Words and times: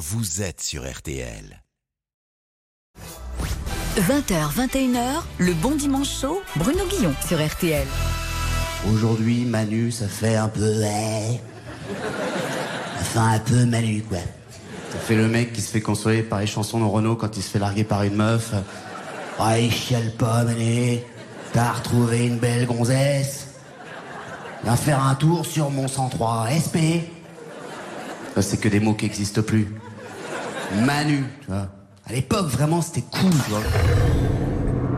vous 0.00 0.40
êtes 0.40 0.62
sur 0.62 0.90
RTL. 0.90 1.62
20h, 3.98 4.54
21h, 4.56 5.20
le 5.36 5.52
bon 5.52 5.74
dimanche 5.74 6.20
chaud, 6.22 6.40
Bruno 6.56 6.86
Guillon 6.88 7.12
sur 7.28 7.46
RTL. 7.46 7.86
Aujourd'hui, 8.90 9.44
Manu, 9.44 9.92
ça 9.92 10.08
fait 10.08 10.36
un 10.36 10.48
peu. 10.48 10.80
Ça 10.80 10.88
fait 13.02 13.18
un 13.18 13.38
peu 13.40 13.66
Manu, 13.66 14.02
quoi. 14.08 14.20
Ça 14.90 14.98
fait 15.00 15.16
le 15.16 15.28
mec 15.28 15.52
qui 15.52 15.60
se 15.60 15.70
fait 15.70 15.82
consoler 15.82 16.22
par 16.22 16.40
les 16.40 16.46
chansons 16.46 16.80
de 16.80 16.86
Renault 16.86 17.16
quand 17.16 17.36
il 17.36 17.42
se 17.42 17.50
fait 17.50 17.58
larguer 17.58 17.84
par 17.84 18.02
une 18.02 18.14
meuf. 18.14 18.54
Ouais, 19.38 19.66
il 19.66 19.72
chiale 19.72 20.14
pas, 20.16 20.44
Manu. 20.44 21.00
T'as 21.52 21.72
retrouvé 21.72 22.26
une 22.26 22.38
belle 22.38 22.64
gonzesse. 22.64 23.48
Viens 24.64 24.76
faire 24.76 25.04
un 25.04 25.14
tour 25.14 25.44
sur 25.44 25.68
mon 25.68 25.88
103 25.88 26.48
SP. 26.56 27.04
C'est 28.40 28.58
que 28.58 28.68
des 28.68 28.80
mots 28.80 28.94
qui 28.94 29.04
n'existent 29.04 29.42
plus. 29.42 29.68
Manu, 30.74 31.24
tu 31.40 31.46
vois. 31.48 31.68
À 32.06 32.12
l'époque, 32.12 32.46
vraiment, 32.46 32.80
c'était 32.82 33.02
cool, 33.02 33.30
tu 33.30 33.50
vois. 33.50 33.60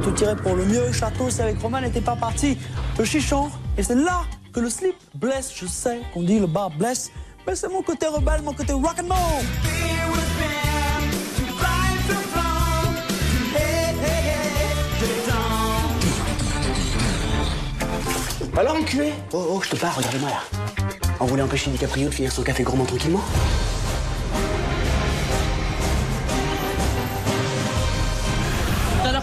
Tout 0.02 0.14
irait 0.22 0.36
pour 0.36 0.54
le 0.54 0.64
mieux, 0.64 0.92
château, 0.92 1.30
c'est 1.30 1.42
avec 1.42 1.60
Romain 1.60 1.80
n'était 1.80 2.00
pas 2.00 2.16
parti. 2.16 2.58
Le 2.98 3.04
chichon, 3.04 3.50
et 3.76 3.82
c'est 3.82 3.94
là 3.94 4.22
que 4.52 4.60
le 4.60 4.68
slip 4.68 4.94
blesse. 5.14 5.52
Je 5.54 5.66
sais 5.66 6.00
qu'on 6.12 6.22
dit 6.22 6.38
le 6.38 6.46
bar 6.46 6.70
blesse, 6.70 7.10
mais 7.46 7.54
c'est 7.54 7.68
mon 7.68 7.82
côté 7.82 8.06
rebelle, 8.06 8.42
mon 8.42 8.52
côté 8.52 8.72
rock'n'roll. 8.72 9.44
Alors, 18.54 18.76
enculé 18.76 19.12
Oh, 19.32 19.46
oh, 19.50 19.60
je 19.64 19.70
te 19.70 19.76
parle, 19.76 19.94
regardez-moi 19.96 20.28
là. 20.30 20.60
On 21.20 21.24
voulait 21.24 21.42
empêcher 21.42 21.70
DiCaprio 21.70 22.08
de 22.08 22.14
finir 22.14 22.30
son 22.30 22.42
café 22.42 22.62
gourmand 22.62 22.84
tranquillement 22.84 23.22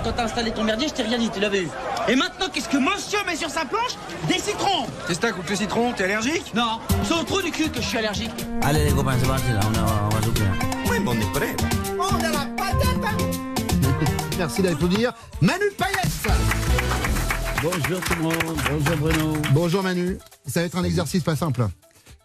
quand 0.09 0.15
t'as 0.15 0.23
installé 0.23 0.51
ton 0.51 0.63
merdier, 0.63 0.87
je 0.87 0.93
t'ai 0.93 1.03
rien 1.03 1.19
dit, 1.19 1.29
tu 1.29 1.39
l'avais 1.39 1.61
eu. 1.63 1.69
Et 2.07 2.15
maintenant, 2.15 2.47
qu'est-ce 2.51 2.69
que 2.69 2.77
monsieur 2.77 3.19
met 3.27 3.35
sur 3.35 3.49
sa 3.49 3.65
planche 3.65 3.91
Des 4.27 4.39
citrons 4.39 4.87
C'est 5.07 5.21
ça 5.21 5.31
contre 5.31 5.51
le 5.51 5.55
citron, 5.55 5.93
t'es 5.93 6.05
allergique 6.05 6.51
Non, 6.55 6.79
c'est 7.03 7.13
au 7.13 7.21
trou 7.23 7.43
du 7.43 7.51
cul 7.51 7.69
que 7.69 7.79
je 7.79 7.87
suis 7.87 7.99
allergique. 7.99 8.31
Allez 8.63 8.85
les 8.85 8.91
copains, 8.91 9.17
c'est 9.19 9.27
parti 9.27 9.51
là, 9.53 9.59
on, 9.63 9.67
on 10.05 10.09
va 10.09 10.19
souper. 10.23 10.41
Oui, 10.89 10.97
mais 10.99 11.09
on 11.09 11.13
est 11.13 11.31
prêt. 11.31 11.55
Merci 14.39 14.61
d'applaudir 14.63 15.13
Manu 15.41 15.65
Payette. 15.77 16.07
Bonjour 17.61 17.99
tout 18.01 18.15
le 18.15 18.21
monde, 18.21 18.57
bonjour 18.71 18.97
Bruno. 18.97 19.33
Bonjour 19.51 19.83
Manu. 19.83 20.17
Ça 20.47 20.61
va 20.61 20.65
être 20.65 20.77
un 20.77 20.83
exercice 20.85 21.21
pas 21.21 21.35
simple. 21.35 21.67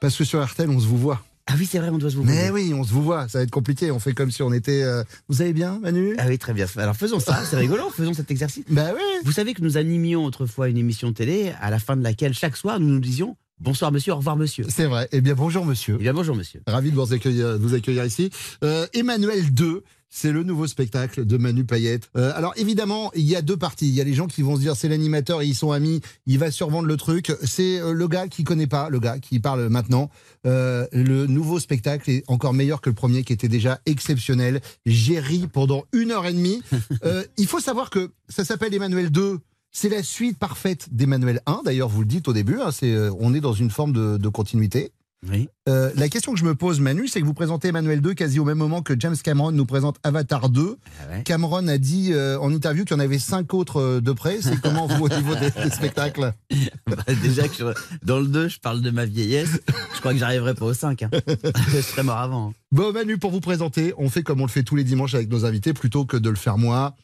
Parce 0.01 0.17
que 0.17 0.25
sur 0.25 0.43
RTL, 0.43 0.71
on 0.71 0.81
se 0.81 0.87
vous 0.87 0.97
voit. 0.97 1.21
Ah 1.55 1.57
oui, 1.59 1.69
c'est 1.71 1.79
vrai, 1.79 1.89
on 1.91 1.99
doit 1.99 2.11
se 2.11 2.17
vous 2.17 2.25
Mais 2.25 2.51
oui, 2.51 2.73
on 2.75 2.83
se 2.83 2.93
vous 2.93 3.03
voit. 3.03 3.29
Ça 3.29 3.39
va 3.39 3.45
être 3.45 3.51
compliqué. 3.53 3.93
On 3.93 4.01
fait 4.01 4.13
comme 4.13 4.33
si 4.33 4.43
on 4.43 4.53
était. 4.53 4.83
euh, 4.83 5.05
Vous 5.29 5.41
allez 5.41 5.53
bien, 5.53 5.79
Manu? 5.81 6.17
Ah 6.19 6.25
oui, 6.27 6.37
très 6.37 6.53
bien. 6.53 6.67
Alors 6.77 6.97
faisons 6.97 7.21
ça, 7.21 7.41
c'est 7.49 7.57
rigolo, 7.57 7.89
faisons 7.97 8.13
cet 8.13 8.31
exercice. 8.33 8.65
Bah 8.69 8.89
oui. 8.95 9.01
Vous 9.25 9.33
savez 9.33 9.55
que 9.55 9.63
nous 9.63 9.77
animions 9.77 10.25
autrefois 10.25 10.69
une 10.69 10.79
émission 10.79 11.13
télé 11.13 11.53
à 11.61 11.71
la 11.71 11.79
fin 11.79 11.97
de 11.97 12.03
laquelle 12.03 12.35
chaque 12.35 12.57
soir 12.57 12.81
nous 12.81 12.89
nous 12.89 13.01
disions 13.01 13.37
bonsoir 13.61 13.93
monsieur, 13.93 14.13
au 14.13 14.17
revoir 14.17 14.37
monsieur. 14.37 14.67
C'est 14.69 14.87
vrai. 14.87 15.09
Eh 15.13 15.21
bien, 15.21 15.35
bonjour 15.35 15.65
monsieur. 15.65 15.95
Eh 15.99 16.03
bien 16.03 16.13
bonjour 16.13 16.35
monsieur. 16.37 16.61
Ravi 16.67 16.91
de 16.91 16.97
vous 16.97 17.13
accueillir, 17.15 17.53
de 17.59 17.63
vous 17.65 17.75
accueillir 17.75 18.05
ici. 18.05 18.29
Euh, 18.65 18.87
Emmanuel 18.93 19.55
2, 19.55 19.83
c'est 20.17 20.31
le 20.31 20.45
nouveau 20.45 20.69
spectacle 20.69 21.25
de 21.27 21.37
Manu 21.37 21.65
Payette. 21.65 22.09
Euh, 22.17 22.33
alors 22.37 22.53
évidemment, 22.57 23.11
il 23.17 23.25
y 23.25 23.35
a 23.35 23.43
deux 23.43 23.57
parties. 23.57 23.89
Il 23.89 23.95
y 23.95 24.01
a 24.01 24.05
les 24.05 24.15
gens 24.15 24.29
qui 24.29 24.43
vont 24.43 24.55
se 24.55 24.61
dire 24.61 24.77
c'est 24.77 24.89
l'animateur 24.89 25.43
et 25.43 25.47
ils 25.47 25.57
sont 25.57 25.73
amis, 25.73 26.01
il 26.27 26.39
va 26.39 26.53
survendre 26.53 26.87
le 26.87 26.97
truc. 26.97 27.33
C'est 27.43 27.81
euh, 27.81 27.93
le 27.93 28.07
gars 28.07 28.29
qui 28.29 28.45
connaît 28.45 28.69
pas, 28.69 28.89
le 28.91 29.01
gars 29.01 29.19
qui 29.19 29.41
parle 29.41 29.69
maintenant. 29.71 30.11
Euh, 30.47 30.87
le 30.93 31.27
nouveau 31.27 31.59
spectacle 31.59 32.09
est 32.11 32.23
encore 32.29 32.55
meilleur 32.55 32.81
que 32.81 32.91
le 32.91 32.95
premier 32.95 33.25
qui 33.25 33.33
était 33.33 33.49
déjà 33.49 33.81
exceptionnel. 33.87 34.61
J'ai 34.87 35.19
ri 35.19 35.49
pendant 35.53 35.85
une 35.93 36.13
heure 36.13 36.27
et 36.27 36.33
demie. 36.33 36.63
Euh, 37.05 37.25
il 37.37 37.47
faut 37.47 37.61
savoir 37.61 37.91
que 37.91 38.11
ça 38.29 38.45
s'appelle 38.45 38.73
Emmanuel 38.73 39.11
2. 39.11 39.39
C'est 39.73 39.89
la 39.89 40.03
suite 40.05 40.39
parfaite 40.39 40.87
d'Emmanuel 40.93 41.41
1. 41.47 41.63
D'ailleurs, 41.65 41.89
vous 41.89 42.01
le 42.01 42.07
dites 42.07 42.29
au 42.29 42.33
début, 42.33 42.61
hein, 42.61 42.71
c'est, 42.73 42.93
euh, 42.95 43.11
on 43.19 43.35
est 43.35 43.41
dans 43.41 43.53
une 43.53 43.71
forme 43.71 43.93
de- 43.93 44.17
de 44.17 44.29
continuité. 44.29 44.93
Oui. 45.31 45.49
Euh, 45.69 45.91
la 45.97 46.09
question 46.09 46.33
que 46.35 46.39
je 46.39 46.45
me 46.45 46.55
pose, 46.55 46.81
Manu, 46.81 47.09
c'est 47.09 47.21
que 47.21 47.25
vous 47.27 47.33
présentez 47.35 47.69
Emmanuel 47.69 48.01
2 48.03 48.13
quasi 48.15 48.39
au 48.39 48.45
même 48.45 48.59
moment 48.59 48.83
que 48.83 48.95
James 48.99 49.17
Cameron 49.17 49.53
nous 49.53 49.65
présente 49.65 49.97
Avatar 50.03 50.51
2. 50.51 50.77
Ah 50.77 51.11
ouais. 51.17 51.23
Cameron 51.25 51.67
a 51.69 51.79
dit 51.79 52.11
euh, 52.13 52.39
en 52.41 52.53
interview 52.53 52.85
qu'il 52.85 52.95
y 52.97 53.01
en 53.01 53.03
avait 53.03 53.19
cinq 53.19 53.55
autres 53.55 53.81
euh, 53.81 54.01
de 54.01 54.13
près. 54.13 54.39
C'est 54.43 54.61
comment 54.61 54.87
vous 54.87 55.05
au 55.05 55.09
niveau 55.09 55.35
des, 55.35 55.51
des 55.51 55.71
spectacles 55.71 56.35
Bah, 56.87 56.97
déjà 57.23 57.49
que 57.49 57.55
je- 57.57 57.97
dans 58.05 58.21
le 58.21 58.27
2, 58.27 58.49
je 58.49 58.59
parle 58.61 58.83
de 58.83 58.91
ma 58.91 59.07
vieillesse. 59.07 59.61
Je 59.95 60.01
crois 60.01 60.13
que 60.13 60.19
j'arriverai 60.19 60.55
pas 60.55 60.67
au 60.67 60.75
5. 60.75 61.03
Hein. 61.05 61.11
je 61.73 61.81
serais 61.81 62.03
mort 62.03 62.19
avant. 62.19 62.49
hein. 62.51 62.53
Bon, 62.73 62.93
Manu, 62.93 63.17
pour 63.19 63.31
vous 63.31 63.41
présenter, 63.41 63.95
on 63.97 64.11
fait 64.11 64.23
comme 64.23 64.41
on 64.41 64.47
le 64.47 64.51
fait 64.51 64.65
tous 64.65 64.77
les 64.77 64.85
dimanches 64.85 65.15
avec 65.15 65.31
nos 65.31 65.45
invités, 65.47 65.73
plutôt 65.73 66.05
que 66.05 66.17
de 66.17 66.29
le 66.29 66.37
faire 66.37 66.59
moi, 66.59 66.95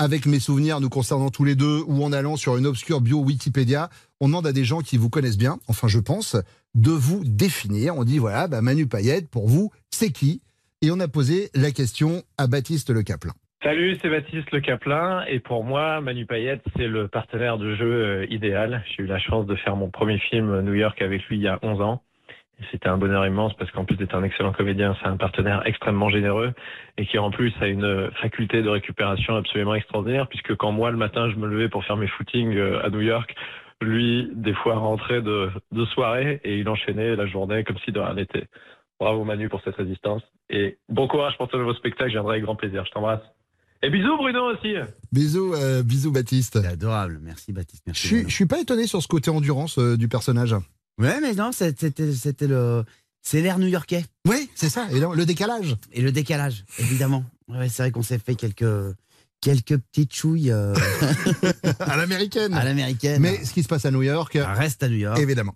avec 0.00 0.24
mes 0.24 0.40
souvenirs 0.40 0.80
nous 0.80 0.88
concernant 0.88 1.28
tous 1.28 1.44
les 1.44 1.54
deux, 1.54 1.82
ou 1.86 2.02
en 2.02 2.10
allant 2.10 2.36
sur 2.36 2.56
une 2.56 2.66
obscure 2.66 3.02
bio 3.02 3.18
Wikipédia. 3.18 3.90
On 4.18 4.28
demande 4.28 4.46
à 4.46 4.52
des 4.52 4.64
gens 4.64 4.80
qui 4.80 4.96
vous 4.96 5.10
connaissent 5.10 5.36
bien, 5.36 5.58
enfin 5.68 5.88
je 5.88 5.98
pense, 5.98 6.36
de 6.74 6.90
vous 6.90 7.22
définir. 7.22 7.96
On 7.96 8.04
dit 8.04 8.16
voilà, 8.16 8.48
bah, 8.48 8.62
Manu 8.62 8.86
Payette, 8.86 9.28
pour 9.28 9.46
vous, 9.46 9.70
c'est 9.90 10.10
qui? 10.10 10.40
Et 10.80 10.90
on 10.90 11.00
a 11.00 11.08
posé 11.08 11.50
la 11.54 11.70
question 11.70 12.22
à 12.38 12.46
Baptiste 12.46 12.88
Le 12.88 13.02
Caplin. 13.02 13.32
Salut, 13.62 13.98
c'est 14.00 14.08
Baptiste 14.08 14.50
Le 14.52 14.62
Caplin 14.62 15.22
et 15.28 15.38
pour 15.38 15.64
moi, 15.64 16.00
Manu 16.00 16.24
Payette, 16.24 16.62
c'est 16.78 16.88
le 16.88 17.06
partenaire 17.06 17.58
de 17.58 17.76
jeu 17.76 17.84
euh, 17.84 18.26
idéal. 18.30 18.82
J'ai 18.96 19.02
eu 19.02 19.06
la 19.06 19.18
chance 19.18 19.44
de 19.44 19.54
faire 19.54 19.76
mon 19.76 19.90
premier 19.90 20.18
film 20.18 20.62
New 20.62 20.72
York 20.72 21.02
avec 21.02 21.22
lui 21.26 21.36
il 21.36 21.42
y 21.42 21.48
a 21.48 21.58
11 21.60 21.82
ans. 21.82 22.02
C'était 22.70 22.88
un 22.88 22.96
bonheur 22.96 23.26
immense 23.26 23.54
parce 23.54 23.70
qu'en 23.70 23.84
plus 23.84 23.96
d'être 23.96 24.14
un 24.14 24.22
excellent 24.22 24.52
comédien, 24.52 24.96
c'est 25.00 25.08
un 25.08 25.16
partenaire 25.16 25.62
extrêmement 25.66 26.10
généreux 26.10 26.52
et 26.98 27.06
qui 27.06 27.18
en 27.18 27.30
plus 27.30 27.52
a 27.60 27.66
une 27.66 28.10
faculté 28.20 28.62
de 28.62 28.68
récupération 28.68 29.36
absolument 29.36 29.74
extraordinaire 29.74 30.28
puisque 30.28 30.54
quand 30.56 30.72
moi 30.72 30.90
le 30.90 30.96
matin 30.96 31.30
je 31.30 31.36
me 31.36 31.46
levais 31.46 31.68
pour 31.68 31.84
faire 31.84 31.96
mes 31.96 32.08
footings 32.08 32.56
euh, 32.56 32.84
à 32.84 32.90
New 32.90 33.00
York, 33.00 33.34
lui 33.80 34.30
des 34.34 34.54
fois 34.54 34.76
rentrait 34.76 35.22
de, 35.22 35.50
de 35.72 35.84
soirée 35.86 36.40
et 36.44 36.58
il 36.58 36.68
enchaînait 36.68 37.16
la 37.16 37.26
journée 37.26 37.64
comme 37.64 37.78
si 37.84 37.92
de 37.92 38.00
rien 38.00 38.14
n'était. 38.14 38.46
Bravo 38.98 39.24
Manu 39.24 39.48
pour 39.48 39.62
cette 39.62 39.76
résistance 39.76 40.22
et 40.50 40.78
bon 40.88 41.08
courage 41.08 41.36
pour 41.38 41.48
ton 41.48 41.58
nouveau 41.58 41.74
spectacle, 41.74 42.10
je 42.10 42.14
viendrai 42.14 42.34
avec 42.34 42.44
grand 42.44 42.56
plaisir. 42.56 42.84
Je 42.84 42.90
t'embrasse. 42.90 43.22
Et 43.82 43.88
bisous 43.88 44.16
Bruno 44.16 44.52
aussi. 44.52 44.74
Bisous, 45.10 45.54
euh, 45.54 45.82
bisous 45.82 46.12
Baptiste. 46.12 46.60
C'est 46.60 46.66
adorable. 46.66 47.18
Merci 47.22 47.52
Baptiste. 47.52 47.84
Je 47.86 47.98
suis, 47.98 48.22
je 48.28 48.34
suis 48.34 48.46
pas 48.46 48.60
étonné 48.60 48.86
sur 48.86 49.00
ce 49.00 49.08
côté 49.08 49.30
endurance 49.30 49.78
euh, 49.78 49.96
du 49.96 50.08
personnage. 50.08 50.54
Ouais, 51.00 51.20
mais 51.20 51.34
non, 51.34 51.50
c'est- 51.52 51.78
c'était 51.78 52.12
c'était 52.12 52.46
le. 52.46 52.84
C'est 53.22 53.42
l'air 53.42 53.58
new-yorkais. 53.58 54.04
Oui, 54.28 54.48
c'est 54.54 54.68
ça. 54.70 54.86
Et 54.92 54.98
le 55.00 55.24
décalage. 55.26 55.76
Et 55.92 56.00
le 56.00 56.10
décalage, 56.12 56.64
évidemment. 56.78 57.24
Ouais, 57.48 57.68
c'est 57.68 57.82
vrai 57.82 57.90
qu'on 57.90 58.02
s'est 58.02 58.18
fait 58.18 58.34
quelques, 58.34 58.94
quelques 59.42 59.76
petites 59.76 60.14
chouilles 60.14 60.50
euh, 60.50 60.72
à 61.80 61.96
l'américaine. 61.96 62.54
à 62.54 62.64
l'américaine. 62.64 63.20
Mais 63.20 63.44
ce 63.44 63.52
qui 63.52 63.62
se 63.62 63.68
passe 63.68 63.84
à 63.84 63.90
New 63.90 64.02
York, 64.02 64.38
Reste 64.40 64.82
à 64.84 64.88
New 64.88 64.96
York. 64.96 65.18
évidemment. 65.18 65.54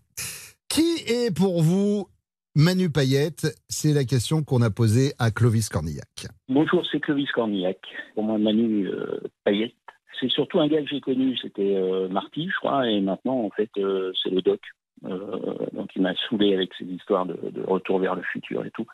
Qui 0.68 0.96
est 1.06 1.34
pour 1.34 1.62
vous 1.62 2.08
Manu 2.54 2.90
Payette 2.90 3.46
C'est 3.68 3.92
la 3.94 4.04
question 4.04 4.42
qu'on 4.42 4.60
a 4.62 4.70
posée 4.70 5.12
à 5.18 5.30
Clovis 5.30 5.68
Cornillac. 5.70 6.26
Bonjour, 6.48 6.84
c'est 6.92 7.00
Clovis 7.00 7.30
Cornillac. 7.32 7.78
Pour 8.14 8.24
moi, 8.24 8.38
Manu 8.38 8.88
euh, 8.88 9.20
Payette. 9.44 9.72
C'est 10.20 10.30
surtout 10.30 10.60
un 10.60 10.68
gars 10.68 10.80
que 10.82 10.88
j'ai 10.88 11.00
connu, 11.00 11.36
c'était 11.38 11.74
euh, 11.76 12.08
Marty, 12.08 12.48
je 12.48 12.56
crois, 12.60 12.88
et 12.88 13.00
maintenant, 13.00 13.40
en 13.44 13.50
fait, 13.50 13.70
euh, 13.78 14.12
c'est 14.22 14.30
le 14.30 14.42
doc. 14.42 14.60
Euh, 15.04 15.56
donc, 15.72 15.90
il 15.96 16.02
m'a 16.02 16.14
saoulé 16.14 16.54
avec 16.54 16.72
ses 16.74 16.84
histoires 16.84 17.26
de, 17.26 17.34
de 17.50 17.62
retour 17.62 17.98
vers 17.98 18.14
le 18.14 18.22
futur 18.22 18.64
et 18.64 18.70
tout. 18.70 18.86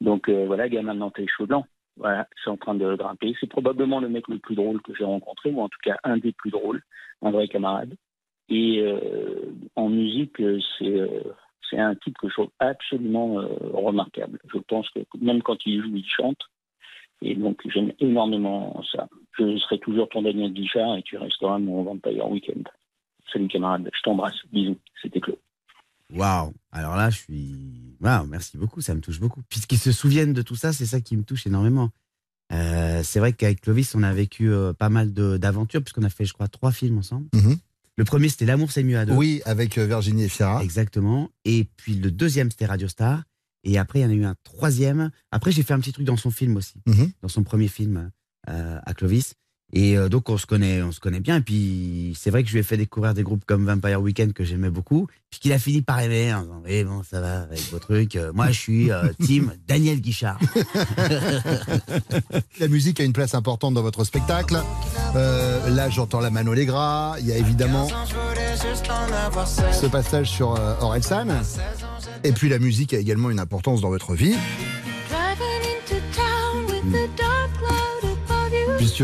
Donc, 0.00 0.28
euh, 0.28 0.46
voilà, 0.46 0.68
gars, 0.68 0.82
maintenant, 0.82 1.10
t'es 1.10 1.26
chaud 1.26 1.46
blanc. 1.46 1.66
Voilà, 1.96 2.26
c'est 2.42 2.50
en 2.50 2.56
train 2.56 2.74
de 2.74 2.94
grimper. 2.94 3.34
C'est 3.38 3.48
probablement 3.48 4.00
le 4.00 4.08
mec 4.08 4.28
le 4.28 4.38
plus 4.38 4.54
drôle 4.54 4.80
que 4.80 4.94
j'ai 4.94 5.04
rencontré, 5.04 5.50
ou 5.50 5.60
en 5.60 5.68
tout 5.68 5.80
cas, 5.82 5.96
un 6.04 6.16
des 6.16 6.32
plus 6.32 6.50
drôles, 6.50 6.82
un 7.20 7.30
vrai 7.30 7.48
camarade. 7.48 7.94
Et 8.48 8.80
euh, 8.80 9.52
en 9.76 9.88
musique, 9.88 10.42
c'est 10.78 11.78
un 11.78 11.94
type 11.96 12.16
que 12.18 12.28
je 12.28 12.34
trouve 12.34 12.50
absolument 12.58 13.34
remarquable. 13.74 14.38
Je 14.52 14.58
pense 14.58 14.88
que 14.90 15.00
même 15.20 15.42
quand 15.42 15.64
il 15.66 15.82
joue, 15.82 15.94
il 15.94 16.06
chante. 16.06 16.40
Et 17.20 17.34
donc, 17.34 17.60
j'aime 17.66 17.92
énormément 18.00 18.82
ça. 18.90 19.08
Je 19.38 19.56
serai 19.58 19.78
toujours 19.78 20.08
ton 20.08 20.22
Daniel 20.22 20.52
Guichard 20.52 20.96
et 20.96 21.02
tu 21.02 21.16
resteras 21.16 21.58
mon 21.58 21.82
Vampire 21.82 22.28
Weekend. 22.28 22.68
Salut 23.32 23.48
camarade, 23.48 23.88
je 23.94 24.02
t'embrasse. 24.02 24.34
Bisous, 24.52 24.78
c'était 25.00 25.20
Claude. 25.20 25.38
Waouh 26.10 26.52
Alors 26.72 26.96
là, 26.96 27.10
je 27.10 27.18
suis. 27.18 27.96
Waouh, 28.00 28.26
merci 28.26 28.58
beaucoup, 28.58 28.80
ça 28.80 28.94
me 28.94 29.00
touche 29.00 29.20
beaucoup. 29.20 29.40
Puisqu'ils 29.48 29.78
se 29.78 29.92
souviennent 29.92 30.32
de 30.34 30.42
tout 30.42 30.56
ça, 30.56 30.72
c'est 30.72 30.86
ça 30.86 31.00
qui 31.00 31.16
me 31.16 31.22
touche 31.22 31.46
énormément. 31.46 31.90
Euh, 32.52 33.00
c'est 33.02 33.18
vrai 33.18 33.32
qu'avec 33.32 33.62
Clovis, 33.62 33.94
on 33.94 34.02
a 34.02 34.12
vécu 34.12 34.50
euh, 34.50 34.74
pas 34.74 34.90
mal 34.90 35.14
de- 35.14 35.38
d'aventures, 35.38 35.82
puisqu'on 35.82 36.02
a 36.02 36.10
fait, 36.10 36.26
je 36.26 36.34
crois, 36.34 36.48
trois 36.48 36.70
films 36.72 36.98
ensemble. 36.98 37.28
Mhm. 37.34 37.56
Le 37.96 38.04
premier, 38.04 38.28
c'était 38.28 38.44
L'amour, 38.46 38.70
c'est 38.72 38.82
mieux 38.82 38.98
à 38.98 39.06
deux. 39.06 39.14
Oui, 39.14 39.40
avec 39.46 39.78
euh, 39.78 39.86
Virginie 39.86 40.24
Efira. 40.24 40.62
Exactement. 40.62 41.30
Et 41.44 41.64
puis 41.76 41.94
le 41.94 42.10
deuxième, 42.10 42.50
c'était 42.50 42.66
Radio 42.66 42.88
Star. 42.88 43.22
Et 43.64 43.78
après, 43.78 44.00
il 44.00 44.02
y 44.02 44.04
en 44.06 44.10
a 44.10 44.14
eu 44.14 44.24
un 44.24 44.34
troisième. 44.42 45.10
Après, 45.30 45.52
j'ai 45.52 45.62
fait 45.62 45.72
un 45.72 45.80
petit 45.80 45.92
truc 45.92 46.04
dans 46.04 46.16
son 46.16 46.30
film 46.30 46.56
aussi, 46.56 46.74
Mhm. 46.86 47.12
dans 47.22 47.28
son 47.28 47.42
premier 47.44 47.68
film 47.68 48.10
euh, 48.50 48.78
à 48.84 48.92
Clovis. 48.92 49.34
Et 49.74 49.96
euh, 49.96 50.08
donc 50.08 50.28
on 50.28 50.36
se 50.36 50.46
connaît, 50.46 50.82
on 50.82 50.92
se 50.92 51.00
connaît 51.00 51.20
bien. 51.20 51.36
Et 51.36 51.40
puis 51.40 52.16
c'est 52.18 52.30
vrai 52.30 52.42
que 52.42 52.48
je 52.48 52.54
lui 52.54 52.60
ai 52.60 52.62
fait 52.62 52.76
découvrir 52.76 53.14
des 53.14 53.22
groupes 53.22 53.44
comme 53.46 53.64
Vampire 53.64 54.00
Weekend 54.00 54.32
que 54.32 54.44
j'aimais 54.44 54.70
beaucoup. 54.70 55.06
Puis 55.30 55.40
qu'il 55.40 55.52
a 55.52 55.58
fini 55.58 55.80
par 55.80 56.00
aimer 56.00 56.34
en 56.34 56.42
disant 56.42 56.62
oui 56.64 56.84
bon 56.84 57.02
ça 57.02 57.20
va 57.20 57.42
avec 57.42 57.60
vos 57.70 57.78
trucs. 57.78 58.16
Euh, 58.16 58.32
Moi 58.34 58.48
je 58.48 58.58
suis 58.58 58.90
euh, 58.90 59.08
team 59.24 59.52
Daniel 59.66 60.00
Guichard. 60.00 60.38
La 62.60 62.68
musique 62.68 63.00
a 63.00 63.04
une 63.04 63.12
place 63.12 63.34
importante 63.34 63.74
dans 63.74 63.82
votre 63.82 64.04
spectacle. 64.04 64.60
Euh, 65.14 65.70
là, 65.70 65.90
j'entends 65.90 66.20
la 66.20 66.30
Mano 66.30 66.52
Allegra. 66.52 67.16
Il 67.20 67.26
y 67.26 67.32
a 67.32 67.36
évidemment 67.36 67.88
ce 69.72 69.86
passage 69.86 70.30
sur 70.30 70.54
euh, 70.54 70.74
Orelsan. 70.80 71.28
Et 72.24 72.32
puis 72.32 72.48
la 72.48 72.58
musique 72.58 72.94
a 72.94 72.98
également 72.98 73.30
une 73.30 73.40
importance 73.40 73.80
dans 73.80 73.88
votre 73.88 74.14
vie, 74.14 74.34
puisque 78.78 79.02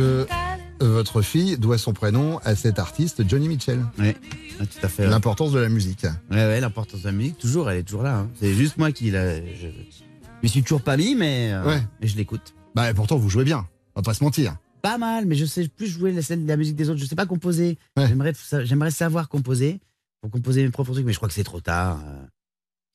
votre 0.80 1.22
fille 1.22 1.56
doit 1.58 1.78
son 1.78 1.92
prénom 1.92 2.38
à 2.44 2.54
cet 2.54 2.78
artiste 2.78 3.28
Johnny 3.28 3.48
Mitchell. 3.48 3.84
Oui, 3.98 4.14
tout 4.58 4.66
à 4.82 4.88
fait. 4.88 5.04
ouais. 5.04 5.08
L'importance 5.10 5.52
de 5.52 5.58
la 5.58 5.68
musique. 5.68 6.04
Ouais, 6.30 6.36
ouais, 6.36 6.60
l'importance 6.60 7.00
de 7.02 7.06
la 7.06 7.12
musique, 7.12 7.38
toujours, 7.38 7.70
elle 7.70 7.78
est 7.78 7.82
toujours 7.82 8.02
là. 8.02 8.18
hein. 8.18 8.30
C'est 8.40 8.52
juste 8.54 8.76
moi 8.78 8.92
qui 8.92 9.10
la. 9.10 9.36
Je 9.36 9.68
m'y 10.42 10.48
suis 10.48 10.62
toujours 10.62 10.82
pas 10.82 10.96
mis, 10.96 11.14
mais, 11.14 11.50
euh, 11.52 11.64
Ouais. 11.64 11.82
mais 12.00 12.06
je 12.06 12.16
l'écoute. 12.16 12.54
Bah, 12.74 12.90
et 12.90 12.94
pourtant, 12.94 13.16
vous 13.16 13.28
jouez 13.28 13.44
bien. 13.44 13.66
On 13.94 14.00
va 14.00 14.04
pas 14.04 14.14
se 14.14 14.22
mentir. 14.22 14.56
Pas 14.82 14.98
mal, 14.98 15.26
mais 15.26 15.34
je 15.34 15.44
sais 15.44 15.66
plus 15.66 15.88
jouer 15.88 16.12
la, 16.12 16.22
la 16.46 16.56
musique 16.56 16.76
des 16.76 16.88
autres. 16.88 17.00
Je 17.00 17.04
sais 17.06 17.16
pas 17.16 17.26
composer. 17.26 17.78
J'aimerais, 17.96 18.32
sa- 18.34 18.64
j'aimerais 18.64 18.92
savoir 18.92 19.28
composer 19.28 19.80
pour 20.20 20.30
composer 20.30 20.62
mes 20.62 20.70
propres 20.70 20.92
trucs, 20.92 21.04
mais 21.04 21.12
je 21.12 21.18
crois 21.18 21.28
que 21.28 21.34
c'est 21.34 21.42
trop 21.44 21.60
tard. 21.60 22.00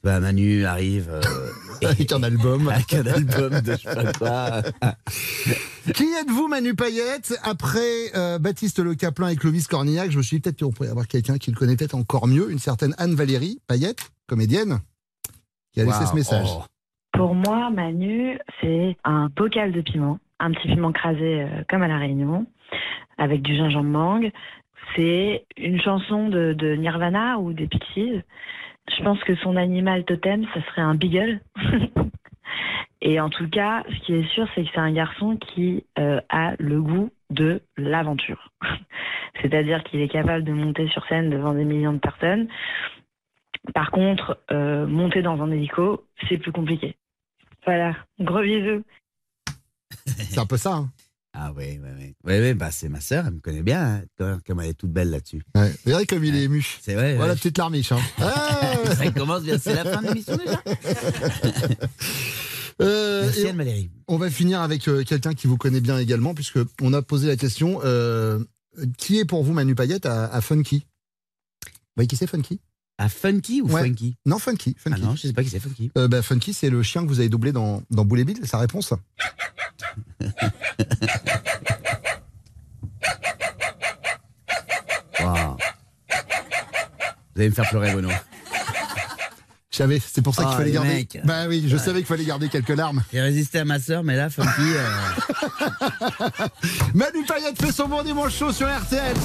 Vois, 0.03 0.19
Manu 0.19 0.65
arrive 0.65 1.09
euh, 1.09 1.21
Avec 1.87 2.11
un 2.11 2.23
album. 2.23 2.67
avec 2.67 2.93
un 2.93 3.05
album 3.05 3.61
de 3.61 3.71
je 3.71 3.77
sais 3.77 3.95
pas 3.95 4.11
quoi. 4.11 4.61
Qui 5.93 6.03
êtes-vous, 6.03 6.49
Manu 6.49 6.75
Payette? 6.75 7.33
Après 7.41 8.11
euh, 8.15 8.37
Baptiste 8.37 8.79
Le 8.79 8.95
Caplin 8.95 9.29
et 9.29 9.37
Clovis 9.37 9.67
Cornillac, 9.67 10.11
je 10.11 10.17
me 10.17 10.23
suis 10.23 10.37
dit 10.37 10.41
peut-être 10.41 10.59
qu'on 10.59 10.71
pourrait 10.71 10.89
avoir 10.89 11.07
quelqu'un 11.07 11.37
qui 11.37 11.51
le 11.51 11.57
connaît 11.57 11.77
peut-être 11.77 11.95
encore 11.95 12.27
mieux, 12.27 12.51
une 12.51 12.59
certaine 12.59 12.93
Anne-Valérie 12.97 13.59
Payette, 13.65 14.11
comédienne, 14.27 14.79
qui 15.71 15.79
a 15.79 15.85
laissé 15.85 16.05
ce 16.05 16.15
message. 16.15 16.47
Oh. 16.49 16.63
Pour 17.13 17.33
moi, 17.33 17.69
Manu, 17.69 18.39
c'est 18.59 18.97
un 19.05 19.29
bocal 19.33 19.71
de 19.71 19.81
piment, 19.81 20.19
un 20.39 20.51
petit 20.51 20.67
piment 20.67 20.91
crasé 20.91 21.43
euh, 21.43 21.63
comme 21.69 21.81
à 21.81 21.87
La 21.87 21.97
Réunion, 21.97 22.45
avec 23.17 23.41
du 23.41 23.55
gingembre 23.55 23.89
mangue. 23.89 24.31
C'est 24.97 25.45
une 25.55 25.79
chanson 25.81 26.27
de, 26.27 26.53
de 26.53 26.75
Nirvana 26.75 27.39
ou 27.39 27.53
des 27.53 27.67
Pixies. 27.67 28.21
Je 28.89 29.03
pense 29.03 29.19
que 29.23 29.35
son 29.37 29.55
animal 29.55 30.03
totem, 30.05 30.45
ça 30.53 30.61
serait 30.67 30.81
un 30.81 30.95
beagle. 30.95 31.41
Et 33.01 33.19
en 33.19 33.29
tout 33.29 33.49
cas, 33.49 33.83
ce 33.89 34.05
qui 34.05 34.13
est 34.13 34.27
sûr, 34.29 34.47
c'est 34.55 34.63
que 34.63 34.69
c'est 34.73 34.79
un 34.79 34.93
garçon 34.93 35.35
qui 35.37 35.85
euh, 35.99 36.21
a 36.29 36.53
le 36.57 36.81
goût 36.81 37.11
de 37.29 37.61
l'aventure. 37.75 38.51
C'est-à-dire 39.41 39.83
qu'il 39.83 39.99
est 39.99 40.07
capable 40.07 40.43
de 40.45 40.53
monter 40.53 40.87
sur 40.87 41.05
scène 41.07 41.29
devant 41.29 41.53
des 41.53 41.65
millions 41.65 41.93
de 41.93 41.99
personnes. 41.99 42.47
Par 43.73 43.91
contre, 43.91 44.39
euh, 44.51 44.85
monter 44.87 45.21
dans 45.21 45.41
un 45.41 45.51
hélico, 45.51 46.05
c'est 46.29 46.37
plus 46.37 46.51
compliqué. 46.51 46.95
Voilà, 47.65 47.95
gros 48.19 48.41
bisous. 48.41 48.83
C'est 50.05 50.39
un 50.39 50.45
peu 50.45 50.57
ça. 50.57 50.73
hein. 50.75 50.89
Ah 51.35 51.51
ouais, 51.53 51.79
ouais, 51.81 51.89
ouais. 51.97 52.15
Ouais, 52.23 52.39
ouais, 52.39 52.53
bah 52.53 52.69
c'est 52.71 52.89
ma 52.89 53.01
sœur, 53.01 53.25
elle 53.27 53.33
me 53.33 53.39
connaît 53.39 53.63
bien, 53.63 53.83
hein, 53.83 54.03
comme- 54.17 54.39
comme 54.45 54.59
elle 54.61 54.69
est 54.69 54.73
toute 54.75 54.91
belle 54.91 55.09
là-dessus. 55.09 55.41
Ouais. 55.55 55.69
Vous 55.71 55.77
verrez 55.91 56.05
comme 56.05 56.23
il 56.23 56.35
est 56.35 56.43
ému. 56.43 56.63
C'est 56.81 56.93
vrai. 56.93 57.15
Voilà, 57.15 57.33
ouais. 57.33 57.37
petite 57.39 57.57
larmiche. 57.57 57.91
Hein. 57.91 57.99
Ah 58.19 58.95
Ça 58.95 59.09
commence 59.11 59.41
bien, 59.43 59.57
c'est 59.57 59.73
la 59.73 59.83
fin 59.83 60.01
de 60.01 60.07
l'émission 60.09 60.37
déjà. 60.37 60.61
Euh, 62.81 63.21
Merci 63.25 63.41
et 63.41 63.49
Anne-Valérie. 63.49 63.91
on 64.07 64.17
va 64.17 64.31
finir 64.31 64.61
avec 64.61 64.87
euh, 64.87 65.03
quelqu'un 65.03 65.33
qui 65.35 65.45
vous 65.45 65.57
connaît 65.57 65.79
bien 65.79 65.99
également, 65.99 66.33
puisque 66.33 66.57
on 66.81 66.91
a 66.93 67.03
posé 67.03 67.27
la 67.27 67.35
question 67.37 67.79
euh, 67.83 68.39
qui 68.97 69.19
est 69.19 69.25
pour 69.25 69.43
vous 69.43 69.53
Manu 69.53 69.75
Payette 69.75 70.07
à, 70.07 70.25
à 70.25 70.41
Funky? 70.41 70.79
Vous 71.63 71.71
voyez 71.97 72.07
qui 72.07 72.15
c'est 72.17 72.25
Funky? 72.25 72.59
À 72.97 73.09
Funky 73.09 73.61
ou 73.61 73.67
Ouais. 73.69 73.83
Funky? 73.83 74.15
Non, 74.25 74.39
Funky. 74.39 74.75
Ah 74.79 74.89
Funky. 74.89 75.01
non, 75.03 75.15
je 75.15 75.21
sais 75.27 75.33
pas 75.33 75.43
qui 75.43 75.49
c'est 75.51 75.59
Funky. 75.59 75.91
Bah, 75.95 76.23
Funky, 76.23 76.51
c'est 76.51 76.71
le 76.71 76.81
chien 76.81 77.03
que 77.03 77.07
vous 77.09 77.19
avez 77.19 77.29
doublé 77.29 77.51
dans, 77.51 77.83
dans 77.91 78.05
Boule 78.05 78.21
et 78.21 78.25
Bill, 78.25 78.39
sa 78.47 78.57
réponse 78.57 78.91
Waouh. 85.19 85.57
Vous 87.35 87.41
allez 87.41 87.49
me 87.49 87.55
faire 87.55 87.69
pleurer, 87.69 87.91
Bono. 87.93 88.09
Je 89.71 89.77
savais, 89.77 89.99
c'est 89.99 90.21
pour 90.21 90.35
ça 90.35 90.43
qu'il 90.43 90.51
Ah, 90.53 90.57
fallait 90.57 90.71
garder. 90.71 90.89
mecs. 90.89 91.19
Bah 91.23 91.45
oui, 91.47 91.65
je 91.67 91.77
savais 91.77 91.99
qu'il 91.99 92.05
fallait 92.07 92.25
garder 92.25 92.47
quelques 92.47 92.69
larmes. 92.69 93.03
J'ai 93.11 93.21
résisté 93.21 93.57
à 93.59 93.65
ma 93.65 93.79
sœur, 93.79 94.03
mais 94.03 94.15
là, 94.15 94.29
Funky. 94.29 94.49
euh, 94.59 94.87
Manu 96.93 97.25
Payette 97.27 97.59
fait 97.59 97.71
son 97.71 97.87
bon 97.87 98.03
dimanche 98.03 98.35
chaud 98.37 98.51
sur 98.51 98.67
RTL. 98.67 99.15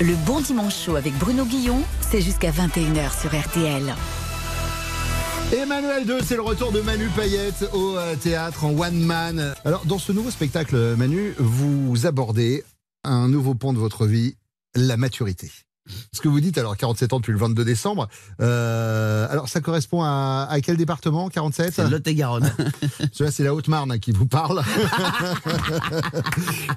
Le 0.00 0.14
bon 0.26 0.40
dimanche 0.42 0.76
chaud 0.84 0.96
avec 0.96 1.14
Bruno 1.14 1.44
Guillon, 1.46 1.82
c'est 2.10 2.20
jusqu'à 2.20 2.50
21h 2.50 3.18
sur 3.20 3.30
RTL. 3.34 3.94
Emmanuel 5.50 6.04
2, 6.04 6.20
c'est 6.20 6.36
le 6.36 6.42
retour 6.42 6.72
de 6.72 6.82
Manu 6.82 7.08
Payette 7.16 7.70
au 7.72 7.96
euh, 7.96 8.14
théâtre 8.16 8.66
en 8.66 8.78
one 8.78 9.00
man. 9.00 9.54
Alors, 9.64 9.86
dans 9.86 9.98
ce 9.98 10.12
nouveau 10.12 10.30
spectacle, 10.30 10.76
Manu, 10.96 11.34
vous 11.38 12.06
abordez 12.06 12.64
un 13.02 13.28
nouveau 13.28 13.54
pont 13.54 13.72
de 13.72 13.78
votre 13.78 14.06
vie, 14.06 14.36
la 14.74 14.98
maturité. 14.98 15.50
Ce 16.12 16.20
que 16.20 16.28
vous 16.28 16.40
dites, 16.40 16.58
alors 16.58 16.76
47 16.76 17.12
ans 17.12 17.18
depuis 17.18 17.32
le 17.32 17.38
22 17.38 17.64
décembre, 17.64 18.08
euh, 18.40 19.26
alors 19.30 19.48
ça 19.48 19.60
correspond 19.60 20.02
à, 20.02 20.46
à 20.50 20.60
quel 20.60 20.76
département 20.76 21.28
47 21.28 21.72
c'est 21.74 21.88
Lot-et-Garonne. 21.88 22.52
Celui-là, 23.12 23.30
c'est 23.30 23.44
la 23.44 23.54
Haute-Marne 23.54 23.92
hein, 23.92 23.98
qui 23.98 24.12
vous 24.12 24.26
parle. 24.26 24.62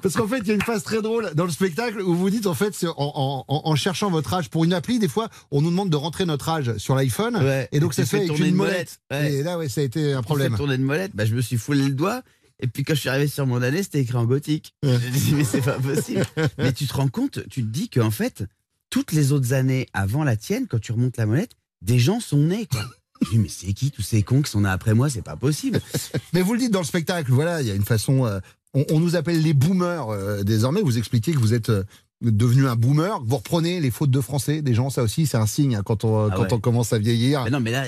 Parce 0.02 0.14
qu'en 0.14 0.26
fait, 0.26 0.38
il 0.38 0.48
y 0.48 0.50
a 0.50 0.54
une 0.54 0.62
phase 0.62 0.82
très 0.82 1.02
drôle 1.02 1.30
dans 1.34 1.44
le 1.44 1.50
spectacle 1.50 2.00
où 2.00 2.14
vous 2.14 2.30
dites, 2.30 2.46
en 2.46 2.54
fait, 2.54 2.74
en, 2.84 2.94
en- 2.96 3.44
en- 3.48 3.62
en 3.64 3.76
cherchant 3.76 4.10
votre 4.10 4.32
âge 4.34 4.48
pour 4.50 4.64
une 4.64 4.72
appli, 4.72 4.98
des 4.98 5.08
fois, 5.08 5.28
on 5.50 5.62
nous 5.62 5.70
demande 5.70 5.90
de 5.90 5.96
rentrer 5.96 6.24
notre 6.24 6.48
âge 6.48 6.76
sur 6.78 6.94
l'iPhone. 6.94 7.36
Ouais. 7.36 7.68
Et 7.72 7.80
donc, 7.80 7.94
ça 7.94 8.04
se 8.04 8.08
fait 8.10 8.16
fais 8.18 8.22
avec 8.24 8.28
tourner 8.30 8.48
une 8.48 8.56
molette. 8.56 9.00
Ouais. 9.10 9.32
Et 9.34 9.42
là, 9.42 9.58
ouais, 9.58 9.68
ça 9.68 9.80
a 9.80 9.84
été 9.84 10.12
un 10.12 10.22
problème. 10.22 10.56
tourner 10.56 10.74
une 10.74 10.82
molette, 10.84 11.12
bah, 11.14 11.24
je 11.24 11.34
me 11.34 11.40
suis 11.40 11.56
foulé 11.56 11.84
le 11.84 11.94
doigt. 11.94 12.22
Et 12.60 12.68
puis 12.68 12.84
quand 12.84 12.94
je 12.94 13.00
suis 13.00 13.08
arrivé 13.08 13.26
sur 13.26 13.44
mon 13.44 13.60
année, 13.60 13.82
c'était 13.82 14.00
écrit 14.00 14.16
en 14.16 14.24
gothique. 14.24 14.72
Je 14.84 14.88
me 14.90 14.98
dit, 15.10 15.34
mais 15.34 15.42
c'est 15.44 15.62
pas 15.62 15.78
possible. 15.80 16.24
mais 16.58 16.72
tu 16.72 16.86
te 16.86 16.94
rends 16.94 17.08
compte, 17.08 17.40
tu 17.50 17.62
te 17.62 17.66
dis 17.68 17.88
qu'en 17.88 18.12
fait, 18.12 18.44
toutes 18.92 19.12
les 19.12 19.32
autres 19.32 19.54
années 19.54 19.86
avant 19.94 20.22
la 20.22 20.36
tienne, 20.36 20.66
quand 20.68 20.78
tu 20.78 20.92
remontes 20.92 21.16
la 21.16 21.24
molette, 21.24 21.52
des 21.80 21.98
gens 21.98 22.20
sont 22.20 22.36
nés, 22.36 22.66
quoi. 22.66 22.84
Je 23.22 23.30
dis, 23.30 23.38
mais 23.38 23.48
c'est 23.48 23.72
qui 23.72 23.90
tous 23.90 24.02
ces 24.02 24.22
cons 24.22 24.42
qui 24.42 24.50
sont 24.50 24.60
nés 24.60 24.68
après 24.68 24.92
moi? 24.92 25.08
C'est 25.08 25.22
pas 25.22 25.36
possible. 25.36 25.80
Mais 26.34 26.42
vous 26.42 26.52
le 26.54 26.58
dites 26.58 26.72
dans 26.72 26.80
le 26.80 26.84
spectacle, 26.84 27.30
voilà, 27.32 27.62
il 27.62 27.68
y 27.68 27.70
a 27.70 27.74
une 27.74 27.84
façon. 27.84 28.26
euh, 28.26 28.40
on, 28.74 28.84
on 28.90 29.00
nous 29.00 29.16
appelle 29.16 29.40
les 29.40 29.54
boomers 29.54 30.10
euh, 30.10 30.42
désormais. 30.42 30.82
Vous 30.82 30.98
expliquez 30.98 31.32
que 31.32 31.38
vous 31.38 31.54
êtes 31.54 31.70
euh, 31.70 31.84
devenu 32.20 32.66
un 32.66 32.74
boomer, 32.76 33.22
vous 33.24 33.36
reprenez 33.36 33.80
les 33.80 33.90
fautes 33.92 34.10
de 34.10 34.20
français 34.20 34.60
des 34.60 34.74
gens. 34.74 34.90
Ça 34.90 35.02
aussi, 35.04 35.26
c'est 35.26 35.36
un 35.36 35.46
signe 35.46 35.76
hein, 35.76 35.82
quand, 35.84 36.04
on, 36.04 36.26
Ah 36.26 36.34
quand 36.34 36.42
ouais. 36.42 36.52
on 36.52 36.58
commence 36.60 36.92
à 36.92 36.98
vieillir. 36.98 37.44
Mais 37.44 37.50
non, 37.50 37.60
mais 37.60 37.70
là, 37.70 37.86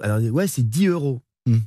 alors, 0.00 0.20
ouais, 0.32 0.46
c'est 0.46 0.66
10 0.68 0.86
euros. 0.86 1.20
Hmm. 1.46 1.58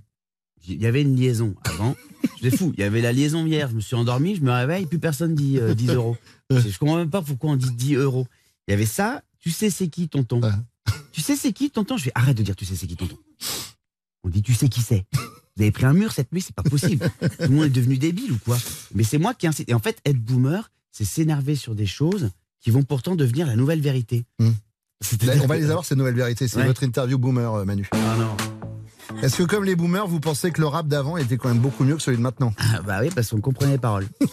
Il 0.68 0.82
y 0.82 0.86
avait 0.86 1.02
une 1.02 1.16
liaison 1.16 1.56
avant. 1.64 1.96
C'est 2.42 2.56
fou. 2.56 2.74
Il 2.78 2.82
y 2.82 2.84
avait 2.84 3.02
la 3.02 3.12
liaison 3.14 3.46
hier. 3.46 3.70
Je 3.70 3.76
me 3.76 3.82
suis 3.82 3.96
endormi, 3.96 4.36
je 4.36 4.42
me 4.42 4.52
réveille, 4.52 4.86
plus 4.86 5.00
personne 5.00 5.36
dit 5.36 5.58
euh, 5.60 5.74
10 5.74 5.90
euros. 5.92 6.18
Je 6.50 6.60
je 6.60 6.78
comprends 6.80 6.98
même 6.98 7.10
pas 7.10 7.22
pourquoi 7.22 7.52
on 7.52 7.56
dit 7.56 7.72
10 7.72 7.96
euros. 7.96 8.28
Il 8.70 8.74
y 8.74 8.76
avait 8.76 8.86
ça. 8.86 9.24
Tu 9.40 9.50
sais 9.50 9.72
c'est 9.72 9.88
qui, 9.88 10.08
tonton 10.10 10.42
Ouais. 10.44 10.52
Tu 11.12 11.22
sais 11.22 11.36
c'est 11.36 11.52
qui, 11.54 11.72
tonton? 11.72 11.98
Je 11.98 12.04
fais 12.04 12.12
arrête 12.14 12.38
de 12.38 12.44
dire 12.44 12.56
tu 12.56 12.66
sais 12.66 12.76
c'est 12.76 12.86
qui, 12.86 12.96
tonton. 12.96 13.18
On 14.24 14.30
dit 14.30 14.44
tu 14.44 14.54
sais 14.54 14.70
qui 14.70 14.82
c'est? 14.82 15.06
Vous 15.58 15.64
avez 15.64 15.72
pris 15.72 15.86
un 15.86 15.94
mur 15.94 16.12
cette 16.12 16.32
nuit, 16.32 16.42
c'est 16.42 16.54
pas 16.56 16.62
possible. 16.64 17.10
Tout 17.20 17.28
le 17.40 17.48
monde 17.50 17.66
est 17.66 17.70
devenu 17.70 17.98
débile 17.98 18.32
ou 18.32 18.38
quoi? 18.46 18.60
Mais 18.94 19.04
c'est 19.04 19.18
moi 19.18 19.34
qui 19.34 19.48
incite. 19.48 19.68
Et 19.70 19.74
en 19.74 19.80
fait, 19.80 20.00
être 20.06 20.20
boomer, 20.20 20.72
c'est 20.92 21.04
s'énerver 21.04 21.56
sur 21.56 21.74
des 21.74 21.88
choses 21.88 22.30
qui 22.60 22.70
vont 22.70 22.84
pourtant 22.84 23.16
devenir 23.16 23.48
la 23.48 23.56
nouvelle 23.56 23.82
vérité. 23.82 24.24
Hmm. 24.38 24.52
Là, 25.24 25.34
on 25.42 25.48
va 25.48 25.58
les 25.58 25.70
avoir, 25.70 25.84
ces 25.86 25.96
nouvelles 25.96 26.14
vérités. 26.16 26.48
C'est 26.48 26.58
Ouais. 26.58 26.68
votre 26.68 26.84
interview 26.84 27.18
boomer, 27.18 27.52
euh, 27.56 27.66
Manu. 27.66 27.90
Ah 27.92 28.16
non. 28.20 28.38
Est-ce 29.22 29.38
que, 29.38 29.44
comme 29.44 29.64
les 29.64 29.76
boomers, 29.76 30.08
vous 30.08 30.20
pensez 30.20 30.52
que 30.52 30.62
le 30.62 30.68
rap 30.68 30.88
d'avant 30.88 31.18
était 31.18 31.38
quand 31.38 31.50
même 31.50 31.60
beaucoup 31.60 31.84
mieux 31.84 31.96
que 31.96 32.02
celui 32.02 32.18
de 32.18 32.22
maintenant? 32.22 32.54
Ah, 32.58 32.82
bah 32.86 33.00
oui, 33.02 33.10
parce 33.14 33.30
qu'on 33.30 33.42
comprenait 33.42 33.74
les 33.74 33.78
paroles. 33.78 34.08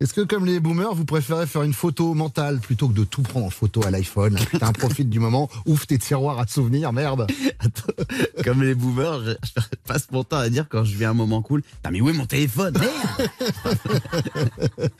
Est-ce 0.00 0.12
que, 0.12 0.22
comme 0.22 0.44
les 0.44 0.60
boomers, 0.60 0.94
vous 0.94 1.04
préférez 1.04 1.46
faire 1.46 1.62
une 1.62 1.72
photo 1.72 2.14
mentale 2.14 2.58
plutôt 2.58 2.88
que 2.88 2.94
de 2.94 3.04
tout 3.04 3.22
prendre 3.22 3.46
en 3.46 3.50
photo 3.50 3.84
à 3.86 3.90
l'iPhone? 3.90 4.36
Putain, 4.50 4.72
profite 4.72 5.08
du 5.08 5.20
moment, 5.20 5.48
ouvre 5.66 5.86
tes 5.86 5.98
tiroirs 5.98 6.38
à 6.38 6.46
souvenirs, 6.46 6.92
merde? 6.92 7.26
Attends, 7.60 7.92
comme 8.44 8.62
les 8.62 8.74
boomers, 8.74 9.24
je, 9.24 9.30
je 9.56 9.62
passe 9.86 10.10
mon 10.10 10.24
temps 10.24 10.38
à 10.38 10.48
dire 10.48 10.66
quand 10.68 10.84
je 10.84 10.96
vis 10.96 11.04
un 11.04 11.14
moment 11.14 11.42
cool, 11.42 11.62
Putain, 11.62 11.90
mais 11.90 12.00
où 12.00 12.08
est 12.08 12.12
mon 12.12 12.26
téléphone? 12.26 12.74
Merde! 12.78 13.30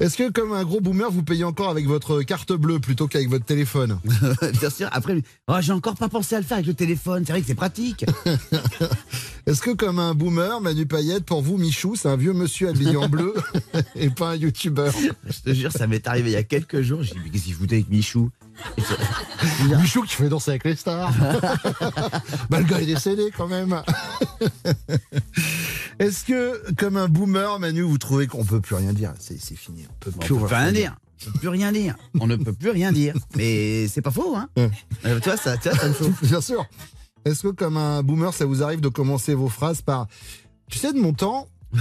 Est-ce 0.00 0.16
que, 0.16 0.30
comme 0.30 0.52
un 0.52 0.64
gros 0.64 0.80
boomer, 0.80 1.10
vous 1.10 1.22
payez 1.22 1.44
encore 1.44 1.70
avec 1.70 1.86
votre 1.86 2.22
carte 2.22 2.52
bleue 2.52 2.78
plutôt 2.78 3.08
qu'avec 3.08 3.28
votre 3.28 3.44
téléphone? 3.44 3.98
Bien 4.60 4.70
sûr, 4.70 4.88
après, 4.92 5.22
oh, 5.48 5.56
j'ai 5.60 5.72
encore 5.72 5.94
pas 5.94 6.08
pensé 6.08 6.34
à 6.36 6.40
le 6.40 6.44
faire 6.44 6.58
avec 6.58 6.66
le 6.66 6.74
téléphone, 6.74 7.05
c'est 7.24 7.32
vrai 7.32 7.40
que 7.40 7.46
c'est 7.46 7.54
pratique. 7.54 8.04
Est-ce 9.46 9.62
que, 9.62 9.70
comme 9.70 9.98
un 9.98 10.14
boomer, 10.14 10.60
Manu 10.60 10.86
Payette, 10.86 11.24
pour 11.24 11.40
vous, 11.40 11.56
Michou, 11.56 11.94
c'est 11.94 12.08
un 12.08 12.16
vieux 12.16 12.32
monsieur 12.32 12.68
habillé 12.68 12.96
en 12.96 13.08
bleu 13.08 13.34
et 13.94 14.10
pas 14.10 14.30
un 14.30 14.36
youtubeur? 14.36 14.92
Je 15.24 15.40
te 15.40 15.54
jure, 15.54 15.70
ça 15.70 15.86
m'est 15.86 16.06
arrivé 16.08 16.30
il 16.30 16.34
y 16.34 16.36
a 16.36 16.42
quelques 16.42 16.82
jours, 16.82 17.02
j'ai 17.02 17.14
dit, 17.14 17.20
mais 17.22 17.30
qu'est-ce 17.30 17.44
qu'il 17.44 17.54
foutait 17.54 17.76
avec 17.76 17.88
Michou? 17.88 18.30
Michou 19.80 20.02
qui 20.02 20.14
fait 20.16 20.28
danser 20.28 20.52
avec 20.52 20.64
les 20.64 20.76
stars. 20.76 21.12
bah, 22.50 22.58
le 22.58 22.64
gars 22.64 22.80
est 22.80 22.86
décédé 22.86 23.30
quand 23.36 23.46
même. 23.46 23.82
Est-ce 25.98 26.24
que, 26.24 26.72
comme 26.74 26.96
un 26.96 27.08
boomer, 27.08 27.58
Manu, 27.58 27.82
vous 27.82 27.98
trouvez 27.98 28.26
qu'on 28.26 28.44
peut 28.44 28.60
plus 28.60 28.74
rien 28.74 28.92
dire? 28.92 29.12
C'est 29.18 29.38
fini. 29.38 29.86
On 29.88 29.94
peut 30.00 30.12
On 30.16 30.18
plus 30.18 30.34
peut 30.36 30.44
rien 30.54 30.72
dire. 30.72 30.96
On 31.26 31.32
peut 31.32 31.38
plus 31.38 31.48
rien 31.48 31.72
dire. 31.72 31.96
On 32.20 32.26
ne 32.26 32.36
peut 32.36 32.52
plus 32.52 32.70
rien 32.70 32.92
dire. 32.92 33.14
Mais 33.36 33.88
c'est 33.88 34.02
pas 34.02 34.10
faux, 34.10 34.36
hein. 34.36 34.48
Ouais. 34.56 34.70
Euh, 35.06 35.18
tu 35.20 35.28
vois, 35.28 35.36
ça, 35.36 35.56
ça 35.60 35.88
me 35.88 35.94
chauffe. 35.94 36.24
Bien 36.24 36.40
sûr. 36.40 36.66
Est-ce 37.26 37.42
que, 37.42 37.48
comme 37.48 37.76
un 37.76 38.02
boomer, 38.02 38.32
ça 38.32 38.46
vous 38.46 38.62
arrive 38.62 38.80
de 38.80 38.88
commencer 38.88 39.34
vos 39.34 39.48
phrases 39.48 39.82
par 39.82 40.06
Tu 40.70 40.78
sais, 40.78 40.92
de 40.94 40.98
mon 41.00 41.12
temps, 41.12 41.48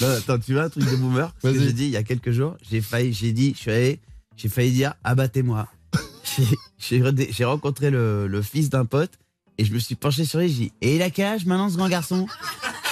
Non, 0.00 0.08
attends, 0.08 0.38
tu 0.38 0.52
vois 0.54 0.62
un 0.64 0.68
truc 0.68 0.84
de 0.88 0.96
boomer 0.96 1.34
Ce 1.42 1.48
que 1.48 1.58
j'ai 1.60 1.72
dit 1.72 1.84
il 1.84 1.90
y 1.90 1.96
a 1.96 2.02
quelques 2.02 2.30
jours, 2.30 2.56
j'ai 2.70 2.80
failli, 2.80 3.12
j'ai 3.12 3.32
dit, 3.32 3.52
je 3.54 3.58
suis 3.60 3.70
allé, 3.70 4.00
j'ai 4.36 4.48
failli 4.48 4.70
dire 4.72 4.94
abattez-moi. 5.04 5.66
J'ai- 6.78 7.44
rencontré 7.44 7.90
le, 7.90 8.26
le 8.26 8.42
fils 8.42 8.68
d'un 8.68 8.84
pote 8.84 9.12
et 9.58 9.64
je 9.64 9.72
me 9.72 9.78
suis 9.78 9.94
penché 9.94 10.24
sur 10.26 10.38
lui, 10.40 10.48
j'ai 10.48 10.54
dit 10.64 10.72
et 10.82 10.96
il 10.96 11.02
a 11.02 11.08
quel 11.08 11.24
âge 11.26 11.46
maintenant 11.46 11.70
ce 11.70 11.76
grand 11.78 11.88
garçon 11.88 12.26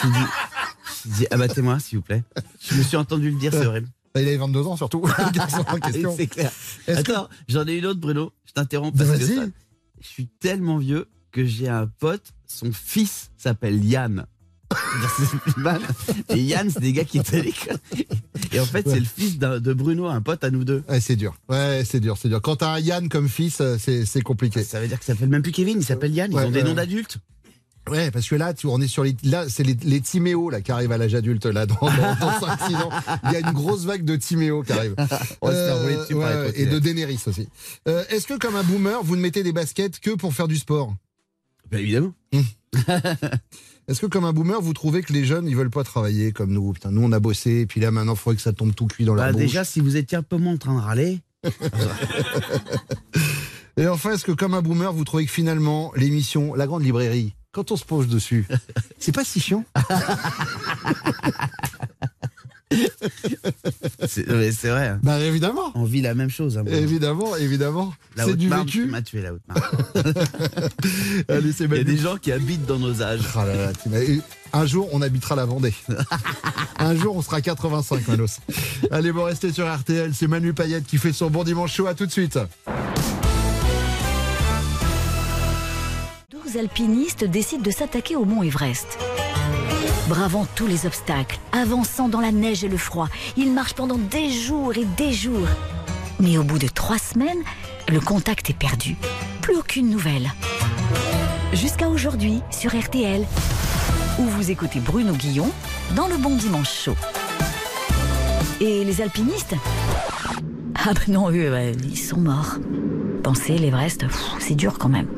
Je 0.02 0.08
lui 0.08 0.14
ai 0.16 1.10
dit, 1.18 1.26
abattez-moi 1.30 1.78
s'il 1.78 1.98
vous 1.98 2.02
plaît. 2.04 2.22
Je 2.60 2.74
me 2.76 2.82
suis 2.82 2.96
entendu 2.96 3.30
le 3.30 3.38
dire, 3.38 3.52
c'est 3.52 3.66
horrible. 3.66 3.88
bah, 4.14 4.22
il 4.22 4.28
avait 4.28 4.38
22 4.38 4.62
ans 4.66 4.76
surtout, 4.76 5.04
le 5.06 5.32
garçon 5.32 5.64
en 5.68 5.76
question. 5.80 6.14
c'est 6.16 6.26
clair. 6.26 6.50
Que- 6.86 6.92
Attends, 6.92 7.28
j'en 7.48 7.66
ai 7.66 7.76
une 7.76 7.84
autre 7.86 8.00
Bruno, 8.00 8.32
je 8.46 8.52
t'interromps 8.52 8.96
parce 8.96 9.18
que 9.18 9.26
ça- 9.26 9.42
je 10.04 10.08
suis 10.10 10.28
tellement 10.40 10.78
vieux 10.78 11.06
que 11.32 11.44
j'ai 11.44 11.68
un 11.68 11.86
pote, 11.86 12.32
son 12.46 12.70
fils 12.72 13.30
s'appelle 13.36 13.84
Yann. 13.84 14.26
Et 16.30 16.42
Yann, 16.42 16.70
c'est 16.70 16.80
des 16.80 16.92
gars 16.92 17.04
qui 17.04 17.18
étaient 17.18 17.38
à 17.38 17.42
l'école. 17.42 17.76
Et 18.52 18.60
en 18.60 18.64
fait, 18.64 18.86
Ouais. 18.86 18.94
c'est 18.94 19.00
le 19.00 19.06
fils 19.06 19.38
de 19.38 19.72
Bruno, 19.72 20.06
un 20.06 20.20
pote 20.20 20.42
à 20.44 20.50
nous 20.50 20.64
deux. 20.64 20.82
Ouais, 20.88 21.00
c'est 21.00 21.16
dur. 21.16 21.36
Ouais, 21.48 21.82
c'est 21.88 22.00
dur, 22.00 22.16
c'est 22.18 22.28
dur. 22.28 22.40
Quand 22.42 22.56
t'as 22.56 22.72
un 22.74 22.78
Yann 22.80 23.08
comme 23.08 23.28
fils, 23.28 23.60
euh, 23.60 23.76
c'est 23.78 24.20
compliqué. 24.22 24.62
Ça 24.64 24.80
veut 24.80 24.88
dire 24.88 24.98
que 24.98 25.04
ça 25.04 25.12
s'appelle 25.14 25.28
même 25.28 25.42
plus 25.42 25.52
Kevin, 25.52 25.78
il 25.78 25.84
s'appelle 25.84 26.12
Yann. 26.14 26.30
Ils 26.30 26.36
Ouais, 26.36 26.44
ont 26.44 26.50
des 26.50 26.62
noms 26.62 26.74
d'adultes. 26.74 27.18
Ouais, 27.90 28.10
parce 28.10 28.26
que 28.28 28.34
là, 28.34 28.54
tu, 28.54 28.66
on 28.66 28.80
est 28.80 28.88
sur 28.88 29.04
les, 29.04 29.14
là, 29.24 29.46
c'est 29.48 29.62
les, 29.62 29.74
les 29.82 30.00
Timéo 30.00 30.48
là 30.48 30.62
qui 30.62 30.72
arrivent 30.72 30.92
à 30.92 30.96
l'âge 30.98 31.14
adulte 31.14 31.44
là 31.44 31.66
dans, 31.66 31.74
dans, 31.80 31.90
dans 31.90 32.30
5-6 32.46 32.76
ans. 32.76 32.90
Il 33.24 33.32
y 33.32 33.36
a 33.36 33.40
une 33.40 33.52
grosse 33.52 33.84
vague 33.84 34.04
de 34.04 34.16
Timéo 34.16 34.62
qui 34.62 34.72
arrive. 34.72 34.94
Dessus 34.96 36.14
ouais, 36.14 36.52
et 36.54 36.64
de 36.66 36.78
Daenerys 36.78 37.20
aussi. 37.26 37.46
Euh, 37.86 38.02
Est-ce 38.08 38.26
que 38.26 38.38
comme 38.38 38.56
un 38.56 38.62
boomer, 38.62 39.02
vous 39.02 39.16
ne 39.16 39.20
mettez 39.20 39.42
des 39.42 39.52
baskets 39.52 40.00
que 40.00 40.10
pour 40.12 40.32
faire 40.32 40.48
du 40.48 40.56
sport? 40.56 40.94
Bah 41.70 41.78
évidemment. 41.78 42.12
Est-ce 43.86 44.00
que 44.00 44.06
comme 44.06 44.24
un 44.24 44.32
boomer, 44.32 44.62
vous 44.62 44.72
trouvez 44.72 45.02
que 45.02 45.12
les 45.12 45.26
jeunes 45.26 45.46
ils 45.46 45.54
veulent 45.56 45.68
pas 45.70 45.84
travailler 45.84 46.32
comme 46.32 46.52
nous? 46.52 46.72
Putain, 46.72 46.90
nous 46.90 47.02
on 47.02 47.12
a 47.12 47.20
bossé, 47.20 47.60
et 47.60 47.66
puis 47.66 47.80
là 47.82 47.90
maintenant 47.90 48.14
il 48.14 48.18
faudrait 48.18 48.36
que 48.36 48.42
ça 48.42 48.54
tombe 48.54 48.74
tout 48.74 48.86
cuit 48.86 49.04
dans 49.04 49.14
la 49.14 49.26
Bah, 49.26 49.32
bouche. 49.32 49.40
déjà, 49.42 49.62
si 49.64 49.80
vous 49.80 49.96
étiez 49.96 50.16
un 50.16 50.22
peu 50.22 50.38
moins 50.38 50.54
en 50.54 50.58
train 50.58 50.74
de 50.74 50.80
râler, 50.80 51.20
Et 53.76 53.88
enfin, 53.88 54.12
est-ce 54.12 54.24
que 54.24 54.32
comme 54.32 54.54
un 54.54 54.62
boomer, 54.62 54.92
vous 54.92 55.04
trouvez 55.04 55.26
que 55.26 55.30
finalement 55.32 55.92
l'émission 55.96 56.54
La 56.54 56.66
Grande 56.66 56.84
Librairie, 56.84 57.34
quand 57.54 57.70
on 57.70 57.76
se 57.76 57.84
pose 57.84 58.08
dessus, 58.08 58.46
c'est 58.98 59.12
pas 59.12 59.24
si 59.24 59.40
chiant 59.40 59.64
c'est 64.08 64.68
vrai. 64.68 64.96
Bah 65.02 65.20
évidemment, 65.20 65.70
On 65.74 65.84
vit 65.84 66.00
la 66.00 66.14
même 66.14 66.30
chose. 66.30 66.58
Hein, 66.58 66.64
évidemment, 66.66 67.36
évidemment. 67.36 67.94
La 68.16 68.24
C'est 68.24 68.36
du 68.36 68.48
vécu. 68.48 68.90
tué, 69.04 69.22
la 69.22 69.32
Haute-Marne. 69.32 69.60
Allez, 71.28 71.52
c'est 71.52 71.64
Il 71.64 71.76
y 71.76 71.80
a 71.80 71.84
des 71.84 71.96
gens 71.96 72.16
qui 72.16 72.32
habitent 72.32 72.66
dans 72.66 72.78
nos 72.78 73.02
âges. 73.02 73.20
Ah 73.36 73.44
là 73.46 73.54
là, 73.54 73.72
t'imagines- 73.72 74.22
un 74.52 74.66
jour, 74.66 74.88
on 74.92 75.02
habitera 75.02 75.34
la 75.36 75.44
Vendée. 75.44 75.74
un 76.78 76.94
jour, 76.96 77.16
on 77.16 77.22
sera 77.22 77.40
85, 77.40 78.06
Manos. 78.08 78.40
Allez, 78.90 79.12
bon, 79.12 79.24
restez 79.24 79.52
sur 79.52 79.72
RTL. 79.72 80.12
C'est 80.14 80.28
Manu 80.28 80.54
Payette 80.54 80.86
qui 80.86 80.98
fait 80.98 81.12
son 81.12 81.30
bon 81.30 81.44
dimanche 81.44 81.74
chaud. 81.74 81.86
À 81.86 81.94
tout 81.94 82.06
de 82.06 82.12
suite. 82.12 82.38
12 86.54 86.60
alpinistes 86.60 87.24
décident 87.24 87.62
de 87.62 87.70
s'attaquer 87.70 88.16
au 88.16 88.24
mont 88.24 88.42
Everest. 88.42 88.98
Bravant 90.08 90.46
tous 90.54 90.66
les 90.66 90.86
obstacles, 90.86 91.38
avançant 91.52 92.08
dans 92.08 92.20
la 92.20 92.30
neige 92.30 92.62
et 92.62 92.68
le 92.68 92.76
froid, 92.76 93.08
ils 93.36 93.50
marchent 93.50 93.74
pendant 93.74 93.98
des 93.98 94.30
jours 94.30 94.76
et 94.76 94.84
des 94.96 95.12
jours. 95.12 95.48
Mais 96.20 96.38
au 96.38 96.44
bout 96.44 96.58
de 96.58 96.68
trois 96.68 96.98
semaines, 96.98 97.42
le 97.88 98.00
contact 98.00 98.50
est 98.50 98.58
perdu. 98.58 98.96
Plus 99.40 99.56
aucune 99.56 99.90
nouvelle. 99.90 100.30
Jusqu'à 101.52 101.88
aujourd'hui 101.88 102.40
sur 102.50 102.78
RTL, 102.78 103.26
où 104.18 104.22
vous 104.22 104.50
écoutez 104.50 104.78
Bruno 104.78 105.12
Guillon 105.12 105.50
dans 105.96 106.06
le 106.06 106.16
Bon 106.16 106.36
Dimanche 106.36 106.72
Chaud. 106.72 106.96
Et 108.60 108.84
les 108.84 109.00
alpinistes? 109.00 109.54
Ah 110.76 110.92
ben 110.94 111.14
non, 111.14 111.30
eux, 111.30 111.52
euh, 111.52 111.72
ils 111.84 111.98
sont 111.98 112.20
morts. 112.20 112.58
Pensez, 113.22 113.58
l'Everest, 113.58 114.04
c'est 114.38 114.54
dur 114.54 114.78
quand 114.78 114.90
même. 114.90 115.08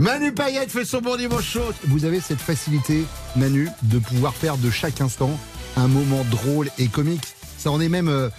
Manu 0.00 0.32
Payette 0.32 0.70
fait 0.70 0.86
son 0.86 1.02
bon 1.02 1.18
dimanche 1.18 1.44
chaud. 1.44 1.72
Vous 1.84 2.06
avez 2.06 2.20
cette 2.20 2.40
facilité, 2.40 3.04
Manu, 3.36 3.68
de 3.82 3.98
pouvoir 3.98 4.34
faire 4.34 4.56
de 4.56 4.70
chaque 4.70 5.02
instant 5.02 5.38
un 5.76 5.88
moment 5.88 6.24
drôle 6.30 6.70
et 6.78 6.88
comique. 6.88 7.26
Ça 7.58 7.70
en 7.70 7.82
est 7.82 7.90
même. 7.90 8.08
euh, 8.08 8.30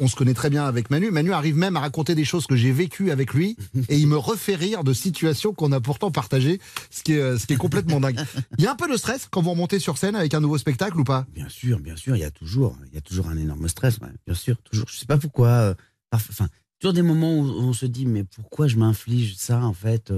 on, 0.00 0.08
se 0.08 0.16
connaît 0.16 0.34
très 0.34 0.50
bien 0.50 0.64
avec 0.64 0.90
Manu. 0.90 1.12
Manu 1.12 1.32
arrive 1.32 1.56
même 1.56 1.76
à 1.76 1.80
raconter 1.80 2.16
des 2.16 2.24
choses 2.24 2.48
que 2.48 2.56
j'ai 2.56 2.72
vécues 2.72 3.12
avec 3.12 3.34
lui 3.34 3.56
et 3.88 3.98
il 3.98 4.08
me 4.08 4.16
refait 4.16 4.56
rire 4.56 4.82
de 4.82 4.92
situations 4.92 5.54
qu'on 5.54 5.70
a 5.70 5.80
pourtant 5.80 6.10
partagées, 6.10 6.60
ce 6.90 7.04
qui 7.04 7.12
est, 7.12 7.20
euh, 7.20 7.38
complètement 7.56 8.00
dingue. 8.00 8.18
Il 8.58 8.64
y 8.64 8.66
a 8.66 8.72
un 8.72 8.76
peu 8.76 8.90
de 8.90 8.96
stress 8.96 9.28
quand 9.30 9.42
vous 9.42 9.50
remontez 9.52 9.78
sur 9.78 9.96
scène 9.96 10.16
avec 10.16 10.34
un 10.34 10.40
nouveau 10.40 10.58
spectacle 10.58 10.98
ou 10.98 11.04
pas? 11.04 11.24
Bien 11.32 11.48
sûr, 11.48 11.78
bien 11.78 11.94
sûr, 11.94 12.16
il 12.16 12.20
y 12.20 12.24
a 12.24 12.32
toujours, 12.32 12.76
il 12.88 12.94
y 12.96 12.98
a 12.98 13.00
toujours 13.00 13.28
un 13.28 13.36
énorme 13.36 13.68
stress, 13.68 14.00
bien 14.26 14.34
sûr, 14.34 14.56
toujours. 14.64 14.88
Je 14.90 14.96
sais 14.98 15.06
pas 15.06 15.18
pourquoi. 15.18 15.48
euh, 15.50 15.74
Enfin, 16.12 16.48
toujours 16.80 16.94
des 16.94 17.02
moments 17.02 17.38
où 17.38 17.44
on 17.44 17.72
se 17.72 17.86
dit, 17.86 18.06
mais 18.06 18.24
pourquoi 18.24 18.66
je 18.66 18.76
m'inflige 18.76 19.36
ça 19.36 19.62
en 19.62 19.72
fait, 19.72 20.10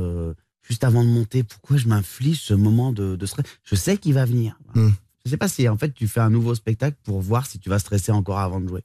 juste 0.63 0.85
avant 0.85 1.05
de 1.05 1.09
monter 1.09 1.43
Pourquoi 1.43 1.77
je 1.77 1.89
m'inflige 1.89 2.41
ce 2.41 2.55
moment 2.55 2.93
de, 2.93 3.17
de 3.17 3.27
stress? 3.27 3.47
Je 3.65 3.75
sais 3.75 3.97
qu'il 3.99 4.15
va 4.15 4.25
venir. 4.25 4.59
Hmm. 4.75 4.91
Je 5.25 5.31
sais 5.31 5.37
pas 5.37 5.49
si 5.49 5.69
en 5.69 5.77
fait 5.77 5.93
tu 5.95 6.09
fais 6.09 6.21
un 6.21 6.31
nouveau 6.31 6.55
spectacle 6.55 6.97
pour 7.05 7.21
voir 7.21 7.47
si 7.47 7.59
tu 7.59 7.69
vas 7.69 7.79
stresser 7.79 8.11
encore 8.13 8.39
avant 8.41 8.61
de 8.61 8.69
jouer. 8.69 8.83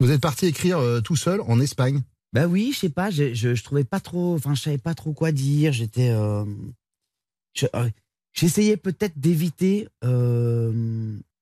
Vous 0.00 0.10
êtes 0.10 0.20
parti 0.20 0.46
écrire 0.46 0.78
euh, 0.78 1.00
tout 1.00 1.16
seul 1.16 1.40
en 1.42 1.60
Espagne? 1.60 2.02
Bah 2.32 2.46
oui, 2.46 2.70
je 2.72 2.78
sais 2.78 2.88
pas, 2.88 3.10
je, 3.10 3.34
je, 3.34 3.54
je 3.54 3.62
trouvais 3.64 3.84
pas 3.84 4.00
trop, 4.00 4.34
enfin, 4.34 4.54
je 4.54 4.62
savais 4.62 4.78
pas 4.78 4.94
trop 4.94 5.12
quoi 5.12 5.32
dire. 5.32 5.72
J'étais, 5.72 6.10
euh, 6.10 6.44
je- 7.54 7.66
euh, 7.74 7.88
j'essayais 8.32 8.76
peut-être 8.76 9.18
d'éviter 9.18 9.88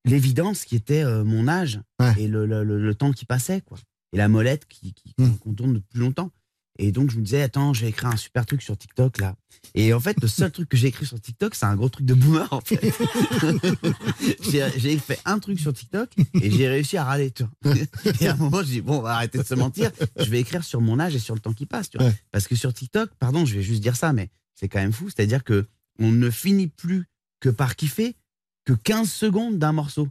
l'évidence 0.04 0.64
qui 0.64 0.76
était 0.76 1.04
mon 1.24 1.46
âge 1.48 1.80
Ouais. 2.00 2.14
et 2.18 2.26
le, 2.28 2.46
le, 2.46 2.64
le- 2.64 2.80
le 2.80 2.94
temps 2.94 3.12
qui 3.12 3.24
passait, 3.24 3.60
quoi, 3.60 3.78
et 4.12 4.16
la 4.16 4.28
molette 4.28 4.66
qui, 4.68 4.92
qui 4.94 5.14
Mm. 5.18 5.36
qu'on 5.38 5.52
tourne 5.54 5.74
depuis 5.74 5.88
plus 5.90 6.00
longtemps. 6.00 6.30
Et 6.78 6.92
donc 6.92 7.10
je 7.10 7.18
me 7.18 7.22
disais, 7.22 7.42
attends, 7.42 7.74
j'ai 7.74 7.88
écrit 7.88 8.06
un 8.06 8.16
super 8.16 8.46
truc 8.46 8.62
sur 8.62 8.76
TikTok 8.76 9.18
là. 9.18 9.34
Et 9.74 9.92
en 9.92 10.00
fait, 10.00 10.16
le 10.22 10.28
seul 10.28 10.50
truc 10.50 10.68
que 10.68 10.76
j'ai 10.76 10.88
écrit 10.88 11.04
sur 11.04 11.20
TikTok, 11.20 11.54
c'est 11.54 11.66
un 11.66 11.76
gros 11.76 11.88
truc 11.88 12.06
de 12.06 12.14
boomer 12.14 12.48
en 12.52 12.60
fait. 12.60 12.80
j'ai 14.50 14.66
j'ai 14.76 14.98
fait 14.98 15.20
un 15.24 15.38
truc 15.38 15.60
sur 15.60 15.72
TikTok 15.72 16.10
et 16.40 16.50
j'ai 16.50 16.68
réussi 16.68 16.96
à 16.96 17.04
râler, 17.04 17.30
tu 17.30 17.44
vois. 17.62 17.74
Et 18.20 18.28
à 18.28 18.32
un 18.32 18.36
moment, 18.36 18.62
je 18.62 18.68
dis, 18.68 18.80
bon, 18.80 18.98
on 18.98 19.02
va 19.02 19.16
arrêter 19.16 19.38
de 19.38 19.44
se 19.44 19.54
mentir. 19.54 19.90
Je 20.16 20.30
vais 20.30 20.40
écrire 20.40 20.64
sur 20.64 20.80
mon 20.80 20.98
âge 20.98 21.14
et 21.14 21.18
sur 21.18 21.34
le 21.34 21.40
temps 21.40 21.52
qui 21.52 21.66
passe, 21.66 21.90
tu 21.90 21.98
vois. 21.98 22.06
Ouais. 22.06 22.14
Parce 22.32 22.48
que 22.48 22.56
sur 22.56 22.72
TikTok, 22.72 23.10
pardon, 23.18 23.44
je 23.44 23.56
vais 23.56 23.62
juste 23.62 23.82
dire 23.82 23.96
ça, 23.96 24.12
mais 24.12 24.30
c'est 24.54 24.68
quand 24.68 24.80
même 24.80 24.92
fou. 24.92 25.10
C'est-à-dire 25.10 25.44
que 25.44 25.66
on 25.98 26.10
ne 26.10 26.30
finit 26.30 26.68
plus 26.68 27.06
que 27.40 27.48
par 27.48 27.76
kiffer 27.76 28.16
que 28.64 28.72
15 28.72 29.10
secondes 29.10 29.58
d'un 29.58 29.72
morceau. 29.72 30.08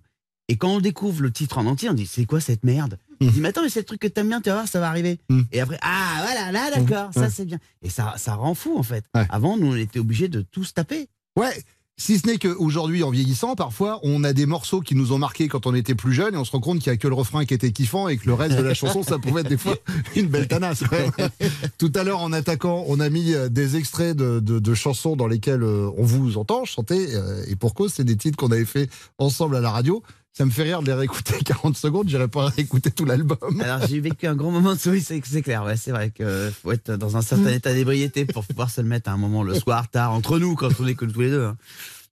Et 0.47 0.57
quand 0.57 0.75
on 0.75 0.79
découvre 0.79 1.21
le 1.21 1.31
titre 1.31 1.57
en 1.57 1.65
entier, 1.65 1.89
on 1.89 1.93
dit, 1.93 2.07
c'est 2.07 2.25
quoi 2.25 2.39
cette 2.39 2.63
merde? 2.63 2.97
On 3.21 3.25
dit, 3.27 3.41
mais 3.41 3.49
attends, 3.49 3.63
mais 3.63 3.69
c'est 3.69 3.79
le 3.81 3.85
truc 3.85 3.99
que 4.01 4.07
t'aimes 4.07 4.29
bien, 4.29 4.41
tu 4.41 4.49
vas 4.49 4.55
voir, 4.55 4.67
ça 4.67 4.79
va 4.79 4.87
arriver. 4.89 5.19
Mm. 5.29 5.41
Et 5.51 5.59
après, 5.61 5.77
ah, 5.81 6.21
voilà, 6.23 6.51
là, 6.51 6.69
d'accord, 6.73 7.09
Ouais. 7.15 7.21
ça 7.23 7.29
c'est 7.29 7.45
bien. 7.45 7.59
Et 7.81 7.89
ça, 7.89 8.13
ça 8.17 8.35
rend 8.35 8.53
fou, 8.55 8.77
en 8.77 8.83
fait. 8.83 9.03
Avant, 9.13 9.57
nous, 9.57 9.73
on 9.73 9.75
était 9.75 9.99
obligés 9.99 10.27
de 10.29 10.41
tous 10.41 10.73
taper. 10.73 11.07
Ouais. 11.35 11.63
Si 12.01 12.17
ce 12.17 12.27
n'est 12.27 12.37
qu'aujourd'hui, 12.37 13.03
en 13.03 13.09
vieillissant, 13.09 13.55
parfois, 13.55 13.99
on 14.03 14.23
a 14.23 14.31
des 14.31 14.45
morceaux 14.45 14.79
qui 14.79 14.95
nous 14.95 15.11
ont 15.11 15.17
marqués 15.17 15.49
quand 15.49 15.67
on 15.67 15.75
était 15.75 15.95
plus 15.95 16.13
jeune 16.13 16.33
et 16.33 16.37
on 16.37 16.45
se 16.45 16.51
rend 16.51 16.61
compte 16.61 16.79
qu'il 16.79 16.89
n'y 16.89 16.95
a 16.95 16.97
que 16.97 17.09
le 17.09 17.13
refrain 17.13 17.43
qui 17.43 17.53
était 17.53 17.73
kiffant 17.73 18.07
et 18.07 18.15
que 18.15 18.25
le 18.25 18.33
reste 18.35 18.55
de 18.55 18.61
la 18.63 18.73
chanson, 18.73 19.03
ça 19.03 19.19
pouvait 19.19 19.41
être 19.41 19.49
des 19.49 19.57
fois 19.57 19.75
une 20.15 20.27
belle 20.27 20.47
tanasse. 20.47 20.81
Tout 21.77 21.91
à 21.95 22.03
l'heure, 22.05 22.21
en 22.21 22.31
attaquant, 22.31 22.85
on 22.87 23.01
a 23.01 23.09
mis 23.09 23.33
euh, 23.33 23.49
des 23.49 23.75
extraits 23.75 24.15
de, 24.15 24.39
de- 24.39 24.59
de 24.59 24.73
chansons 24.73 25.17
dans 25.17 25.27
lesquelles 25.27 25.61
euh, 25.63 25.89
on 25.97 26.03
vous 26.05 26.37
entend 26.37 26.63
chanter 26.63 27.15
euh, 27.15 27.43
et 27.49 27.57
pour 27.57 27.73
cause, 27.73 27.91
c'est 27.93 28.05
des 28.05 28.15
titres 28.15 28.37
qu'on 28.37 28.51
avait 28.51 28.63
fait 28.63 28.89
ensemble 29.17 29.57
à 29.57 29.59
la 29.61 29.69
radio. 29.69 30.01
Ça 30.33 30.45
me 30.45 30.51
fait 30.51 30.63
rire 30.63 30.81
de 30.81 30.87
les 30.87 30.93
réécouter 30.93 31.33
40 31.43 31.75
secondes, 31.75 32.07
j'irai 32.07 32.27
pas 32.27 32.45
réécouter 32.47 32.91
tout 32.91 33.03
l'album. 33.05 33.61
Alors, 33.61 33.85
j'ai 33.87 33.99
vécu 33.99 34.25
un 34.27 34.35
grand 34.35 34.51
moment 34.51 34.73
de 34.73 34.79
souris, 34.79 35.01
c'est 35.01 35.19
clair. 35.41 35.63
Ouais, 35.65 35.75
c'est 35.75 35.91
vrai 35.91 36.11
qu'il 36.11 36.51
faut 36.61 36.71
être 36.71 36.91
dans 36.95 37.17
un 37.17 37.21
certain 37.21 37.49
état 37.49 37.73
d'ébriété 37.73 38.25
pour 38.25 38.45
pouvoir 38.45 38.69
se 38.69 38.79
le 38.81 38.87
mettre 38.87 39.09
à 39.09 39.13
un 39.13 39.17
moment 39.17 39.43
le 39.43 39.53
soir, 39.55 39.89
tard, 39.89 40.11
entre 40.13 40.39
nous, 40.39 40.55
quand 40.55 40.69
on 40.79 40.87
est 40.87 40.95
que 40.95 41.05
tous 41.05 41.21
les 41.21 41.29
deux. 41.29 41.43
hein. 41.45 41.57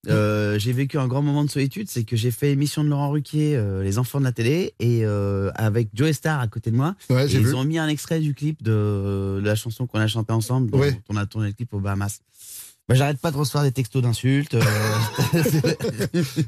Euh, 0.09 0.57
j'ai 0.57 0.71
vécu 0.71 0.97
un 0.97 1.07
grand 1.07 1.21
moment 1.21 1.43
de 1.43 1.49
solitude, 1.49 1.89
c'est 1.89 2.03
que 2.05 2.15
j'ai 2.15 2.31
fait 2.31 2.51
émission 2.51 2.83
de 2.83 2.87
Laurent 2.89 3.09
Ruquier, 3.09 3.55
euh, 3.57 3.83
Les 3.83 3.97
enfants 3.97 4.19
de 4.19 4.23
la 4.25 4.31
télé, 4.31 4.73
et 4.79 5.01
euh, 5.03 5.51
avec 5.55 5.89
Joe 5.93 6.11
Star 6.13 6.39
à 6.39 6.47
côté 6.47 6.71
de 6.71 6.75
moi. 6.77 6.95
Ouais, 7.09 7.27
Et 7.29 7.33
ils 7.33 7.45
vu. 7.45 7.53
ont 7.53 7.65
mis 7.65 7.77
un 7.77 7.87
extrait 7.89 8.19
du 8.19 8.33
clip 8.33 8.63
de, 8.63 9.39
de 9.41 9.45
la 9.45 9.55
chanson 9.55 9.85
qu'on 9.85 9.99
a 9.99 10.07
chantée 10.07 10.31
ensemble, 10.33 10.69
dont 10.71 10.79
Ouais. 10.79 10.99
on 11.09 11.17
a 11.17 11.25
tourné 11.25 11.47
le 11.47 11.53
clip 11.53 11.73
aux 11.73 11.79
Bahamas. 11.79 12.19
Bah, 12.89 12.95
J'arrête 12.95 13.19
pas 13.19 13.31
de 13.31 13.37
recevoir 13.37 13.63
des 13.63 13.71
textos 13.73 14.01
d'insultes. 14.01 14.53
euh, 14.55 14.61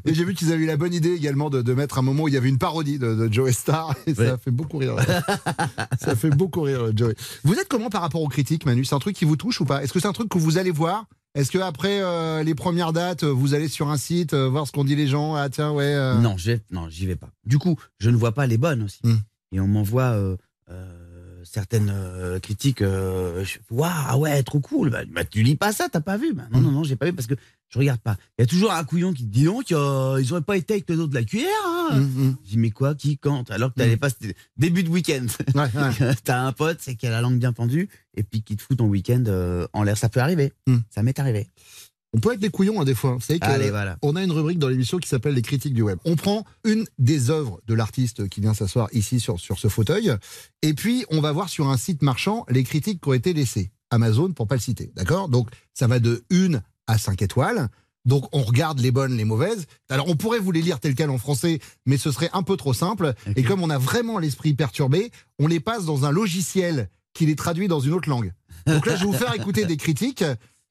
Et 0.05 0.13
j'ai 0.13 0.23
vu 0.23 0.33
qu'ils 0.33 0.51
avaient 0.53 0.63
eu 0.63 0.67
la 0.67 0.77
bonne 0.77 0.93
idée 0.93 1.11
également 1.13 1.49
de, 1.49 1.61
de 1.61 1.73
mettre 1.73 1.97
un 1.97 2.01
moment 2.01 2.23
où 2.23 2.27
il 2.27 2.33
y 2.33 2.37
avait 2.37 2.49
une 2.49 2.57
parodie 2.57 2.97
de, 2.99 3.13
de 3.13 3.31
Joey 3.33 3.51
Star. 3.51 3.95
Et 4.07 4.13
ça 4.15 4.21
Ouais. 4.23 4.35
fait 4.43 4.51
beaucoup 4.51 4.77
rire. 4.77 4.95
ça 5.99 6.15
fait 6.15 6.29
beaucoup 6.29 6.61
rire, 6.61 6.95
Joey. 6.95 7.15
Vous 7.43 7.55
êtes 7.55 7.67
comment 7.67 7.89
par 7.89 8.01
rapport 8.01 8.21
aux 8.21 8.27
critiques, 8.29 8.65
Manu? 8.65 8.85
C'est 8.85 8.95
un 8.95 8.99
truc 8.99 9.15
qui 9.15 9.25
vous 9.25 9.35
touche 9.35 9.59
ou 9.61 9.65
pas? 9.65 9.83
Est-ce 9.83 9.93
que 9.93 9.99
c'est 9.99 10.07
un 10.07 10.13
truc 10.13 10.29
que 10.29 10.37
vous 10.37 10.57
allez 10.57 10.71
voir? 10.71 11.05
Est-ce 11.35 11.51
que 11.51 11.59
après 11.59 11.99
euh, 12.01 12.41
les 12.43 12.55
premières 12.55 12.91
dates, 12.93 13.23
vous 13.23 13.53
allez 13.53 13.67
sur 13.67 13.89
un 13.89 13.97
site, 13.97 14.33
euh, 14.33 14.49
voir 14.49 14.65
ce 14.65 14.71
qu'ont 14.71 14.83
dit 14.83 14.95
les 14.95 15.07
gens? 15.07 15.35
Ah 15.35 15.49
tiens, 15.49 15.71
ouais. 15.71 15.83
euh, 15.85 16.15
Non, 16.19 16.35
non, 16.71 16.89
j'y 16.89 17.05
vais 17.05 17.15
pas. 17.15 17.29
Du 17.45 17.59
coup, 17.59 17.75
je 17.99 18.09
ne 18.09 18.15
vois 18.15 18.31
pas 18.31 18.47
les 18.47 18.57
bonnes 18.57 18.81
aussi. 18.83 18.99
Hmm. 19.03 19.17
Et 19.51 19.59
on 19.59 19.67
m'envoie 19.67 20.03
euh, 20.13 20.33
euh, 20.33 20.37
certaines 21.49 21.91
euh, 21.93 22.39
critiques. 22.39 22.81
euh, 22.81 23.43
Waouh, 23.69 23.89
ah 23.91 24.17
ouais, 24.17 24.43
trop 24.43 24.59
cool. 24.59 24.89
Bah, 24.89 25.03
bah, 25.11 25.25
tu 25.25 25.43
lis 25.43 25.55
pas 25.55 25.71
ça, 25.71 25.89
t'as 25.89 26.01
pas 26.01 26.17
vu 26.17 26.33
bah, 26.33 26.43
Non, 26.51 26.61
non, 26.61 26.71
non, 26.71 26.83
j'ai 26.83 26.95
pas 26.95 27.05
vu 27.05 27.13
parce 27.13 27.27
que 27.27 27.35
je 27.69 27.77
regarde 27.77 27.99
pas. 27.99 28.17
Il 28.37 28.41
y 28.41 28.43
a 28.43 28.47
toujours 28.47 28.71
un 28.71 28.83
couillon 28.83 29.13
qui 29.13 29.23
te 29.23 29.29
dit 29.31 29.43
donc, 29.45 29.71
euh, 29.71 30.19
ils 30.21 30.31
auraient 30.31 30.41
pas 30.41 30.57
été 30.57 30.73
avec 30.73 30.89
le 30.89 30.95
dos 30.95 31.07
de 31.07 31.15
la 31.15 31.23
cuillère. 31.23 31.49
Hein 31.65 31.89
hum, 31.91 32.13
hum. 32.17 32.35
Je 32.43 32.49
dis 32.51 32.57
mais 32.57 32.71
quoi, 32.71 32.95
qui, 32.95 33.17
quand? 33.17 33.49
Alors 33.51 33.73
que 33.73 33.79
t'allais 33.79 33.97
pas, 33.97 34.09
c'était 34.09 34.35
début 34.57 34.83
de 34.83 34.89
week-end. 34.89 35.25
Ouais, 35.55 35.69
ouais. 35.75 36.15
T'as 36.23 36.41
un 36.41 36.51
pote, 36.51 36.77
c'est 36.81 36.95
qui 36.95 37.07
a 37.07 37.11
la 37.11 37.21
langue 37.21 37.37
bien 37.39 37.53
pendue, 37.53 37.89
et 38.15 38.23
puis 38.23 38.41
qui 38.41 38.55
te 38.55 38.61
fout 38.61 38.77
ton 38.77 38.87
week-end 38.87 39.23
euh, 39.27 39.67
en 39.73 39.83
l'air. 39.83 39.97
Ça 39.97 40.09
peut 40.09 40.19
arriver. 40.19 40.53
Hmm. 40.67 40.77
Ça 40.89 41.03
m'est 41.03 41.19
arrivé. 41.19 41.47
On 42.13 42.19
peut 42.19 42.33
être 42.33 42.39
des 42.39 42.49
couillons 42.49 42.81
hein, 42.81 42.85
des 42.85 42.95
fois. 42.95 43.13
Vous 43.13 43.21
savez 43.21 43.39
que 43.39 43.45
Allez, 43.45 43.69
voilà. 43.69 43.97
on 44.01 44.15
a 44.15 44.23
une 44.23 44.31
rubrique 44.31 44.57
dans 44.59 44.67
l'émission 44.67 44.97
qui 44.97 45.07
s'appelle 45.07 45.35
les 45.35 45.41
critiques 45.43 45.73
du 45.75 45.83
web. 45.83 45.99
On 46.05 46.15
prend 46.15 46.43
une 46.63 46.85
des 46.97 47.29
œuvres 47.29 47.59
de 47.67 47.73
l'artiste 47.75 48.27
qui 48.29 48.41
vient 48.41 48.53
s'asseoir 48.53 48.87
ici 48.93 49.19
sur, 49.19 49.39
sur 49.39 49.59
ce 49.59 49.67
fauteuil, 49.67 50.11
et 50.63 50.73
puis 50.73 51.05
on 51.11 51.21
va 51.21 51.31
voir 51.31 51.49
sur 51.49 51.69
un 51.69 51.77
site 51.77 52.01
marchand 52.01 52.45
les 52.49 52.63
critiques 52.63 53.01
qui 53.01 53.09
ont 53.09 53.13
été 53.13 53.33
laissées. 53.33 53.71
Amazon 53.91 54.31
pour 54.33 54.47
pas 54.47 54.55
le 54.55 54.61
citer, 54.61 54.91
d'accord? 54.95 55.29
Donc 55.29 55.49
ça 55.73 55.87
va 55.87 55.99
de 55.99 56.23
1 56.31 56.59
à 56.87 56.97
5 56.97 57.21
étoiles. 57.21 57.69
Donc 58.05 58.27
on 58.31 58.41
regarde 58.41 58.79
les 58.79 58.91
bonnes, 58.91 59.15
les 59.17 59.25
mauvaises. 59.25 59.65
Alors 59.89 60.07
on 60.07 60.15
pourrait 60.15 60.39
vous 60.39 60.51
les 60.51 60.61
lire 60.61 60.79
tel 60.79 60.95
quel 60.95 61.09
en 61.09 61.17
français, 61.17 61.59
mais 61.85 61.97
ce 61.97 62.11
serait 62.11 62.29
un 62.33 62.43
peu 62.43 62.55
trop 62.55 62.73
simple. 62.73 63.13
Et 63.35 63.43
comme 63.43 63.61
on 63.61 63.69
a 63.69 63.77
vraiment 63.77 64.17
l'esprit 64.19 64.53
perturbé, 64.53 65.11
on 65.37 65.47
les 65.47 65.59
passe 65.59 65.85
dans 65.85 66.05
un 66.05 66.11
logiciel 66.11 66.89
qui 67.13 67.25
les 67.25 67.35
traduit 67.35 67.67
dans 67.67 67.79
une 67.79 67.93
autre 67.93 68.09
langue. 68.09 68.33
Donc 68.67 68.85
là, 68.85 68.95
je 68.95 69.01
vais 69.01 69.07
vous 69.11 69.13
faire 69.17 69.33
écouter 69.35 69.65
des 69.65 69.77
critiques 69.77 70.23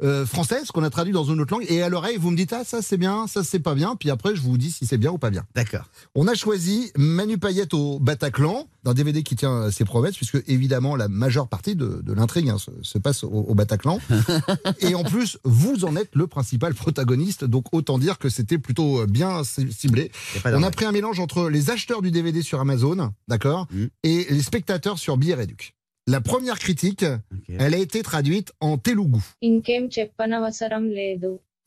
euh, 0.03 0.25
françaises 0.27 0.69
qu'on 0.71 0.83
a 0.85 0.91
traduites 0.91 1.15
dans 1.15 1.25
une 1.25 1.41
autre 1.41 1.53
langue. 1.55 1.67
Et 1.69 1.83
à 1.83 1.89
l'oreille, 1.89 2.17
vous 2.19 2.31
me 2.31 2.37
dites, 2.37 2.53
ah, 2.53 2.65
ça 2.65 2.83
c'est 2.83 2.97
bien, 2.97 3.27
ça 3.27 3.43
c'est 3.45 3.59
pas 3.59 3.75
bien. 3.75 3.97
Puis 3.97 4.11
après, 4.11 4.35
je 4.37 4.41
vous 4.43 4.57
dis 4.59 4.71
si 4.71 4.87
c'est 4.87 4.99
bien 4.99 5.11
ou 5.11 5.19
pas 5.19 5.31
bien. 5.31 5.45
D'accord. 5.55 5.85
On 6.15 6.27
a 6.29 6.35
choisi 6.35 6.93
Manu 6.97 7.39
Payette 7.39 7.75
au 7.75 7.99
Bataclan, 7.99 8.69
d'un 8.85 8.95
DVD 8.95 9.23
qui 9.23 9.35
tient 9.37 9.71
ses 9.71 9.85
promesses, 9.85 10.17
puisque 10.17 10.43
évidemment 10.47 10.95
la 10.97 11.09
majeure 11.09 11.49
partie 11.49 11.75
de, 11.77 12.01
de 12.03 12.13
l'intrigue 12.13 12.49
hein, 12.49 12.59
se, 12.59 12.71
se 12.83 12.99
passe 12.99 13.25
au, 13.25 13.29
au 13.31 13.55
Bataclan. 13.55 13.99
Et 14.81 14.95
en 14.95 15.05
plus, 15.05 15.39
vous 15.45 15.85
en 15.85 15.97
êtes 15.97 16.15
le 16.15 16.27
principal 16.27 16.75
protagoniste, 16.75 17.45
donc 17.45 17.67
autant 17.73 17.99
dire 17.99 18.19
que 18.19 18.29
c'était 18.29 18.59
plutôt 18.59 19.01
euh, 19.01 19.07
bien 19.07 19.43
ci- 19.45 19.73
ciblé. 19.73 20.11
On 20.45 20.63
a 20.63 20.71
pris 20.71 20.85
un 20.85 20.93
mélange 20.93 21.21
entre 21.21 21.49
les 21.49 21.71
acheteurs 21.71 22.03
du 22.03 22.11
DVD 22.11 22.43
sur 22.43 22.61
Amazon, 22.61 23.11
d'accord, 23.29 23.67
Mm. 23.73 23.85
et 24.05 24.27
les 24.31 24.43
spectateurs 24.43 24.99
sur 24.99 25.17
Billet 25.17 25.35
Réduc. 25.35 25.75
La 26.09 26.23
première 26.23 26.59
critique, 26.59 27.05
elle 27.49 27.75
a 27.75 27.77
été 27.77 28.03
traduite 28.03 28.51
en 28.61 28.79
telugu. 28.79 29.21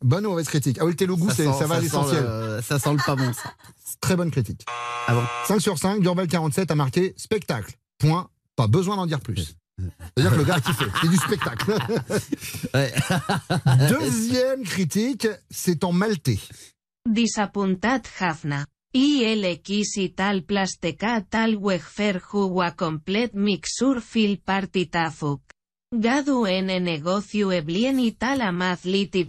Bonne 0.04 0.26
ou 0.26 0.30
mauvaise 0.30 0.48
critique? 0.48 0.78
Ah 0.82 0.86
oui, 0.86 0.92
le 0.92 0.98
telugu, 0.98 1.30
ça, 1.30 1.44
va 1.44 1.76
à 1.76 1.80
l'essentiel. 1.80 2.24
Ça 2.64 2.80
sent 2.80 2.92
le 2.92 3.06
pas 3.06 3.16
bon, 3.16 3.32
ça. 3.34 3.54
Très 4.02 4.16
bonne 4.16 4.32
critique. 4.32 4.66
Ah 5.08 5.30
5 5.46 5.60
sur 5.60 5.78
5, 5.78 6.02
Durval47 6.02 6.72
a 6.72 6.76
marqué 6.76 7.14
spectacle. 7.18 7.76
Point. 8.00 8.30
Pas 8.56 8.66
besoin 8.66 8.96
d'en 8.96 9.06
dire 9.06 9.20
plus. 9.20 9.56
C'est-à-dire 9.78 10.32
que 10.32 10.38
le 10.38 10.44
gars 10.44 10.56
a 10.56 10.62
kiffé. 10.62 10.86
C'est 11.02 11.10
du 11.10 11.18
spectacle. 11.18 11.76
Deuxième 13.90 14.64
critique, 14.64 15.28
c'est 15.52 15.84
en 15.84 15.92
maltais. 15.92 16.40
Disappuntat 17.08 18.02
Hafna. 18.20 18.66
ILX 18.94 19.96
i 19.98 20.10
tal 20.16 20.42
plasteca 20.44 21.22
tal 21.30 21.56
wegfer 21.64 22.20
huwa 22.34 22.72
complet 22.76 23.34
mixur 23.34 24.02
fil 24.02 24.38
party 24.44 24.86
tafuk. 24.92 25.42
Gadu 25.96 26.46
ene 26.48 26.80
negocio 26.80 27.52
eblien 27.52 28.00
i 28.00 28.12
tal 28.12 28.42
amaz 28.42 28.82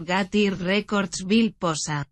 gatir 0.05 0.55
records 0.59 1.23
bil 1.25 1.53
posa. 1.59 2.05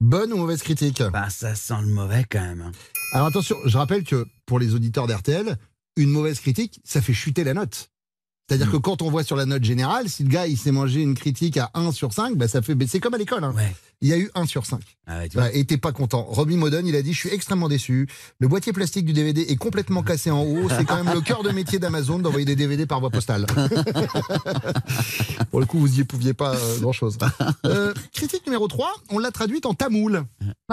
Bonne 0.00 0.32
ou 0.32 0.38
mauvaise 0.38 0.62
critique? 0.62 1.02
Bah, 1.12 1.30
ça 1.30 1.54
sent 1.54 1.80
le 1.82 1.86
mauvais 1.94 2.24
quand 2.28 2.40
même. 2.42 2.62
hein. 2.62 2.72
Alors 3.12 3.28
attention, 3.28 3.56
je 3.64 3.78
rappelle 3.78 4.02
que 4.04 4.24
pour 4.44 4.58
les 4.58 4.74
auditeurs 4.74 5.06
d'RTL, 5.06 5.56
une 5.96 6.10
mauvaise 6.10 6.40
critique, 6.40 6.80
ça 6.84 7.00
fait 7.00 7.14
chuter 7.14 7.44
la 7.44 7.54
note. 7.54 7.90
C'est-à-dire 8.48 8.66
Mm. 8.68 8.72
que 8.72 8.76
quand 8.76 9.02
on 9.02 9.10
voit 9.10 9.22
sur 9.24 9.36
la 9.36 9.46
note 9.46 9.64
générale, 9.64 10.08
si 10.10 10.24
le 10.24 10.28
gars 10.28 10.46
il 10.46 10.58
s'est 10.58 10.72
mangé 10.72 11.00
une 11.00 11.14
critique 11.14 11.56
à 11.56 11.70
1 11.74 11.92
sur 11.92 12.12
5, 12.12 12.36
bah 12.36 12.48
ça 12.48 12.60
fait 12.60 12.74
baisser 12.74 13.00
comme 13.00 13.14
à 13.14 13.18
l'école. 13.18 13.44
hein. 13.44 13.54
Ouais 13.54 13.72
Il 14.03 14.07
y 14.07 14.13
a 14.13 14.17
eu 14.17 14.29
1 14.33 14.45
sur 14.45 14.65
5. 14.65 14.79
Ah 15.07 15.17
ouais, 15.17 15.27
tu 15.29 15.35
vois. 15.37 15.47
Ouais, 15.47 15.57
et 15.59 15.65
t'es 15.65 15.77
pas 15.77 15.91
content. 15.91 16.23
Robbie 16.37 16.55
Modon, 16.55 16.83
il 16.85 16.95
a 16.95 17.01
dit 17.01 17.13
Je 17.13 17.19
suis 17.23 17.33
extrêmement 17.37 17.67
déçu. 17.67 18.07
Le 18.39 18.47
boîtier 18.47 18.71
plastique 18.71 19.05
du 19.05 19.11
DVD 19.11 19.41
est 19.41 19.57
complètement 19.57 20.03
cassé 20.03 20.31
en 20.31 20.41
haut. 20.41 20.69
C'est 20.69 20.85
quand 20.85 21.03
même 21.03 21.13
le 21.13 21.19
cœur 21.21 21.43
de 21.43 21.51
métier 21.51 21.79
d'Amazon 21.79 22.19
d'envoyer 22.19 22.45
des 22.45 22.55
DVD 22.55 22.85
par 22.85 22.99
voie 23.01 23.09
postale. 23.09 23.45
Pour 25.51 25.59
le 25.59 25.65
coup, 25.65 25.79
vous 25.79 25.99
y 25.99 26.03
pouviez 26.03 26.33
pas 26.33 26.55
grand 26.79 26.93
chose. 26.93 27.17
critique 28.13 28.45
numéro 28.45 28.67
3, 28.67 28.89
on 29.09 29.19
l'a 29.19 29.31
traduite 29.31 29.65
en 29.65 29.73
tamoul. 29.73 30.15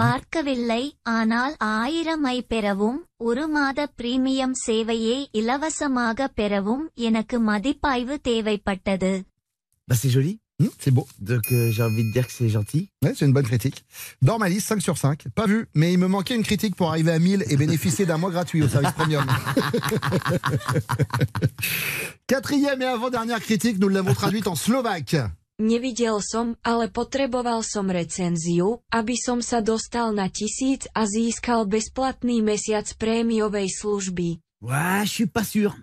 பார்க்கவில்லை 0.01 0.81
ஆனால் 1.17 1.53
ஆயிரம் 1.75 2.25
ஐ 2.33 2.37
பெறவும் 2.51 2.99
ஒரு 3.27 3.43
மாத 3.53 3.87
பிரீமியம் 3.99 4.55
சேவையை 4.65 5.17
இலவசமாக 5.39 6.27
பெறவும் 6.39 6.85
எனக்கு 7.09 7.39
மதிப்பாய்வு 7.49 8.17
தேவைப்பட்டது 8.29 9.13
Bah, 9.89 9.95
c'est 9.99 10.09
joli. 10.09 10.31
Hmm, 10.62 10.68
c'est 10.78 10.92
beau. 10.92 11.08
Donc, 11.18 11.50
euh, 11.50 11.72
j'ai 11.72 11.82
envie 11.82 12.04
de 12.04 12.12
dire 12.12 12.24
que 12.24 12.32
c'est 12.32 12.48
gentil. 12.48 12.88
Ouais, 13.02 13.14
c'est 13.16 13.26
une 13.26 13.32
bonne 13.32 13.46
critique. 13.46 13.84
Dans 14.22 14.38
ma 14.38 14.48
liste, 14.48 14.68
5 14.68 14.80
sur 14.80 14.96
5. 14.96 15.24
Pas 15.34 15.46
vu, 15.46 15.66
mais 15.74 15.92
il 15.92 15.98
me 15.98 16.06
manquait 16.06 16.36
une 16.36 16.44
critique 16.44 16.76
pour 16.76 16.88
arriver 16.88 17.10
à 17.10 17.18
1000 17.18 17.46
et 17.50 17.56
bénéficier 17.56 18.06
d'un 18.06 18.16
mois 18.16 18.30
gratuit 18.30 18.62
au 18.62 18.68
service 18.68 18.92
premium. 18.92 19.26
Quatrième 22.28 22.80
et 22.80 22.84
avant-dernière 22.84 23.40
critique, 23.40 23.80
nous 23.80 23.88
l'avons 23.88 24.14
traduite 24.14 24.46
en 24.46 24.54
slovaque. 24.54 25.16
Nevidel 25.58 26.22
som, 26.22 26.54
ale 26.62 26.88
potreboval 26.90 27.62
som 27.62 27.90
recenziu, 27.90 28.80
aby 28.90 29.18
som 29.18 29.42
sa 29.42 29.60
dostal 29.60 30.14
na 30.14 30.30
tisíc 30.30 30.86
a 30.94 31.06
získal 31.06 31.66
bezplatný 31.66 32.40
mesiac 32.42 32.86
prémiovej 32.98 33.68
služby. 33.70 34.38
Ouais, 34.62 35.02
je 35.04 35.10
suis 35.10 35.26
pas 35.26 35.44
sûr. 35.44 35.74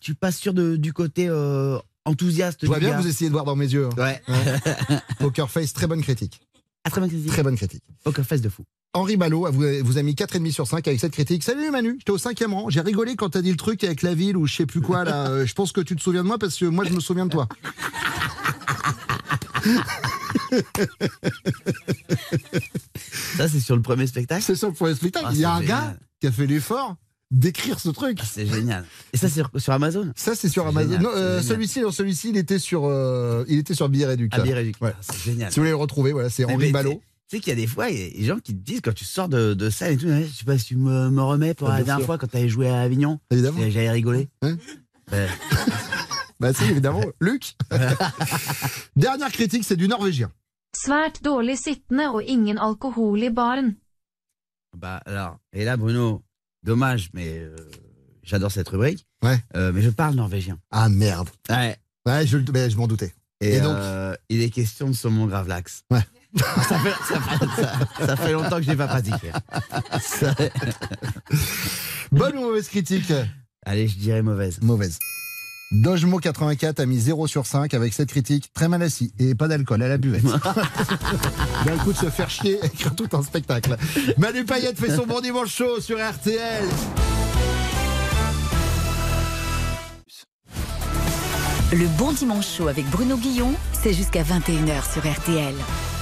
Je 0.00 0.06
suis 0.06 0.14
pas 0.14 0.32
sûr 0.32 0.52
de, 0.52 0.76
du 0.76 0.92
côté 0.92 1.28
euh, 1.28 1.78
enthousiaste. 2.04 2.60
Je 2.62 2.66
vois 2.66 2.78
bien 2.78 2.96
que 2.96 3.02
vous 3.02 3.08
essayez 3.08 3.28
de 3.28 3.32
voir 3.34 3.44
dans 3.44 3.56
mes 3.56 3.72
yeux. 3.72 3.88
hein. 3.98 4.02
Ouais. 4.02 4.22
Poker 5.18 5.50
Face, 5.50 5.72
très 5.72 5.86
bonne 5.86 6.02
critique. 6.02 6.40
Ah, 6.84 6.90
très 6.90 7.00
bonne 7.00 7.10
critique. 7.10 7.28
Très 7.30 7.42
bonne 7.42 7.56
critique. 7.56 7.82
Poker 8.02 8.24
face 8.26 8.40
de 8.40 8.48
fou. 8.48 8.64
Henri 8.94 9.16
Ballot 9.16 9.50
vous, 9.52 9.64
vous 9.84 9.98
a 9.98 10.02
mis 10.02 10.12
4,5 10.14 10.50
sur 10.52 10.66
5 10.66 10.86
avec 10.88 11.00
cette 11.00 11.12
critique. 11.12 11.44
Salut 11.44 11.70
Manu, 11.70 11.94
j'étais 11.98 12.10
au 12.10 12.18
cinquième 12.18 12.52
rang. 12.52 12.68
J'ai 12.70 12.80
rigolé 12.80 13.14
quand 13.16 13.30
t'as 13.30 13.40
dit 13.40 13.50
le 13.52 13.56
truc 13.56 13.84
avec 13.84 14.02
la 14.02 14.14
ville 14.14 14.36
ou 14.36 14.46
je 14.46 14.54
sais 14.56 14.66
plus 14.66 14.80
quoi 14.80 15.04
là. 15.04 15.26
Euh, 15.30 15.46
Je 15.46 15.54
pense 15.54 15.70
que 15.72 15.80
tu 15.80 15.94
te 15.96 16.02
souviens 16.02 16.22
de 16.22 16.26
moi 16.28 16.38
parce 16.38 16.56
que 16.58 16.64
moi 16.66 16.84
je 16.84 16.92
me 16.92 17.00
souviens 17.00 17.26
de 17.26 17.30
toi. 17.30 17.48
Ça, 23.36 23.48
c'est 23.48 23.60
sur 23.60 23.76
le 23.76 23.82
premier 23.82 24.06
spectacle? 24.06 24.42
C'est 24.42 24.56
sur 24.56 24.68
le 24.68 24.74
premier 24.74 24.94
spectacle. 24.94 25.26
Ah, 25.28 25.32
Il 25.34 25.40
y 25.40 25.44
a 25.44 25.52
un 25.52 25.62
gars 25.62 25.96
qui 26.20 26.26
a 26.26 26.32
fait 26.32 26.46
l'effort 26.46 26.96
d'écrire 27.32 27.80
ce 27.80 27.88
truc. 27.88 28.18
Ah, 28.20 28.24
c'est 28.30 28.46
génial. 28.46 28.84
Et 29.12 29.16
ça, 29.16 29.28
c'est 29.28 29.42
sur, 29.58 29.72
Amazon? 29.72 30.12
Ça 30.14 30.34
c'est 30.36 30.48
sur 30.48 30.66
Amazon. 30.66 30.90
génial, 30.90 31.02
Non, 31.02 31.10
euh, 31.14 31.40
celui-ci, 31.42 31.80
non, 31.80 31.90
celui-ci, 31.90 32.28
il 32.28 32.36
était 32.36 32.58
sur, 32.60 32.84
euh, 32.84 33.44
il 33.48 33.58
était 33.58 33.74
sur 33.74 33.88
Billet 33.88 34.06
Réduc. 34.06 34.32
Ah. 34.36 34.42
Ouais. 34.42 34.92
C'est 35.00 35.18
génial. 35.18 35.50
Si 35.50 35.58
vous 35.58 35.62
voulez 35.62 35.70
le 35.70 35.76
retrouver, 35.76 36.12
voilà, 36.12 36.30
c'est 36.30 36.44
Henri 36.44 36.70
Ballot. 36.70 37.02
Tu 37.28 37.38
sais 37.38 37.40
qu'il 37.40 37.50
y 37.50 37.56
a 37.56 37.56
des 37.56 37.66
fois, 37.66 37.88
il 37.88 37.98
y 37.98 38.06
a 38.06 38.10
des 38.10 38.24
gens 38.26 38.38
qui 38.38 38.54
te 38.54 38.60
disent 38.62 38.82
quand 38.82 38.94
tu 38.94 39.04
sors 39.06 39.28
de, 39.28 39.54
de 39.54 39.70
salle 39.70 39.92
et 39.92 39.96
tout, 39.96 40.06
je 40.06 40.26
sais 40.30 40.44
pas 40.44 40.58
si 40.58 40.66
tu 40.66 40.76
me, 40.76 41.08
me 41.10 41.22
remets 41.22 41.54
pour 41.54 41.70
Ah, 41.70 41.78
la 41.78 41.84
dernière 41.84 41.96
sûr. 42.00 42.06
fois 42.06 42.18
quand 42.18 42.26
t'avais 42.26 42.48
joué 42.50 42.68
à 42.68 42.82
Avignon. 42.82 43.18
Évidemment. 43.30 43.58
J'avais 43.58 43.70
j'avais 43.70 43.90
rigolé. 43.90 44.28
Hein 44.42 44.56
Ouais. 45.10 45.26
Bah 46.40 46.52
si, 46.52 46.64
évidemment. 46.64 47.04
Luc. 47.20 47.54
Dernière 48.96 49.30
critique, 49.30 49.62
c'est 49.64 49.76
du 49.76 49.86
norvégien. 49.88 50.30
Svært 50.74 51.20
dårlig 51.22 51.56
sittende 51.60 52.08
og 52.10 52.22
ingen 52.24 52.58
alkohol 52.58 53.22
i 53.22 53.28
baren. 53.30 53.76
Bah 54.76 55.02
alors, 55.06 55.36
et 55.52 55.64
là 55.64 55.76
Bruno, 55.76 56.22
dommage, 56.62 57.10
mais 57.14 57.38
euh, 57.38 57.54
j'adore 58.22 58.50
cette 58.52 58.68
rubrique. 58.68 59.06
Ouais. 59.22 59.38
Euh, 59.56 59.72
mais 59.72 59.82
je 59.82 59.90
parle 59.90 60.14
norvégien. 60.14 60.58
Ah 60.70 60.88
merde. 60.88 61.28
Ouais. 61.50 61.76
Ouais, 62.06 62.26
je, 62.26 62.36
le- 62.38 62.44
mais 62.52 62.68
je 62.70 62.76
m'en 62.76 62.86
doutais. 62.86 63.14
Et, 63.40 63.54
Et 63.56 63.60
donc 63.60 63.76
euh, 63.76 64.14
il 64.28 64.40
est 64.42 64.50
question 64.50 64.88
de 64.88 64.92
saumon 64.94 65.26
gravlax. 65.26 65.82
Ouais. 65.90 66.00
ça, 66.36 66.78
fait, 66.78 66.94
ça, 67.14 67.20
fait, 67.20 67.46
ça- 67.62 68.06
ça 68.06 68.16
fait 68.16 68.32
longtemps 68.32 68.56
que 68.56 68.62
je 68.62 68.70
n'ai 68.70 68.76
pas 68.76 68.88
pratiqué. 68.88 69.30
Bonne 72.12 72.36
ou 72.38 72.40
mauvaise 72.42 72.68
critique? 72.68 73.12
Allez, 73.64 73.88
je 73.88 73.96
dirais 73.98 74.22
mauvaise. 74.22 74.58
Mauvaise. 74.62 74.98
Dojmo84 75.72 76.80
a 76.80 76.86
mis 76.86 77.00
0 77.00 77.26
sur 77.26 77.46
5 77.46 77.72
avec 77.72 77.94
cette 77.94 78.10
critique. 78.10 78.52
Très 78.52 78.68
mal 78.68 78.82
assis 78.82 79.12
et 79.18 79.34
pas 79.34 79.48
d'alcool 79.48 79.82
à 79.82 79.88
la 79.88 79.96
buvette. 79.96 80.22
D'un 81.66 81.78
coup 81.78 81.92
de 81.92 81.98
se 81.98 82.10
faire 82.10 82.28
chier 82.28 82.58
et 82.62 82.66
écrire 82.66 82.94
tout 82.94 83.08
un 83.12 83.22
spectacle. 83.22 83.76
Manu 84.18 84.44
Payette 84.44 84.78
fait 84.78 84.94
son 84.94 85.06
bon 85.06 85.20
dimanche 85.20 85.54
chaud 85.54 85.80
sur 85.80 85.96
RTL. 85.96 86.64
Le 91.72 91.86
bon 91.96 92.12
dimanche 92.12 92.54
chaud 92.58 92.68
avec 92.68 92.84
Bruno 92.90 93.16
Guillon, 93.16 93.54
c'est 93.72 93.94
jusqu'à 93.94 94.22
21h 94.22 94.92
sur 94.92 95.10
RTL. 95.10 95.54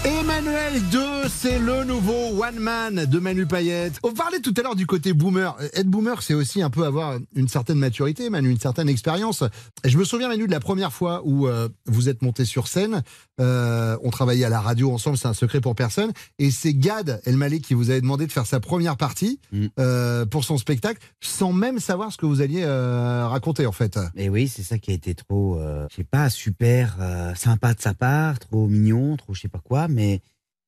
Emmanuel 0.05 0.81
2, 0.91 1.29
c'est 1.29 1.59
le 1.59 1.85
nouveau 1.85 2.43
One 2.43 2.59
Man 2.59 3.05
de 3.05 3.19
Manu 3.19 3.45
Payette. 3.45 3.99
On 4.03 4.15
parlait 4.15 4.41
tout 4.41 4.55
à 4.57 4.63
l'heure 4.63 4.75
du 4.75 4.87
côté 4.87 5.13
boomer. 5.13 5.55
Être 5.75 5.89
boomer, 5.89 6.23
c'est 6.23 6.33
aussi 6.33 6.63
un 6.63 6.71
peu 6.71 6.87
avoir 6.87 7.19
une 7.35 7.49
certaine 7.49 7.79
maturité, 7.79 8.31
Manu, 8.31 8.51
une 8.51 8.59
certaine 8.59 8.89
expérience. 8.89 9.45
Je 9.85 9.99
me 9.99 10.05
souviens, 10.05 10.29
Manu, 10.29 10.47
de 10.47 10.53
la 10.53 10.61
première 10.61 10.93
fois 10.93 11.21
où 11.25 11.47
euh, 11.47 11.69
vous 11.85 12.09
êtes 12.09 12.23
monté 12.23 12.47
sur 12.47 12.67
scène. 12.67 13.03
Euh, 13.43 13.99
on 14.03 14.09
travaillait 14.11 14.47
à 14.47 14.49
la 14.49 14.61
radio 14.61 14.91
ensemble, 14.91 15.19
c'est 15.19 15.29
un 15.29 15.35
secret 15.35 15.61
pour 15.61 15.75
personne. 15.75 16.13
Et 16.39 16.51
c'est 16.51 16.73
Gad 16.73 17.21
Elmaleh 17.27 17.61
qui 17.61 17.75
vous 17.75 17.91
avait 17.91 18.01
demandé 18.01 18.27
de 18.27 18.33
faire 18.33 18.47
sa 18.47 18.59
première 18.59 18.97
partie 18.97 19.39
euh, 19.79 20.25
pour 20.25 20.45
son 20.45 20.57
spectacle, 20.57 21.01
sans 21.21 21.53
même 21.53 21.79
savoir 21.79 22.11
ce 22.11 22.17
que 22.17 22.25
vous 22.25 22.41
alliez 22.41 22.63
euh, 22.65 23.27
raconter, 23.29 23.67
en 23.67 23.73
fait. 23.73 23.99
Et 24.17 24.31
oui, 24.31 24.49
c'est 24.49 24.63
ça 24.63 24.79
qui 24.79 24.93
a 24.93 24.95
été 24.95 25.15
trop, 25.15 25.59
euh, 25.59 25.87
je 25.91 25.97
sais 25.97 26.05
pas, 26.05 26.31
super 26.31 26.97
euh, 27.01 27.35
sympa 27.35 27.75
de 27.75 27.81
sa 27.83 27.93
part, 27.93 28.39
trop 28.39 28.67
mignon, 28.67 29.17
trop 29.19 29.35
je 29.35 29.43
sais 29.43 29.49
pas 29.49 29.61
quoi, 29.63 29.89
mais. 29.91 30.21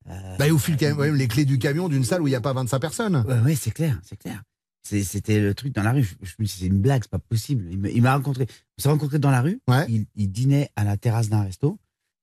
euh, 0.09 0.37
Bah, 0.37 0.45
il 0.47 0.51
vous 0.53 0.59
file 0.59 0.77
quand 0.77 0.95
même 0.95 1.15
les 1.15 1.27
clés 1.27 1.45
du 1.45 1.57
camion 1.59 1.89
d'une 1.89 2.03
salle 2.03 2.21
où 2.21 2.27
il 2.27 2.31
n'y 2.31 2.35
a 2.35 2.41
pas 2.41 2.53
25 2.53 2.79
personnes. 2.79 3.23
Ouais, 3.45 3.55
c'est 3.55 3.71
clair, 3.71 3.99
c'est 4.03 4.17
clair. 4.17 4.41
C'était 4.85 5.39
le 5.39 5.53
truc 5.53 5.73
dans 5.73 5.81
la 5.83 5.93
rue. 5.93 6.03
Je, 6.03 6.13
je 6.27 6.33
me 6.39 6.45
suis 6.45 6.57
dit, 6.57 6.63
c'est 6.65 6.67
une 6.67 6.81
blague, 6.81 7.03
c'est 7.03 7.09
pas 7.11 7.17
possible. 7.19 7.65
Il 7.71 8.01
m'a 8.01 8.13
rencontré. 8.15 8.47
On 8.77 8.81
s'est 8.81 8.89
rencontrés 8.89 9.17
dans 9.19 9.31
la 9.31 9.41
rue. 9.41 9.59
Il, 9.87 10.05
il 10.15 10.29
dînait 10.31 10.69
à 10.75 10.83
la 10.83 10.97
terrasse 10.97 11.29
d'un 11.29 11.41
resto. 11.43 11.79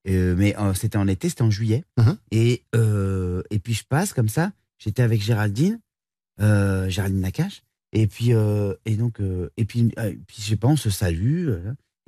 Euh, 0.07 0.35
mais 0.37 0.55
euh, 0.57 0.73
c'était 0.75 0.97
en 0.97 1.07
été, 1.07 1.29
c'était 1.29 1.41
en 1.43 1.49
juillet. 1.51 1.83
Uh-huh. 1.99 2.17
et, 2.31 2.63
euh, 2.75 3.41
et 3.51 3.59
puis 3.59 3.73
je 3.73 3.83
passe 3.83 4.13
comme 4.13 4.29
ça. 4.29 4.51
J'étais 4.79 5.01
avec 5.03 5.21
Géraldine, 5.21 5.79
Géraldine 6.39 7.21
Nakache. 7.21 7.61
Et 7.93 8.07
puis, 8.07 8.29
et 8.29 8.95
donc, 8.95 9.19
et 9.57 9.65
puis, 9.65 9.91
puis 10.27 10.37
je 10.39 10.49
sais 10.49 10.55
pas, 10.55 10.67
on 10.69 10.77
se 10.77 10.89
salue. 10.89 11.49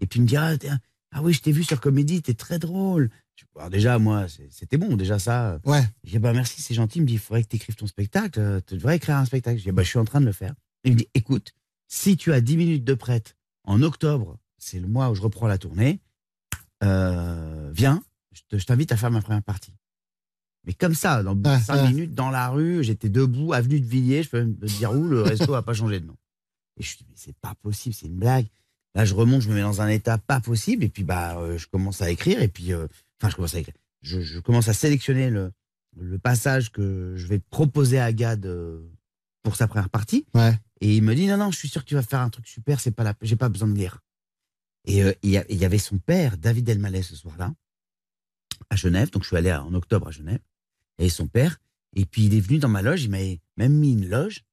et 0.02 0.08
puis 0.08 0.20
il 0.20 0.24
me 0.24 0.28
dit, 0.28 0.38
ah, 0.38 0.54
ah 1.12 1.22
oui, 1.22 1.34
je 1.34 1.42
t'ai 1.42 1.52
vu 1.52 1.64
sur 1.64 1.80
Comédie, 1.82 2.22
t'es 2.22 2.34
très 2.34 2.58
drôle. 2.58 3.10
Alors 3.56 3.69
déjà, 3.69 4.00
moi, 4.00 4.26
c'était 4.50 4.78
bon, 4.78 4.96
déjà 4.96 5.19
ça. 5.19 5.60
Ouais. 5.65 5.84
Je 6.04 6.12
dis, 6.12 6.19
bah 6.19 6.34
merci, 6.34 6.62
c'est 6.62 6.74
gentil. 6.74 7.00
Il 7.00 7.02
me 7.04 7.08
dit, 7.08 7.13
il 7.13 7.19
faudrait 7.19 7.43
que 7.43 7.50
tu 7.50 7.56
écrives 7.56 7.76
ton 7.76 7.88
spectacle. 7.88 8.39
euh, 8.39 8.62
Tu 8.65 8.76
devrais 8.76 8.96
écrire 8.98 9.17
un 9.17 9.26
spectacle. 9.26 9.58
Je 9.60 9.63
dis, 9.63 9.72
bah 9.72 9.84
je 9.84 9.89
suis 9.89 10.00
en 10.00 10.06
train 10.06 10.22
de 10.22 10.26
le 10.26 10.32
faire. 10.32 10.54
Il 10.84 10.93
me 10.93 10.98
dit, 10.98 11.08
écoute, 11.13 11.54
si 11.88 12.17
tu 12.17 12.34
as 12.34 12.41
10 12.41 12.58
minutes 12.58 12.84
de 12.84 12.93
prête 12.93 13.36
en 13.63 13.82
octobre, 13.82 14.39
c'est 14.58 14.80
le 14.80 14.88
mois 14.88 15.10
où 15.10 15.15
je 15.15 15.22
reprends 15.22 15.48
la 15.48 15.58
tournée, 15.58 16.00
euh, 16.84 17.72
viens, 17.74 18.04
je 18.32 18.41
te- 18.50 18.58
je 18.58 18.65
t'invite 18.65 18.91
à 18.91 18.98
faire 18.98 19.12
ma 19.12 19.22
première 19.22 19.43
partie. 19.43 19.74
Mais 20.65 20.74
comme 20.74 20.96
ça, 20.96 21.24
dans 21.24 21.36
5 21.60 21.74
ouais. 21.76 21.88
minutes, 21.89 22.13
dans 22.13 22.30
la 22.30 22.50
rue, 22.50 22.84
j'étais 22.84 23.10
debout, 23.10 23.54
avenue 23.54 23.80
de 23.80 23.86
Villiers, 23.86 24.24
je 24.24 24.30
peux 24.30 24.39
même 24.39 24.56
te 24.58 24.65
dire 24.65 24.91
où, 24.93 25.08
le 25.08 25.22
resto 25.48 25.52
n'a 25.52 25.62
pas 25.62 25.74
changé 25.74 26.00
de 26.00 26.06
nom. 26.08 26.15
Et 26.78 26.84
je 26.84 26.93
me 26.93 26.98
dis, 27.00 27.06
mais 27.10 27.15
c'est 27.17 27.36
pas 27.38 27.54
possible, 27.62 27.93
c'est 27.93 28.08
une 28.08 28.17
blague. 28.17 28.48
Là, 28.96 29.06
je 29.06 29.13
remonte, 29.13 29.41
je 29.41 29.50
me 29.50 29.56
mets 29.56 29.62
dans 29.62 29.82
un 29.82 29.88
état 29.88 30.17
pas 30.17 30.39
possible, 30.39 30.84
et 30.84 30.89
puis 30.89 31.04
bah, 31.04 31.38
euh, 31.39 31.58
je 31.58 31.67
commence 31.67 32.02
à 32.02 32.10
écrire, 32.12 32.41
et 32.41 32.48
puis, 32.48 32.74
euh, 32.74 32.88
enfin, 33.21 33.30
je 33.30 33.36
commence 33.36 33.56
à 33.56 33.60
écrire. 33.60 33.76
Je, 34.02 34.21
je 34.21 34.39
commence 34.39 34.67
à 34.67 34.73
sélectionner 34.73 35.30
le, 35.30 35.52
le 35.97 36.19
passage 36.19 36.71
que 36.71 37.13
je 37.15 37.28
vais 37.28 37.39
proposer 37.39 37.99
à 37.99 38.12
Gad 38.12 38.45
euh, 38.45 38.89
pour 39.43 39.56
sa 39.56 39.67
première 39.67 39.89
partie. 39.89 40.26
Ouais. 40.34 40.60
Et 40.82 40.97
il 40.97 41.04
me 41.04 41.15
dit, 41.15 41.28
non, 41.28 41.38
non, 41.38 41.52
je 41.52 41.58
suis 41.58 41.69
sûr 41.69 41.84
que 41.84 41.88
tu 41.88 41.95
vas 41.95 42.02
faire 42.02 42.19
un 42.19 42.30
truc 42.30 42.47
super, 42.47 42.80
c'est 42.80 42.91
pas 42.91 43.04
la, 43.04 43.13
j'ai 43.21 43.38
pas 43.38 43.49
besoin 43.49 43.69
de 43.69 43.76
lire. 43.76 43.99
Et 44.86 45.04
euh, 45.04 45.13
il 45.21 45.30
y, 45.30 45.56
y 45.56 45.65
avait 45.65 45.78
son 45.78 45.97
père, 45.97 46.38
David 46.38 46.67
Elmaleh, 46.67 47.04
ce 47.04 47.15
soir-là, 47.15 47.54
à 48.69 48.76
Genève. 48.76 49.10
Donc, 49.12 49.23
je 49.23 49.28
suis 49.28 49.38
allé 49.38 49.54
en 49.54 49.73
octobre 49.73 50.10
à 50.10 50.12
Genève. 50.12 50.41
Et 50.97 51.10
son 51.10 51.28
père. 51.28 51.60
Et 51.95 52.06
puis, 52.06 52.26
il 52.26 52.34
est 52.34 52.39
venu 52.41 52.60
dans 52.60 52.67
ma 52.69 52.82
loge. 52.82 53.04
Il 53.04 53.10
m'a 53.10 53.19
même 53.58 53.73
mis 53.73 53.93
une 53.93 54.10
loge. 54.10 54.43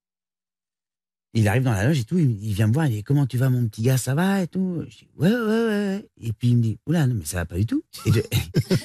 Il 1.33 1.47
arrive 1.47 1.63
dans 1.63 1.73
la 1.73 1.87
loge 1.87 2.01
et 2.01 2.05
tout. 2.05 2.19
Il, 2.19 2.53
vient 2.55 2.67
me 2.67 2.73
voir. 2.73 2.87
Il 2.87 2.93
dit 2.97 3.03
Comment 3.05 3.27
tu 3.27 3.39
vas, 3.39 3.51
mon 3.51 3.67
petit 3.69 3.83
gars 3.83 3.97
Ça 3.97 4.15
va 4.15 4.43
et 4.43 4.49
tout? 4.49 4.83
Je 4.89 4.97
dis 4.99 5.09
Ouais, 5.17 5.31
ouais, 5.31 5.67
ouais. 5.67 6.09
Et 6.21 6.33
puis, 6.33 6.49
il 6.49 6.57
me 6.57 6.63
dit 6.63 6.79
Oula, 6.87 7.07
non, 7.07 7.15
mais 7.15 7.25
ça 7.25 7.37
va 7.39 7.45
pas 7.47 7.57
du 7.57 7.67
tout. 7.67 7.83
Et 8.07 8.13
je, 8.13 8.21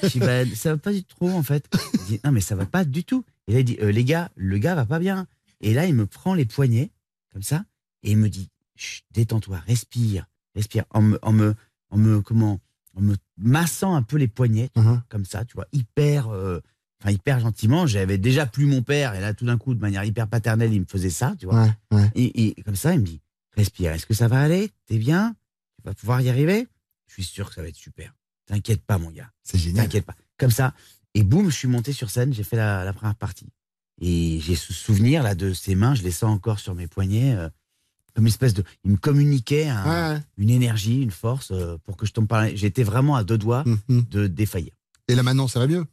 je 0.02 0.08
dis 0.08 0.18
Bah, 0.20 0.46
ça 0.54 0.70
va 0.72 0.78
pas 0.78 0.92
du 0.92 1.02
tout, 1.04 1.28
en 1.28 1.42
fait. 1.42 1.68
Il 1.94 2.04
dit 2.06 2.20
Non, 2.24 2.32
mais 2.32 2.40
ça 2.40 2.54
va 2.54 2.66
pas 2.66 2.84
du 2.84 3.04
tout. 3.04 3.24
Et 3.48 3.52
là, 3.54 3.60
il 3.60 3.64
dit 3.64 3.76
Euh, 3.80 3.90
Les 3.90 4.04
gars, 4.04 4.30
le 4.36 4.58
gars 4.58 4.74
va 4.74 4.86
pas 4.86 4.98
bien. 5.00 5.26
Et 5.60 5.74
là, 5.74 5.86
il 5.86 5.94
me 5.94 6.06
prend 6.06 6.34
les 6.34 6.44
poignets, 6.44 6.90
comme 7.32 7.42
ça. 7.42 7.64
Et 8.02 8.12
il 8.12 8.16
me 8.18 8.28
dit 8.28 8.48
Détends-toi, 9.12 9.58
respire, 9.66 10.26
respire. 10.54 10.84
En 10.90 11.02
me, 11.02 11.18
en 11.22 11.32
me, 11.32 11.54
en 11.90 11.96
me, 11.98 12.20
comment 12.20 12.60
En 12.94 13.00
me 13.00 13.16
massant 13.38 13.94
un 13.96 14.02
peu 14.02 14.18
les 14.18 14.28
poignets, 14.28 14.70
vois, 14.76 15.02
comme 15.08 15.24
ça, 15.24 15.44
tu 15.44 15.54
vois, 15.54 15.66
hyper. 15.72 16.28
euh, 16.28 16.60
Enfin, 17.02 17.10
hyper 17.12 17.40
gentiment, 17.40 17.86
j'avais 17.86 18.16
déjà 18.18 18.46
plus 18.46 18.64
mon 18.66 18.82
père, 18.82 19.14
et 19.14 19.20
là, 19.20 19.34
tout 19.34 19.44
d'un 19.44 19.58
coup, 19.58 19.74
de 19.74 19.80
manière 19.80 20.02
hyper 20.04 20.28
paternelle, 20.28 20.72
il 20.72 20.80
me 20.80 20.86
faisait 20.86 21.10
ça, 21.10 21.34
tu 21.38 21.44
vois. 21.46 21.62
Ouais, 21.64 21.72
ouais. 21.92 22.10
Et, 22.14 22.48
et 22.58 22.62
comme 22.62 22.76
ça, 22.76 22.94
il 22.94 23.00
me 23.00 23.04
dit 23.06 23.20
Respire, 23.56 23.92
est-ce 23.92 24.06
que 24.06 24.14
ça 24.14 24.28
va 24.28 24.40
aller? 24.40 24.70
T'es 24.86 24.98
bien? 24.98 25.34
Tu 25.76 25.82
vas 25.88 25.94
pouvoir 25.94 26.20
y 26.20 26.28
arriver? 26.28 26.66
Je 27.06 27.14
suis 27.14 27.24
sûr 27.24 27.48
que 27.48 27.54
ça 27.54 27.62
va 27.62 27.68
être 27.68 27.76
super. 27.76 28.14
T'inquiète 28.46 28.82
pas, 28.82 28.98
mon 28.98 29.10
gars. 29.10 29.30
C'est 29.42 29.58
génial. 29.58 29.84
T'inquiète 29.86 30.04
pas. 30.06 30.14
Comme 30.38 30.50
ça. 30.50 30.74
Et 31.14 31.22
boum, 31.22 31.48
je 31.50 31.56
suis 31.56 31.68
monté 31.68 31.92
sur 31.92 32.10
scène, 32.10 32.32
j'ai 32.34 32.44
fait 32.44 32.56
la, 32.56 32.84
la 32.84 32.92
première 32.92 33.14
partie. 33.14 33.48
Et 34.00 34.40
j'ai 34.40 34.56
ce 34.56 34.72
souvenir 34.74 35.22
là 35.22 35.34
de 35.34 35.52
ses 35.54 35.74
mains, 35.74 35.94
je 35.94 36.02
les 36.02 36.10
sens 36.10 36.30
encore 36.34 36.58
sur 36.58 36.74
mes 36.74 36.86
poignets, 36.86 37.34
euh, 37.34 37.48
comme 38.14 38.24
une 38.24 38.28
espèce 38.28 38.52
de. 38.52 38.62
Il 38.84 38.90
me 38.92 38.96
communiquait 38.98 39.68
un- 39.68 40.12
Ouais. 40.14 40.20
une 40.36 40.50
énergie, 40.50 41.00
une 41.00 41.10
force 41.10 41.50
euh, 41.50 41.78
pour 41.84 41.96
que 41.96 42.04
je 42.06 42.12
tombe 42.12 42.26
par. 42.26 42.46
J'étais 42.54 42.82
vraiment 42.82 43.16
à 43.16 43.24
deux 43.24 43.38
doigts 43.38 43.64
Mhm. 43.88 44.04
de 44.10 44.26
défaillir. 44.26 44.72
Et 45.08 45.14
là 45.14 45.22
maintenant, 45.22 45.48
ça 45.48 45.58
va 45.60 45.66
mieux? 45.66 45.86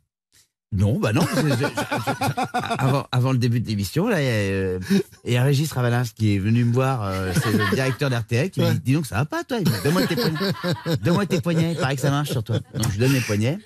Non, 0.75 0.99
bah 0.99 1.13
non. 1.13 1.21
je- 1.35 1.41
je- 1.41 1.55
je- 1.55 1.55
je- 1.55 2.63
avant, 2.79 3.05
avant 3.11 3.31
le 3.31 3.37
début 3.37 3.59
de 3.59 3.67
l'émission, 3.67 4.07
là, 4.07 4.21
il 4.21 4.25
y 4.25 4.27
a, 4.27 4.31
euh, 4.31 4.79
il 5.25 5.33
y 5.33 5.37
a 5.37 5.43
Régis 5.43 5.71
Ravalins 5.71 6.03
qui 6.15 6.35
est 6.35 6.39
venu 6.39 6.65
me 6.65 6.73
voir, 6.73 7.03
euh, 7.03 7.31
c'est 7.33 7.51
le 7.51 7.69
directeur 7.75 8.09
d'RTL, 8.09 8.49
qui 8.49 8.61
me 8.61 8.73
dit 8.73 8.79
Dis 8.83 8.93
donc, 8.93 9.05
ça 9.05 9.15
va 9.15 9.25
pas, 9.25 9.43
toi? 9.43 9.59
Donne-moi 9.83 10.05
tes 10.07 10.15
poignets. 10.15 10.97
Donne-moi 11.03 11.25
tes 11.25 11.41
poignets, 11.41 11.71
il 11.73 11.77
paraît 11.77 11.95
que 11.95 12.01
ça 12.01 12.09
marche 12.11 12.31
sur 12.31 12.43
toi. 12.43 12.59
Donc, 12.73 12.91
je 12.91 12.99
donne 12.99 13.11
mes 13.13 13.21
poignets. 13.21 13.57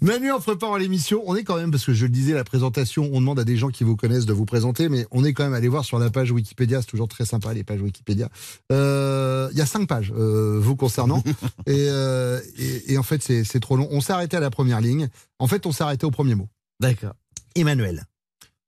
Manu, 0.00 0.30
en 0.32 0.38
préparant 0.40 0.76
l'émission, 0.76 1.22
on 1.26 1.34
est 1.34 1.44
quand 1.44 1.56
même, 1.56 1.70
parce 1.70 1.84
que 1.84 1.92
je 1.94 2.04
le 2.04 2.10
disais, 2.10 2.34
la 2.34 2.44
présentation, 2.44 3.08
on 3.12 3.20
demande 3.20 3.38
à 3.40 3.44
des 3.44 3.56
gens 3.56 3.68
qui 3.70 3.82
vous 3.84 3.96
connaissent 3.96 4.26
de 4.26 4.32
vous 4.32 4.44
présenter, 4.44 4.88
mais 4.88 5.06
on 5.10 5.24
est 5.24 5.32
quand 5.32 5.44
même 5.44 5.54
allé 5.54 5.68
voir 5.68 5.84
sur 5.84 5.98
la 5.98 6.10
page 6.10 6.30
Wikipédia, 6.30 6.80
c'est 6.82 6.86
toujours 6.88 7.08
très 7.08 7.24
sympa 7.24 7.52
les 7.54 7.64
pages 7.64 7.80
Wikipédia. 7.80 8.28
Euh, 8.72 9.48
Il 9.52 9.58
y 9.58 9.62
a 9.62 9.66
cinq 9.66 9.88
pages 9.88 10.12
euh, 10.16 10.58
vous 10.60 10.76
concernant, 10.76 11.22
et, 11.66 11.88
et, 12.58 12.92
et 12.92 12.98
en 12.98 13.02
fait 13.02 13.22
c'est 13.22 13.60
trop 13.60 13.76
long. 13.76 13.88
On 13.90 14.00
s'est 14.00 14.12
arrêté 14.12 14.36
à 14.36 14.40
la 14.40 14.50
première 14.50 14.80
ligne, 14.80 15.08
en 15.38 15.46
fait 15.46 15.66
on 15.66 15.72
s'est 15.72 15.84
arrêté 15.84 16.06
au 16.06 16.10
premier. 16.10 16.33
D'accord. 16.80 17.14
Emmanuel. 17.54 18.04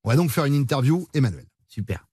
On 0.04 0.10
va 0.10 0.16
donc 0.16 0.30
faire 0.30 0.44
une 0.44 0.54
interview, 0.54 1.06
Emmanuel. 1.14 1.46
Super. 1.68 2.06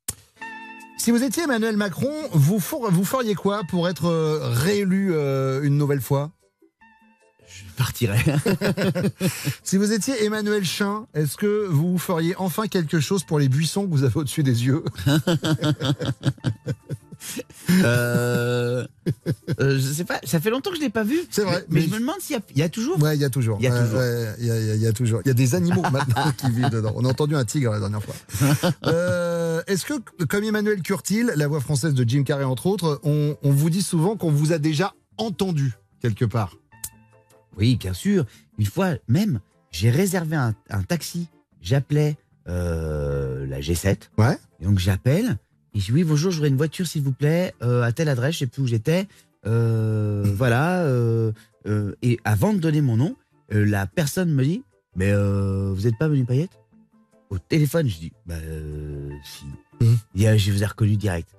Si 0.97 1.12
vous 1.12 1.21
étiez 1.23 1.43
Emmanuel 1.43 1.75
Macron, 1.77 2.13
vous, 2.32 2.60
for- 2.60 2.89
vous 2.91 3.03
feriez 3.06 3.36
quoi 3.36 3.62
pour 3.69 3.88
être 3.89 4.06
euh, 4.06 4.39
réélu 4.53 5.13
euh, 5.13 5.62
une 5.63 5.77
nouvelle 5.77 6.01
fois? 6.01 6.32
Je 7.47 7.63
partirai. 7.77 8.19
si 9.63 9.77
vous 9.77 9.91
étiez 9.91 10.23
Emmanuel 10.25 10.63
Chin, 10.65 11.06
est-ce 11.13 11.38
que 11.38 11.67
vous 11.67 11.97
feriez 11.99 12.36
enfin 12.38 12.67
quelque 12.67 12.99
chose 12.99 13.23
pour 13.23 13.38
les 13.38 13.47
buissons 13.49 13.86
que 13.86 13.91
vous 13.91 14.03
avez 14.03 14.15
au-dessus 14.15 14.41
des 14.43 14.65
yeux? 14.65 14.84
Euh, 17.69 18.86
euh, 19.59 19.77
je 19.79 19.91
sais 19.91 20.03
pas, 20.03 20.19
ça 20.23 20.39
fait 20.39 20.49
longtemps 20.49 20.69
que 20.71 20.75
je 20.77 20.81
l'ai 20.81 20.89
pas 20.89 21.03
vu. 21.03 21.19
C'est 21.29 21.43
vrai, 21.43 21.65
Mais, 21.69 21.81
mais 21.81 21.88
je 21.88 21.93
me 21.93 21.99
demande 21.99 22.15
s'il 22.19 22.36
y 22.36 22.39
a, 22.39 22.41
il 22.51 22.57
y 22.57 22.63
a 22.63 22.69
toujours. 22.69 23.01
Ouais, 23.01 23.15
il 23.15 23.21
y 23.21 23.25
a 23.25 23.29
toujours. 23.29 23.57
Il 23.59 23.63
y 23.65 23.67
a 23.67 23.81
toujours. 23.83 23.99
ouais, 23.99 24.36
Il 24.39 24.45
y, 24.45 24.51
a- 24.51 24.59
il 24.59 24.65
y 24.67 24.71
a- 24.71 24.75
il 24.75 24.81
y 24.81 24.88
a 24.88 24.93
toujours. 24.93 25.21
Il 25.23 25.27
y 25.27 25.31
a 25.31 25.33
des 25.33 25.55
animaux 25.55 25.81
maintenant 25.91 26.31
qui 26.38 26.49
vivent 26.51 26.69
dedans. 26.69 26.93
On 26.95 27.05
a 27.05 27.09
entendu 27.09 27.36
un 27.36 27.45
tigre 27.45 27.71
la 27.71 27.79
dernière 27.79 28.03
fois. 28.03 28.15
Euh, 28.86 29.62
Est-ce 29.67 29.86
que, 29.86 29.93
comme 30.25 30.43
Emmanuel 30.43 30.81
Curtil, 30.81 31.31
la 31.36 31.47
voix 31.47 31.59
française 31.62 31.93
de 31.93 32.07
Jim 32.07 32.23
Carrey 32.23 32.43
entre 32.43 32.65
autres, 32.67 32.99
on, 33.03 33.38
on 33.43 33.51
vous 33.51 33.69
dit 33.69 33.81
souvent 33.81 34.15
qu'on 34.17 34.31
vous 34.31 34.51
a 34.51 34.57
déjà 34.57 34.93
entendu 35.17 35.73
quelque 36.01 36.25
part? 36.25 36.55
Oui, 37.57 37.75
bien 37.75 37.93
sûr. 37.93 38.25
Une 38.57 38.65
fois 38.65 38.93
même, 39.07 39.39
j'ai 39.71 39.89
réservé 39.89 40.36
un, 40.36 40.53
un 40.69 40.83
taxi. 40.83 41.27
J'appelais 41.62 42.17
la 42.45 43.59
G7. 43.59 43.97
Ouais. 44.17 44.38
Et 44.59 44.65
donc 44.65 44.79
j'appelle. 44.79 45.38
Et 45.75 45.79
je 45.79 45.86
dis 45.86 45.91
oui, 45.91 46.03
bonjour, 46.03 46.31
j'aurais 46.31 46.49
une 46.49 46.57
voiture 46.57 46.86
s'il 46.86 47.01
vous 47.01 47.12
plaît, 47.12 47.53
euh, 47.63 47.81
à 47.81 47.91
telle 47.91 48.09
adresse, 48.09 48.36
je 48.36 48.39
sais 48.39 48.47
plus 48.47 48.62
où 48.62 48.67
j'étais. 48.67 49.07
Euh, 49.45 50.23
voilà. 50.36 50.81
euh, 50.83 51.31
et 52.01 52.19
avant 52.25 52.53
de 52.53 52.59
donner 52.59 52.81
mon 52.81 52.97
nom, 52.97 53.15
la 53.49 53.88
personne 53.88 54.31
me 54.33 54.43
dit 54.43 54.63
Mais 54.95 55.13
vous 55.13 55.81
n'êtes 55.83 55.97
pas 55.97 56.07
venu 56.07 56.25
Payette? 56.25 56.59
Au 57.29 57.38
téléphone, 57.39 57.88
je 57.88 57.97
dis 57.97 58.12
Bah 58.25 58.36
si. 59.23 59.45
Ah, 60.25 60.38
je 60.38 60.51
vous 60.51 60.63
ai 60.63 60.65
reconnu 60.65 60.95
direct. 60.97 61.29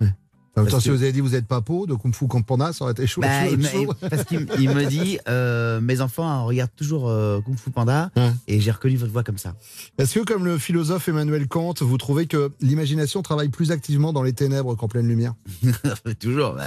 En 0.56 0.62
même 0.62 0.70
temps, 0.70 0.78
si 0.78 0.88
que- 0.88 0.94
vous 0.94 1.02
avez 1.02 1.10
dit 1.12 1.20
vous 1.20 1.34
êtes 1.34 1.46
pas 1.48 1.60
peau 1.60 1.84
de 1.86 1.94
Kung 1.94 2.14
Fu 2.14 2.26
Panda, 2.46 2.72
ça 2.72 2.84
aurait 2.84 2.92
été 2.92 3.06
chaud. 3.08 3.20
Bah, 3.22 3.48
il 3.48 3.58
me- 3.58 4.08
parce 4.08 4.24
qu'il 4.24 4.40
me- 4.40 4.86
dit 4.86 5.18
euh, 5.28 5.80
Mes 5.80 6.00
enfants 6.00 6.44
regardent 6.46 6.70
toujours 6.76 7.08
euh, 7.08 7.40
Kung 7.40 7.56
Fu 7.58 7.70
Panda 7.70 8.10
Ouais. 8.16 8.30
et 8.46 8.60
j'ai 8.60 8.70
reconnu 8.70 8.96
votre 8.96 9.12
voix 9.12 9.24
comme 9.24 9.38
ça. 9.38 9.54
Est-ce 9.98 10.18
que, 10.18 10.24
comme 10.24 10.44
le 10.44 10.56
philosophe 10.58 11.08
Emmanuel 11.08 11.48
Kant, 11.48 11.74
vous 11.80 11.98
trouvez 11.98 12.26
que 12.26 12.52
l'imagination 12.60 13.20
travaille 13.22 13.48
plus 13.48 13.72
activement 13.72 14.12
dans 14.12 14.22
les 14.22 14.32
ténèbres 14.32 14.76
qu'en 14.76 14.86
pleine 14.88 15.08
lumière? 15.08 15.34
Toujours, 16.20 16.52
bah, 16.54 16.64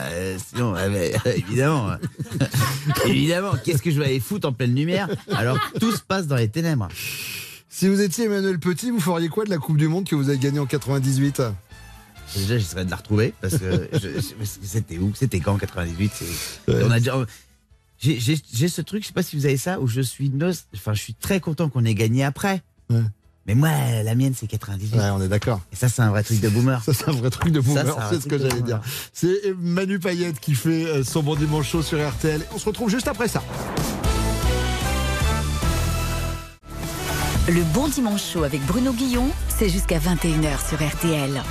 sinon, 0.54 0.74
évidemment. 1.26 1.92
hein. 1.92 2.00
évidemment, 3.06 3.52
qu'est-ce 3.64 3.82
que 3.82 3.92
je 3.92 4.00
vais 4.00 4.06
aller 4.06 4.20
foutre 4.20 4.48
en 4.48 4.54
pleine 4.54 4.76
lumière 4.76 5.08
alors 5.32 5.58
que 5.72 5.80
tout 5.80 5.92
se 5.92 6.02
passe 6.02 6.28
dans 6.28 6.36
les 6.36 6.50
ténèbres? 6.50 6.88
Si 7.70 7.88
vous 7.88 8.02
étiez 8.02 8.26
Emmanuel 8.26 8.60
Petit, 8.60 8.92
vous 8.92 9.00
feriez 9.00 9.30
quoi 9.30 9.46
de 9.46 9.50
la 9.50 9.58
Coupe 9.58 9.78
du 9.78 9.88
Monde 9.88 10.06
que 10.06 10.16
vous 10.16 10.30
avez 10.30 10.38
gagnée 10.40 10.60
en 10.60 10.66
98 10.66 11.42
Déjà, 12.36 12.58
j'essaierais 12.58 12.86
de 12.86 12.90
la 12.92 12.98
retrouver 12.98 13.34
parce 13.42 13.58
que, 13.58 13.90
c'était 14.64 14.98
où? 14.98 15.14
C'était 15.16 15.40
quand 15.40 15.54
en 15.54 15.58
98 15.58 16.12
c'est- 16.14 16.84
on 16.84 16.92
a 16.92 17.00
déjà, 17.00 17.16
J'ai- 18.00 18.20
ce 18.68 18.82
truc, 18.82 19.02
je 19.04 19.08
sais 19.08 19.14
pas 19.14 19.24
si 19.24 19.36
vous 19.38 19.46
avez 19.46 19.58
ça, 19.58 19.80
où 19.80 19.88
je 19.88 20.02
suis, 20.02 20.30
nos- 20.30 20.52
enfin, 20.76 20.94
je 20.94 21.02
suis 21.02 21.14
très 21.16 21.40
content 21.40 21.68
qu'on 21.70 21.84
ait 21.86 21.96
gagné 21.96 22.24
après. 22.24 22.62
Ouais. 22.92 23.02
Mais 23.48 23.56
moi, 23.56 23.70
la 24.04 24.14
mienne, 24.14 24.34
c'est 24.38 24.46
98. 24.46 24.94
Ouais, 24.98 25.10
on 25.10 25.22
est 25.22 25.30
d'accord. 25.30 25.62
Et 25.72 25.76
ça, 25.78 25.88
c'est 25.88 26.02
un 26.02 26.10
vrai 26.10 26.22
truc 26.22 26.40
de 26.42 26.50
boomer. 26.50 26.84
Ça, 26.84 26.94
c'est 26.94 27.08
un 27.10 27.14
vrai 27.14 27.30
truc 27.30 27.52
de 27.54 27.60
boomer, 27.62 27.86
c'est 28.10 28.20
ce 28.22 28.28
que 28.28 28.38
j'allais 28.38 28.62
dire. 28.62 28.82
C'est 29.14 29.54
Manu 29.58 30.00
Payette 30.00 30.40
qui 30.42 30.54
fait 30.54 30.86
euh, 30.86 31.04
son 31.04 31.24
bon 31.24 31.36
dimanche 31.36 31.70
chaud 31.72 31.82
sur 31.82 31.98
RTL. 31.98 32.42
On 32.54 32.60
se 32.60 32.66
retrouve 32.66 32.90
juste 32.90 33.08
après 33.08 33.30
ça. 33.30 33.42
Le 37.48 37.64
bon 37.74 37.88
dimanche 37.88 38.34
chaud 38.34 38.44
avec 38.44 38.62
Bruno 38.66 38.92
Guillon, 38.92 39.30
c'est 39.58 39.70
jusqu'à 39.70 40.00
21h 40.00 40.68
sur 40.68 40.86
RTL. 40.86 41.42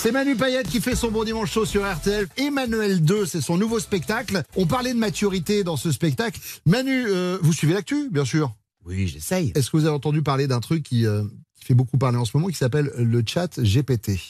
C'est 0.00 0.12
Manu 0.12 0.36
Payette 0.36 0.68
qui 0.68 0.80
fait 0.80 0.94
son 0.94 1.10
bon 1.10 1.24
dimanche 1.24 1.50
chaud 1.50 1.66
sur 1.66 1.84
RTL. 1.84 2.28
Emmanuel 2.36 3.02
2, 3.02 3.26
c'est 3.26 3.40
son 3.40 3.56
nouveau 3.56 3.80
spectacle. 3.80 4.44
On 4.54 4.64
parlait 4.64 4.94
de 4.94 4.98
maturité 4.98 5.64
dans 5.64 5.76
ce 5.76 5.90
spectacle. 5.90 6.38
Manu, 6.66 7.06
euh, 7.08 7.36
vous 7.42 7.52
suivez 7.52 7.74
l'actu, 7.74 8.08
bien 8.08 8.24
sûr 8.24 8.54
Oui, 8.84 9.08
j'essaye. 9.08 9.50
Est-ce 9.56 9.72
que 9.72 9.76
vous 9.76 9.86
avez 9.86 9.96
entendu 9.96 10.22
parler 10.22 10.46
d'un 10.46 10.60
truc 10.60 10.84
qui, 10.84 11.04
euh, 11.04 11.24
qui 11.56 11.64
fait 11.64 11.74
beaucoup 11.74 11.98
parler 11.98 12.16
en 12.16 12.24
ce 12.24 12.36
moment, 12.36 12.46
qui 12.46 12.54
s'appelle 12.54 12.92
le 12.96 13.24
chat 13.26 13.58
GPT 13.58 14.20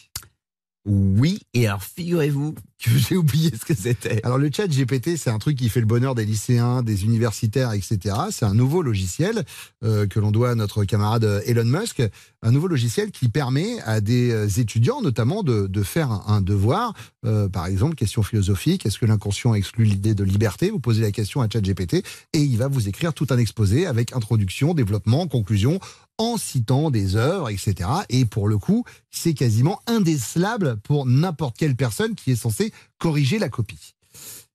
Oui, 0.87 1.41
et 1.53 1.67
alors 1.67 1.83
figurez-vous 1.83 2.55
j'ai 3.09 3.17
oublié 3.17 3.51
ce 3.59 3.64
que 3.64 3.75
c'était. 3.75 4.21
Alors 4.25 4.38
le 4.38 4.51
chat 4.53 4.69
GPT, 4.69 5.17
c'est 5.17 5.31
un 5.31 5.38
truc 5.38 5.57
qui 5.57 5.69
fait 5.69 5.81
le 5.81 5.87
bonheur 5.87 6.14
des 6.14 6.25
lycéens, 6.25 6.83
des 6.83 7.05
universitaires, 7.05 7.73
etc. 7.73 8.14
C'est 8.31 8.45
un 8.45 8.55
nouveau 8.55 8.83
logiciel 8.83 9.45
euh, 9.83 10.07
que 10.07 10.21
l'on 10.21 10.31
doit 10.31 10.51
à 10.51 10.55
notre 10.55 10.85
camarade 10.85 11.43
Elon 11.45 11.64
Musk, 11.64 12.03
un 12.43 12.53
nouveau 12.53 12.69
logiciel 12.69 13.11
qui 13.11 13.29
permet 13.29 13.81
à 13.81 14.01
des 14.01 14.31
euh, 14.31 14.47
étudiants 14.61 15.03
notamment 15.03 15.43
de, 15.43 15.83
faire 15.83 16.11
un, 16.29 16.41
devoir, 16.41 16.95
euh, 17.27 17.49
par 17.49 17.67
exemple 17.67 17.97
question 17.97 18.23
philosophique, 18.23 18.87
est-ce 18.87 18.99
que 18.99 19.07
l'inconscient 19.07 19.55
exclut 19.55 19.85
l'idée 19.85 20.14
de 20.14 20.23
liberté? 20.23 20.71
Vous 20.71 20.81
posez 20.81 21.03
la 21.03 21.11
question 21.11 21.41
à 21.41 21.49
chat 21.53 21.61
GPT 21.61 22.05
et 22.33 22.41
il 22.41 22.59
va 22.59 22.69
vous 22.69 22.88
écrire 22.88 23.12
tout 23.12 23.27
un 23.31 23.38
exposé 23.38 23.87
avec 23.87 24.14
introduction, 24.14 24.75
développement, 24.75 25.27
conclusion, 25.27 25.81
en 26.19 26.37
citant 26.37 26.91
des 26.91 27.14
œuvres, 27.17 27.49
etc. 27.49 27.88
Et 28.09 28.25
pour 28.25 28.49
le 28.49 28.59
coup, 28.59 28.85
c'est 29.11 29.35
quasiment 29.35 29.81
indécelable 29.87 30.77
pour 30.83 31.07
n'importe 31.07 31.57
quelle 31.57 31.77
personne 31.77 32.14
qui 32.17 32.33
est 32.33 32.37
censée 32.37 32.68
corriger 32.99 33.39
la 33.39 33.49
copie. 33.49 33.95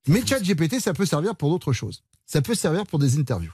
Mais 0.08 0.24
ChatGPT, 0.26 0.80
ça 0.80 0.92
peut 0.92 1.06
servir 1.06 1.34
pour 1.34 1.50
d'autres 1.50 1.72
choses. 1.72 2.02
Ça 2.26 2.42
peut 2.42 2.54
servir 2.54 2.86
pour 2.86 2.98
des 2.98 3.18
interviews. 3.18 3.52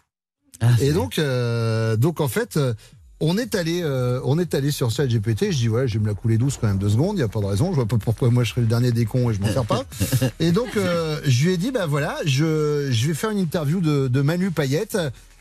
Ah, 0.60 0.70
Et 0.80 0.92
donc, 0.92 1.18
euh, 1.18 1.96
donc 1.96 2.20
en 2.20 2.28
fait, 2.28 2.56
euh, 2.56 2.74
on 3.20 3.36
est 3.38 3.54
allé, 3.54 3.82
euh, 3.82 4.20
on 4.24 4.38
est 4.38 4.54
allé 4.54 4.70
sur 4.70 4.90
ChatGPT. 4.90 5.52
Je 5.52 5.56
dis 5.56 5.68
ouais, 5.68 5.86
je 5.86 5.94
vais 5.94 6.00
me 6.00 6.06
la 6.08 6.14
couler 6.14 6.38
douce 6.38 6.58
quand 6.60 6.66
même 6.66 6.78
deux 6.78 6.88
secondes. 6.90 7.16
Il 7.16 7.20
y 7.20 7.24
a 7.24 7.28
pas 7.28 7.40
de 7.40 7.46
raison. 7.46 7.70
Je 7.70 7.76
vois 7.76 7.86
pas 7.86 7.98
pourquoi 7.98 8.30
moi 8.30 8.44
je 8.44 8.50
serais 8.50 8.60
le 8.62 8.66
dernier 8.66 8.92
des 8.92 9.04
cons 9.04 9.30
et 9.30 9.34
je 9.34 9.40
m'en 9.40 9.52
sers 9.52 9.64
pas. 9.64 9.84
Et 10.40 10.52
donc, 10.52 10.76
euh, 10.76 11.20
je 11.24 11.44
lui 11.44 11.52
ai 11.52 11.56
dit 11.56 11.70
bah 11.70 11.86
voilà, 11.86 12.18
je, 12.24 12.88
je 12.90 13.06
vais 13.08 13.14
faire 13.14 13.30
une 13.30 13.38
interview 13.38 13.80
de, 13.80 14.08
de 14.08 14.20
Manu 14.22 14.50
Payette. 14.50 14.98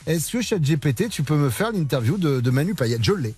Est-ce 0.08 0.32
que 0.32 0.42
ChatGPT, 0.42 1.10
tu 1.10 1.24
peux 1.24 1.36
me 1.36 1.50
faire 1.50 1.72
l'interview 1.72 2.18
de, 2.18 2.40
de 2.40 2.50
Manu 2.50 2.76
Payette? 2.76 3.04
Je 3.04 3.14
l'ai. 3.14 3.34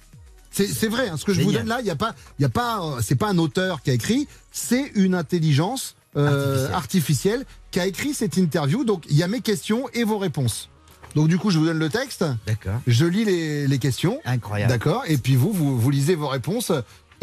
C'est 0.51 0.87
vrai, 0.87 1.09
hein, 1.09 1.17
ce 1.17 1.25
que 1.25 1.33
je 1.33 1.41
vous 1.41 1.51
donne 1.51 1.67
là, 1.67 1.79
il 1.79 1.87
y 1.87 1.91
a 1.91 1.95
pas, 1.95 2.13
il 2.37 2.41
y 2.41 2.45
a 2.45 2.49
pas, 2.49 2.83
euh, 2.83 3.01
c'est 3.01 3.15
pas 3.15 3.29
un 3.29 3.37
auteur 3.37 3.81
qui 3.81 3.89
a 3.89 3.93
écrit, 3.93 4.27
c'est 4.51 4.91
une 4.95 5.15
intelligence 5.15 5.95
euh, 6.17 6.69
artificielle. 6.73 7.45
qui 7.71 7.79
a 7.79 7.87
écrit 7.87 8.13
cette 8.13 8.37
interview. 8.37 8.83
Donc 8.83 9.05
il 9.09 9.15
y 9.15 9.23
a 9.23 9.27
mes 9.27 9.41
questions 9.41 9.87
et 9.93 10.03
vos 10.03 10.17
réponses. 10.17 10.69
Donc 11.15 11.27
du 11.27 11.37
coup, 11.37 11.49
je 11.49 11.57
vous 11.57 11.65
donne 11.65 11.79
le 11.79 11.89
texte. 11.89 12.23
D'accord. 12.45 12.79
Je 12.85 13.05
lis 13.05 13.25
les, 13.25 13.67
les 13.67 13.79
questions. 13.79 14.19
Incroyable. 14.25 14.71
D'accord. 14.71 15.03
Et 15.07 15.17
puis 15.17 15.35
vous, 15.35 15.51
vous, 15.51 15.79
vous 15.79 15.89
lisez 15.89 16.15
vos 16.15 16.27
réponses. 16.27 16.71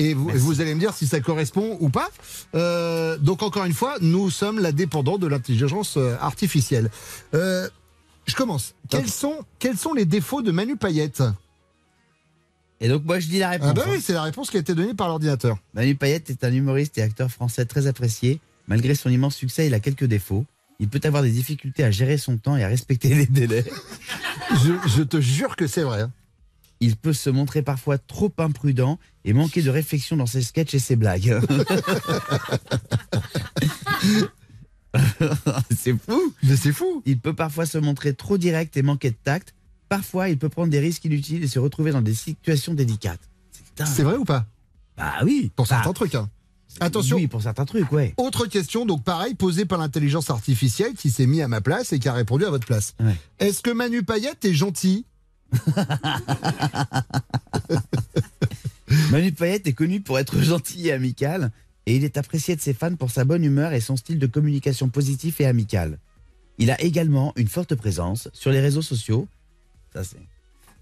Et 0.01 0.15
vous, 0.15 0.29
vous 0.29 0.61
allez 0.61 0.75
me 0.75 0.81
dire 0.81 0.95
si 0.95 1.07
ça 1.09 1.21
correspond 1.21 1.77
ou 1.81 1.89
pas. 1.91 2.09
Euh, 2.55 3.19
donc 3.19 3.43
encore 3.43 3.65
une 3.65 3.75
fois, 3.75 3.97
nous 4.01 4.31
sommes 4.31 4.61
la 4.61 4.73
dépendante 4.73 5.21
de 5.21 5.27
l'intelligence 5.27 5.97
euh, 5.97 6.17
artificielle. 6.21 6.91
Euh, 7.35 7.69
je 8.27 8.37
commence. 8.37 8.75
Quels 8.89 9.11
sont, 9.11 9.35
quels 9.59 9.77
sont 9.77 9.95
les 9.95 10.05
défauts 10.05 10.41
de 10.43 10.53
Manu 10.53 10.77
Payette? 10.77 11.23
Et 12.81 12.89
donc 12.89 13.05
moi 13.05 13.19
je 13.19 13.27
dis 13.29 13.39
la 13.39 13.51
réponse. 13.51 13.69
Ah 13.71 13.75
bah 13.75 13.85
hein. 13.87 13.91
oui, 13.93 14.01
c'est 14.01 14.13
la 14.13 14.23
réponse 14.23 14.51
qui 14.51 14.57
a 14.57 14.61
été 14.61 14.75
donnée 14.75 14.95
par 14.95 15.09
l'ordinateur. 15.09 15.59
Manu 15.75 15.95
Payette 15.95 16.31
est 16.31 16.45
un 16.45 16.53
humoriste 16.53 16.97
et 16.99 17.03
acteur 17.03 17.31
français 17.31 17.65
très 17.65 17.87
apprécié. 17.87 18.41
Malgré 18.69 18.95
son 18.95 19.11
immense 19.11 19.35
succès, 19.35 19.67
il 19.67 19.75
a 19.75 19.81
quelques 19.81 20.05
défauts. 20.05 20.45
Il 20.79 20.89
peut 20.89 21.01
avoir 21.05 21.23
des 21.23 21.31
difficultés 21.31 21.83
à 21.83 21.91
gérer 21.91 22.19
son 22.19 22.37
temps 22.37 22.57
et 22.57 22.63
à 22.63 22.69
respecter 22.69 23.15
les 23.15 23.27
délais. 23.27 23.65
Je, 24.65 24.73
je 24.89 25.03
te 25.03 25.21
jure 25.21 25.57
que 25.57 25.67
c'est 25.67 25.83
vrai. 25.83 26.03
hein. 26.03 26.13
Il 26.81 26.97
peut 26.97 27.13
se 27.13 27.29
montrer 27.29 27.61
parfois 27.63 27.99
trop 27.99 28.33
imprudent 28.39 28.99
et 29.25 29.33
manquer 29.33 29.61
de 29.63 29.69
réflexion 29.71 30.17
dans 30.17 30.27
ses 30.27 30.43
sketchs 30.43 30.75
et 30.75 30.79
ses 30.79 30.97
blagues. 30.97 31.39
c'est 35.77 35.95
fou. 35.99 36.35
Mais 36.43 36.57
c'est 36.57 36.73
fou. 36.73 37.03
Il 37.05 37.19
peut 37.19 37.35
parfois 37.35 37.67
se 37.67 37.79
montrer 37.79 38.15
trop 38.15 38.39
direct 38.39 38.77
et 38.77 38.83
manquer 38.83 39.11
de 39.11 39.17
tact. 39.23 39.55
Parfois, 39.89 40.29
il 40.29 40.39
peut 40.39 40.49
prendre 40.49 40.71
des 40.71 40.81
risques 40.81 41.05
inutiles 41.05 41.43
et 41.45 41.49
se 41.49 41.59
retrouver 41.59 41.93
dans 41.93 42.03
des 42.03 42.15
situations 42.15 42.75
délicates. 42.75 43.21
C'est 43.87 44.03
vrai 44.03 44.17
ou 44.17 44.25
pas? 44.25 44.47
Bah 44.97 45.15
oui. 45.25 45.51
Pour 45.55 45.67
certains 45.67 45.93
trucs. 45.93 46.15
hein. 46.15 46.29
Attention. 46.81 47.17
Oui, 47.17 47.27
pour 47.27 47.43
certains 47.43 47.65
trucs, 47.65 47.91
ouais. 47.93 48.13
Autre 48.19 48.47
question, 48.47 48.85
donc 48.87 49.03
pareil, 49.03 49.35
posée 49.35 49.65
par 49.65 49.79
l'intelligence 49.79 50.31
artificielle 50.31 50.93
qui 50.95 51.11
s'est 51.11 51.27
mis 51.27 51.41
à 51.43 51.49
ma 51.49 51.61
place 51.61 51.93
et 51.93 51.99
qui 51.99 52.09
a 52.09 52.13
répondu 52.13 52.45
à 52.45 52.51
votre 52.51 52.67
place. 52.67 52.95
Est-ce 53.39 53.63
que 53.63 53.71
Manu 53.71 54.03
Payette 54.03 54.45
est 54.45 54.53
gentil? 54.55 55.07
Manu 59.11 59.33
Payette 59.33 59.67
est 59.67 59.73
connu 59.73 60.01
pour 60.01 60.19
être 60.19 60.41
gentil 60.41 60.89
et 60.89 60.93
amical, 60.93 61.51
et 61.87 61.97
il 61.97 62.05
est 62.05 62.17
apprécié 62.17 62.57
de 62.57 62.61
ses 62.61 62.75
fans 62.75 62.95
pour 62.97 63.11
sa 63.11 63.25
bonne 63.25 63.45
humeur 63.45 63.73
et 63.73 63.81
son 63.81 63.97
style 63.97 64.19
de 64.19 64.27
communication 64.27 64.89
positif 64.89 65.41
et 65.41 65.47
amical. 65.47 65.99
Il 66.59 66.71
a 66.71 66.81
également 66.83 67.33
une 67.37 67.49
forte 67.49 67.75
présence 67.75 68.29
sur 68.33 68.51
les 68.51 68.61
réseaux 68.61 68.83
sociaux, 68.83 69.29
ça 70.03 70.11
c'est, 70.11 70.19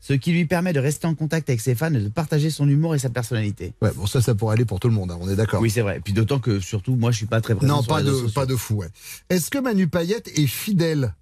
ce 0.00 0.12
qui 0.12 0.32
lui 0.32 0.46
permet 0.46 0.72
de 0.72 0.78
rester 0.78 1.06
en 1.06 1.14
contact 1.14 1.48
avec 1.48 1.60
ses 1.60 1.74
fans 1.74 1.92
et 1.92 2.00
de 2.00 2.08
partager 2.08 2.50
son 2.50 2.68
humour 2.68 2.94
et 2.94 2.98
sa 2.98 3.10
personnalité. 3.10 3.72
Ouais, 3.82 3.90
bon 3.94 4.06
ça, 4.06 4.20
ça 4.20 4.34
pourrait 4.34 4.54
aller 4.54 4.64
pour 4.64 4.78
tout 4.78 4.88
le 4.88 4.94
monde, 4.94 5.10
hein, 5.10 5.18
on 5.20 5.28
est 5.28 5.36
d'accord. 5.36 5.60
Oui, 5.60 5.70
c'est 5.70 5.80
vrai. 5.80 5.96
Et 5.96 6.00
puis 6.00 6.12
d'autant 6.12 6.38
que 6.38 6.60
surtout, 6.60 6.94
moi, 6.94 7.10
je 7.10 7.16
suis 7.16 7.26
pas 7.26 7.40
très 7.40 7.54
présent 7.54 7.76
Non, 7.76 7.82
sur 7.82 7.92
pas 7.92 8.02
les 8.02 8.10
de, 8.10 8.30
pas 8.32 8.46
de 8.46 8.56
fou, 8.56 8.76
ouais. 8.76 8.88
Est-ce 9.30 9.50
que 9.50 9.58
Manu 9.58 9.88
Payette 9.88 10.28
est 10.38 10.46
fidèle? 10.46 11.14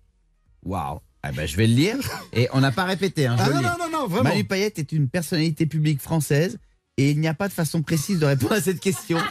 Waouh. 0.65 1.01
Ah 1.23 1.33
ben, 1.33 1.47
je 1.47 1.57
vais 1.57 1.67
le 1.67 1.75
lire. 1.75 1.97
Et 2.35 2.49
on 2.53 2.61
n'a 2.61 2.73
pas 2.73 2.85
répété. 2.85 3.27
Hein, 3.27 3.37
je 3.39 3.43
Ah 3.45 3.49
non, 3.55 3.63
non, 3.79 3.91
non, 3.91 4.07
vraiment. 4.07 4.29
Manu 4.29 4.45
Payette 4.45 4.79
est 4.79 4.93
une 4.93 5.09
personnalité 5.09 5.65
publique 5.65 6.03
française 6.03 6.59
et 6.99 7.11
il 7.11 7.21
n'y 7.21 7.29
a 7.29 7.35
pas 7.35 7.49
de 7.49 7.55
façon 7.55 7.81
précise 7.81 8.19
de 8.19 8.27
répondre 8.27 8.53
à 8.53 8.61
cette 8.61 8.81
question. 8.81 9.19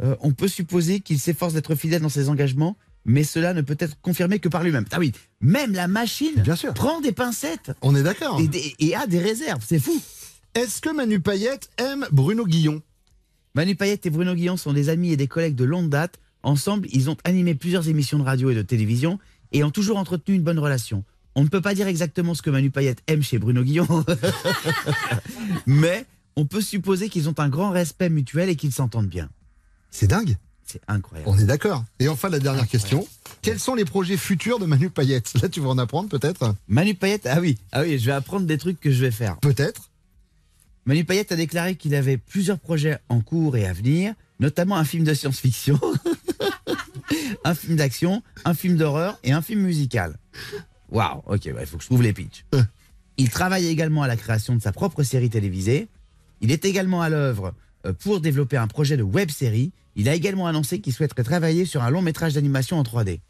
Euh, 0.00 0.14
on 0.20 0.32
peut 0.32 0.46
supposer 0.46 1.00
qu'il 1.00 1.18
s'efforce 1.18 1.54
d'être 1.54 1.74
fidèle 1.74 2.00
dans 2.00 2.08
ses 2.08 2.28
engagements, 2.28 2.76
mais 3.08 3.24
cela 3.24 3.54
ne 3.54 3.62
peut 3.62 3.76
être 3.80 4.00
confirmé 4.00 4.38
que 4.38 4.48
par 4.48 4.62
lui-même. 4.62 4.84
Ah 4.92 4.98
oui, 5.00 5.12
même 5.40 5.72
la 5.72 5.88
machine 5.88 6.34
Bien 6.42 6.54
sûr. 6.54 6.72
prend 6.74 7.00
des 7.00 7.12
pincettes 7.12 7.72
On 7.82 7.96
est 7.96 8.02
d'accord. 8.04 8.40
et, 8.40 8.74
et 8.78 8.94
a 8.94 9.06
des 9.08 9.18
réserves. 9.18 9.64
C'est 9.66 9.80
fou. 9.80 10.00
Est-ce 10.54 10.80
que 10.80 10.94
Manu 10.94 11.18
Payette 11.20 11.70
aime 11.78 12.06
Bruno 12.12 12.44
Guillon? 12.46 12.82
Manu 13.54 13.74
Payette 13.74 14.06
et 14.06 14.10
Bruno 14.10 14.34
Guillon 14.34 14.56
sont 14.56 14.72
des 14.72 14.88
amis 14.88 15.10
et 15.12 15.16
des 15.16 15.26
collègues 15.26 15.54
de 15.56 15.64
longue 15.64 15.88
date. 15.88 16.18
Ensemble, 16.42 16.86
ils 16.92 17.10
ont 17.10 17.16
animé 17.24 17.54
plusieurs 17.54 17.88
émissions 17.88 18.18
de 18.18 18.24
radio 18.24 18.50
et 18.50 18.54
de 18.54 18.62
télévision 18.62 19.18
et 19.52 19.64
ont 19.64 19.70
toujours 19.70 19.96
entretenu 19.96 20.34
une 20.34 20.42
bonne 20.42 20.58
relation. 20.58 21.02
On 21.34 21.42
ne 21.44 21.48
peut 21.48 21.60
pas 21.60 21.74
dire 21.74 21.86
exactement 21.86 22.34
ce 22.34 22.42
que 22.42 22.50
Manu 22.50 22.70
Payette 22.70 23.02
aime 23.06 23.22
chez 23.22 23.38
Bruno 23.38 23.62
Guillon, 23.62 23.86
mais 25.66 26.04
on 26.36 26.46
peut 26.46 26.60
supposer 26.60 27.08
qu'ils 27.08 27.28
ont 27.28 27.34
un 27.38 27.48
grand 27.48 27.70
respect 27.70 28.08
mutuel 28.10 28.48
et 28.48 28.56
qu'ils 28.56 28.72
s'entendent 28.72 29.08
bien. 29.08 29.28
C'est 29.90 30.06
dingue. 30.06 30.36
C'est 30.70 30.80
incroyable. 30.86 31.30
On 31.30 31.38
est 31.38 31.44
d'accord. 31.44 31.84
Et 31.98 32.08
enfin, 32.08 32.28
la 32.28 32.40
dernière 32.40 32.68
question. 32.68 33.06
Quels 33.40 33.58
sont 33.58 33.74
les 33.74 33.86
projets 33.86 34.18
futurs 34.18 34.58
de 34.58 34.66
Manu 34.66 34.90
Payette 34.90 35.32
Là, 35.40 35.48
tu 35.48 35.60
vas 35.60 35.70
en 35.70 35.78
apprendre 35.78 36.10
peut-être? 36.10 36.54
Manu 36.68 36.94
Payette, 36.94 37.26
ah 37.26 37.40
oui, 37.40 37.56
ah 37.72 37.82
oui, 37.82 37.98
je 37.98 38.06
vais 38.06 38.12
apprendre 38.12 38.46
des 38.46 38.58
trucs 38.58 38.78
que 38.78 38.90
je 38.90 39.00
vais 39.00 39.10
faire. 39.10 39.38
Peut-être. 39.38 39.90
Manu 40.84 41.04
Payette 41.04 41.32
a 41.32 41.36
déclaré 41.36 41.74
qu'il 41.74 41.94
avait 41.94 42.18
plusieurs 42.18 42.58
projets 42.58 42.98
en 43.08 43.20
cours 43.20 43.56
et 43.56 43.66
à 43.66 43.72
venir, 43.72 44.14
notamment 44.40 44.76
un 44.76 44.84
film 44.84 45.04
de 45.04 45.14
science-fiction, 45.14 45.80
un 47.44 47.54
film 47.54 47.76
d'action, 47.76 48.22
un 48.44 48.54
film 48.54 48.76
d'horreur 48.76 49.18
et 49.24 49.32
un 49.32 49.42
film 49.42 49.62
musical. 49.62 50.18
Waouh, 50.90 51.22
ok, 51.26 51.52
bah, 51.52 51.60
il 51.60 51.66
faut 51.66 51.76
que 51.78 51.82
je 51.82 51.88
trouve 51.88 52.02
les 52.02 52.12
pitchs. 52.12 52.44
Il 53.16 53.30
travaille 53.30 53.66
également 53.66 54.02
à 54.02 54.06
la 54.06 54.16
création 54.16 54.54
de 54.54 54.62
sa 54.62 54.72
propre 54.72 55.02
série 55.02 55.30
télévisée. 55.30 55.88
Il 56.40 56.50
est 56.50 56.64
également 56.64 57.02
à 57.02 57.08
l'œuvre 57.08 57.52
euh, 57.84 57.92
pour 57.92 58.20
développer 58.20 58.56
un 58.56 58.68
projet 58.68 58.96
de 58.96 59.02
web 59.02 59.30
série. 59.30 59.72
Il 59.98 60.08
a 60.08 60.14
également 60.14 60.46
annoncé 60.46 60.80
qu'il 60.80 60.92
souhaiterait 60.94 61.24
travailler 61.24 61.64
sur 61.66 61.82
un 61.82 61.90
long 61.90 62.00
métrage 62.02 62.32
d'animation 62.34 62.78
en 62.78 62.82
3D. 62.84 63.20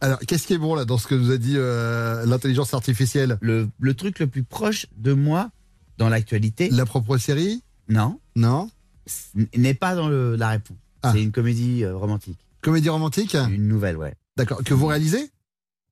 Alors, 0.00 0.18
qu'est-ce 0.20 0.46
qui 0.46 0.52
est 0.52 0.58
bon 0.58 0.74
là 0.74 0.84
dans 0.84 0.98
ce 0.98 1.06
que 1.06 1.14
nous 1.14 1.30
a 1.30 1.38
dit 1.38 1.54
euh, 1.56 2.24
l'intelligence 2.26 2.74
artificielle 2.74 3.38
Le, 3.40 3.68
le 3.80 3.94
truc 3.94 4.18
le 4.18 4.26
plus 4.26 4.42
proche 4.44 4.86
de 4.96 5.12
moi 5.12 5.50
dans 5.98 6.08
l'actualité. 6.08 6.68
La 6.70 6.84
propre 6.86 7.16
série 7.18 7.62
Non. 7.88 8.20
Non. 8.36 8.70
N'est 9.56 9.74
pas 9.74 9.94
dans 9.94 10.08
le- 10.08 10.36
la 10.36 10.50
réponse. 10.50 10.76
Ah. 11.02 11.12
C'est 11.14 11.22
une 11.22 11.32
comédie 11.32 11.82
euh, 11.82 11.96
romantique. 11.96 12.38
Comédie 12.60 12.88
romantique 12.90 13.34
Une 13.34 13.66
nouvelle, 13.66 13.96
ouais. 13.96 14.14
D'accord. 14.36 14.62
Que 14.64 14.74
vous 14.74 14.86
réalisez 14.86 15.30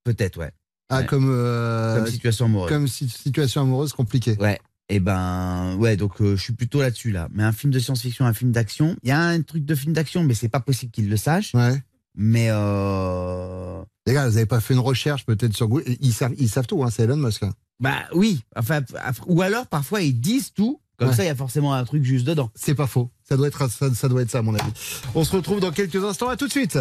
Peut-être, 0.05 0.39
ouais. 0.39 0.53
Ah, 0.89 0.99
Ouais. 1.01 1.07
comme. 1.07 1.29
euh, 1.31 1.97
Comme 1.99 2.07
situation 2.09 2.45
amoureuse. 2.47 2.69
Comme 2.69 2.89
si- 2.89 3.09
situation 3.09 3.63
amoureuse 3.63 3.93
compliquée. 3.93 4.37
Ouais. 4.41 4.61
Et 4.93 4.99
ben, 5.01 5.77
ouais, 5.79 5.97
donc 5.97 6.21
euh, 6.21 6.37
je 6.37 6.43
suis 6.43 6.53
plutôt 6.53 6.81
là-dessus, 6.83 7.13
là. 7.13 7.29
Mais 7.33 7.45
un 7.45 7.53
film 7.53 7.73
de 7.73 7.79
science-fiction, 7.79 8.27
un 8.27 8.35
film 8.35 8.51
d'action. 8.51 8.97
Il 9.05 9.09
y 9.09 9.13
a 9.13 9.21
un 9.21 9.41
truc 9.41 9.65
de 9.65 9.75
film 9.77 9.93
d'action, 9.95 10.25
mais 10.25 10.35
c'est 10.35 10.49
pas 10.49 10.59
possible 10.61 10.91
qu'il 10.91 11.09
le 11.09 11.17
sache. 11.17 11.55
Ouais. 11.55 11.81
Mais 12.17 12.49
euh, 12.51 13.83
Les 14.07 14.13
gars, 14.15 14.27
vous 14.29 14.35
n'avez 14.35 14.47
pas 14.47 14.61
fait 14.61 14.75
une 14.75 14.81
recherche 14.81 15.25
peut-être 15.25 15.55
sur 15.57 15.69
Google? 15.69 15.85
Ils 16.01 16.13
savent, 16.13 16.35
ils 16.39 16.49
savent 16.49 16.67
tout, 16.67 16.83
hein, 16.83 16.91
c'est 16.91 17.05
Elon 17.05 17.17
Musk. 17.17 17.45
hein. 17.45 17.53
bah 17.79 17.95
oui, 18.15 18.41
enfin, 18.57 18.81
ou 19.29 19.43
alors 19.43 19.67
parfois 19.69 20.01
ils 20.03 20.21
disent 20.21 20.53
tout, 20.53 20.81
comme 20.99 21.11
Ouais. 21.11 21.15
ça 21.15 21.23
il 21.23 21.27
y 21.29 21.31
a 21.31 21.37
forcément 21.37 21.73
un 21.73 21.85
truc 21.85 22.03
juste 22.03 22.27
dedans. 22.27 22.51
C'est 22.57 22.75
pas 22.75 22.89
faux. 22.89 23.11
Ça 23.29 23.37
doit, 23.37 23.47
être, 23.47 23.71
ça, 23.71 23.95
ça 23.95 24.09
doit 24.09 24.23
être 24.23 24.31
ça, 24.31 24.39
à 24.39 24.43
mon 24.43 24.55
avis. 24.55 24.73
On 25.15 25.23
se 25.23 25.37
retrouve 25.37 25.61
dans 25.61 25.71
quelques 25.71 26.03
instants. 26.05 26.29
À 26.29 26.37
tout 26.37 26.47
de 26.49 26.53
suite. 26.53 26.77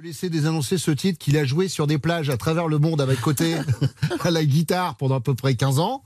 Je 0.00 0.02
vais 0.04 0.08
laisser 0.12 0.30
désannoncer 0.30 0.78
ce 0.78 0.92
titre 0.92 1.18
qu'il 1.18 1.36
a 1.36 1.44
joué 1.44 1.68
sur 1.68 1.86
des 1.86 1.98
plages 1.98 2.30
à 2.30 2.38
travers 2.38 2.68
le 2.68 2.78
monde 2.78 3.02
avec 3.02 3.20
côté 3.20 3.56
à 4.20 4.30
la 4.30 4.46
guitare 4.46 4.96
pendant 4.96 5.16
à 5.16 5.20
peu 5.20 5.34
près 5.34 5.56
15 5.56 5.78
ans. 5.78 6.02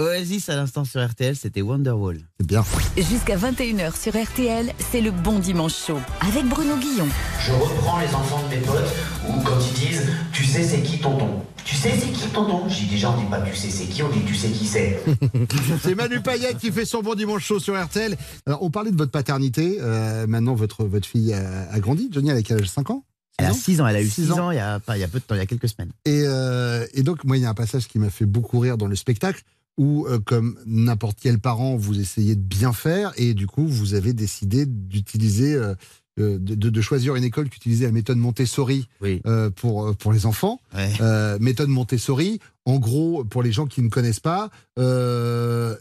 Oasis 0.00 0.48
à 0.48 0.56
l'instant 0.56 0.86
sur 0.86 1.06
RTL, 1.06 1.36
c'était 1.36 1.60
Wonderwall. 1.60 2.20
C'est 2.40 2.46
bien. 2.46 2.64
Jusqu'à 2.96 3.36
21h 3.36 4.00
sur 4.00 4.14
RTL, 4.14 4.72
c'est 4.78 5.02
le 5.02 5.10
bon 5.10 5.40
dimanche 5.40 5.74
chaud 5.74 5.98
avec 6.22 6.46
Bruno 6.46 6.78
Guillon. 6.78 7.06
Je 7.46 7.52
reprends 7.52 8.00
les 8.00 8.14
enfants 8.14 8.42
de 8.48 8.54
mes 8.54 8.62
potes 8.62 8.90
où 9.28 9.42
quand 9.42 9.58
ils 9.60 9.88
disent 9.88 10.08
Tu 10.32 10.44
sais 10.44 10.62
c'est 10.62 10.80
qui 10.82 10.98
tonton? 10.98 11.42
Sais 11.82 11.98
c'est 11.98 12.12
qui 12.12 12.28
tonton 12.28 12.68
J'ai 12.68 12.86
déjà 12.86 13.10
on 13.10 13.20
dit 13.20 13.26
pas 13.28 13.40
tu 13.40 13.54
sais 13.56 13.68
c'est 13.68 13.86
qui, 13.86 14.02
on 14.02 14.08
dit 14.08 14.22
tu 14.24 14.34
sais 14.34 14.50
qui 14.50 14.66
c'est. 14.66 15.02
C'est 15.82 15.94
Manu 15.94 16.20
Payet 16.20 16.54
qui 16.54 16.70
fait 16.70 16.84
son 16.84 17.02
bon 17.02 17.14
dimanche 17.14 17.44
chaud 17.44 17.58
sur 17.58 17.80
RTL. 17.80 18.16
Alors, 18.46 18.62
on 18.62 18.70
parlait 18.70 18.90
de 18.90 18.96
votre 18.96 19.10
paternité. 19.10 19.78
Euh, 19.80 20.26
maintenant, 20.26 20.54
votre, 20.54 20.84
votre 20.84 21.06
fille 21.06 21.32
a, 21.32 21.68
a 21.70 21.80
grandi. 21.80 22.08
Johnny, 22.12 22.30
elle 22.30 22.36
a 22.36 22.42
quel 22.42 22.58
âge? 22.58 22.68
5 22.68 22.90
ans? 22.90 23.04
Elle 23.38 23.46
a 23.46 23.52
6 23.52 23.80
ans, 23.80 23.86
elle 23.86 23.96
a 23.96 24.02
eu 24.02 24.08
Six 24.08 24.26
6 24.26 24.32
ans, 24.32 24.50
il, 24.50 24.56
y 24.56 24.60
a, 24.60 24.78
pas, 24.78 24.96
il 24.96 25.00
y 25.00 25.04
a 25.04 25.08
peu 25.08 25.18
de 25.18 25.24
temps, 25.24 25.34
il 25.34 25.38
y 25.38 25.42
a 25.42 25.46
quelques 25.46 25.68
semaines. 25.68 25.90
Et, 26.04 26.22
euh, 26.26 26.86
et 26.94 27.02
donc, 27.02 27.24
moi, 27.24 27.36
il 27.36 27.42
y 27.42 27.46
a 27.46 27.50
un 27.50 27.54
passage 27.54 27.88
qui 27.88 27.98
m'a 27.98 28.10
fait 28.10 28.26
beaucoup 28.26 28.58
rire 28.58 28.76
dans 28.76 28.86
le 28.86 28.94
spectacle 28.94 29.42
où, 29.78 30.06
euh, 30.06 30.18
comme 30.18 30.58
n'importe 30.66 31.18
quel 31.20 31.38
parent, 31.38 31.76
vous 31.76 31.98
essayez 31.98 32.36
de 32.36 32.42
bien 32.42 32.72
faire 32.72 33.12
et 33.16 33.34
du 33.34 33.46
coup, 33.46 33.66
vous 33.66 33.94
avez 33.94 34.12
décidé 34.12 34.66
d'utiliser, 34.66 35.54
euh, 35.54 35.74
de, 36.18 36.36
de- 36.38 36.80
choisir 36.80 37.14
une 37.16 37.24
école 37.24 37.48
qui 37.48 37.56
utilisait 37.56 37.86
la 37.86 37.92
méthode 37.92 38.18
Montessori 38.18 38.88
euh, 39.26 39.50
pour, 39.50 39.86
euh, 39.88 39.92
pour 39.94 40.12
les 40.12 40.26
enfants. 40.26 40.60
Euh, 41.00 41.38
méthode 41.40 41.68
Montessori, 41.68 42.38
en 42.64 42.78
gros, 42.78 43.24
pour 43.24 43.42
les 43.42 43.52
gens 43.52 43.66
qui 43.66 43.80
ne 43.82 43.88
connaissent 43.88 44.20
pas, 44.20 44.50
euh, 44.78 45.76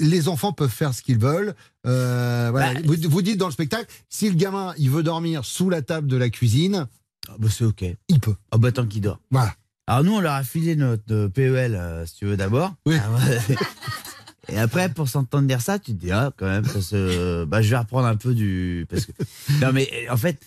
les 0.00 0.28
enfants 0.28 0.52
peuvent 0.52 0.68
faire 0.70 0.92
ce 0.94 1.02
qu'ils 1.02 1.18
veulent. 1.18 1.54
Euh, 1.86 2.48
voilà. 2.50 2.80
vous, 2.84 2.94
vous 3.08 3.22
dites 3.22 3.38
dans 3.38 3.46
le 3.46 3.52
spectacle, 3.52 3.86
si 4.08 4.28
le 4.28 4.36
gamin 4.36 4.74
il 4.78 4.90
veut 4.90 5.02
dormir 5.02 5.44
sous 5.44 5.70
la 5.70 5.82
table 5.82 6.08
de 6.08 6.16
la 6.16 6.28
cuisine, 6.30 6.86
Ah 7.28 7.32
bah, 7.38 7.48
c'est 7.50 7.64
ok. 7.64 7.84
Il 8.08 8.20
peut. 8.20 8.34
Ah 8.50 8.58
bah 8.58 8.70
tant 8.72 8.86
qu'il 8.86 9.00
dort. 9.02 9.18
Voilà. 9.30 9.54
Alors 9.86 10.02
nous, 10.04 10.12
on 10.14 10.20
leur 10.20 10.32
a 10.34 10.44
filé 10.44 10.76
notre 10.76 11.02
euh, 11.10 11.28
PEL, 11.28 11.74
euh, 11.74 12.06
si 12.06 12.16
tu 12.16 12.24
veux, 12.26 12.36
d'abord. 12.36 12.74
Oui. 12.86 12.96
Ah 12.98 13.10
ouais. 13.12 13.56
Et 14.52 14.58
après, 14.58 14.88
pour 14.88 15.08
s'entendre 15.08 15.46
dire 15.48 15.60
ça, 15.60 15.78
tu 15.78 15.92
te 15.94 16.00
dis, 16.00 16.10
ah, 16.12 16.32
quand 16.36 16.46
même, 16.46 16.64
parce 16.64 16.92
bah, 17.46 17.62
je 17.62 17.70
vais 17.70 17.76
reprendre 17.78 18.06
un 18.06 18.16
peu 18.16 18.34
du. 18.34 18.86
Parce 18.90 19.06
que... 19.06 19.12
Non, 19.60 19.72
mais 19.72 19.88
en 20.10 20.16
fait, 20.16 20.40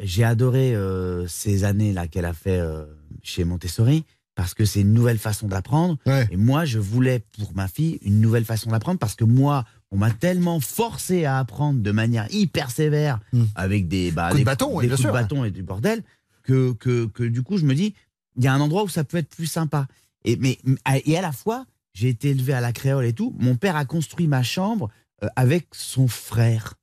j'ai 0.00 0.24
adoré 0.24 0.74
euh, 0.74 1.26
ces 1.26 1.64
années-là 1.64 2.06
qu'elle 2.08 2.24
a 2.26 2.32
fait 2.34 2.58
euh, 2.60 2.84
chez 3.22 3.44
Montessori, 3.44 4.04
parce 4.34 4.54
que 4.54 4.64
c'est 4.64 4.80
une 4.82 4.92
nouvelle 4.92 5.18
façon 5.18 5.48
d'apprendre. 5.48 5.96
Et 6.30 6.36
moi, 6.36 6.64
je 6.64 6.78
voulais 6.78 7.24
pour 7.38 7.54
ma 7.54 7.66
fille 7.68 7.98
une 8.02 8.20
nouvelle 8.20 8.44
façon 8.44 8.70
d'apprendre, 8.70 8.98
parce 8.98 9.14
que 9.16 9.24
moi, 9.24 9.64
on 9.90 9.96
m'a 9.96 10.10
tellement 10.10 10.60
forcé 10.60 11.24
à 11.24 11.38
apprendre 11.38 11.80
de 11.80 11.90
manière 11.90 12.26
hyper 12.32 12.70
sévère, 12.70 13.18
avec 13.54 13.88
des, 13.88 14.12
bah, 14.12 14.26
Hmm. 14.26 14.28
Coups 14.28 14.34
de 14.34 14.38
des- 14.38 14.44
bâton, 14.44 14.70
oui, 14.76 14.84
des 14.84 14.90
coups 14.90 15.00
sûr, 15.00 15.10
de 15.10 15.14
bâton 15.14 15.44
et 15.44 15.50
du 15.50 15.62
bordel, 15.62 16.02
que, 16.44 16.72
que, 16.74 17.06
que 17.06 17.24
du 17.24 17.42
coup, 17.42 17.56
je 17.58 17.64
me 17.64 17.74
dis, 17.74 17.94
il 18.36 18.44
y 18.44 18.46
a 18.46 18.52
un 18.54 18.60
endroit 18.60 18.84
où 18.84 18.88
ça 18.88 19.02
peut 19.02 19.16
être 19.16 19.28
plus 19.34 19.46
sympa. 19.46 19.88
Et, 20.24 20.36
mais, 20.36 20.58
et 21.04 21.16
à 21.18 21.22
la 21.22 21.32
fois, 21.32 21.64
j'ai 21.98 22.10
été 22.10 22.30
élevé 22.30 22.52
à 22.52 22.60
la 22.60 22.72
créole 22.72 23.04
et 23.06 23.12
tout. 23.12 23.34
Mon 23.40 23.56
père 23.56 23.74
a 23.74 23.84
construit 23.84 24.28
ma 24.28 24.44
chambre 24.44 24.88
euh, 25.24 25.28
avec 25.34 25.66
son 25.72 26.06
frère. 26.06 26.74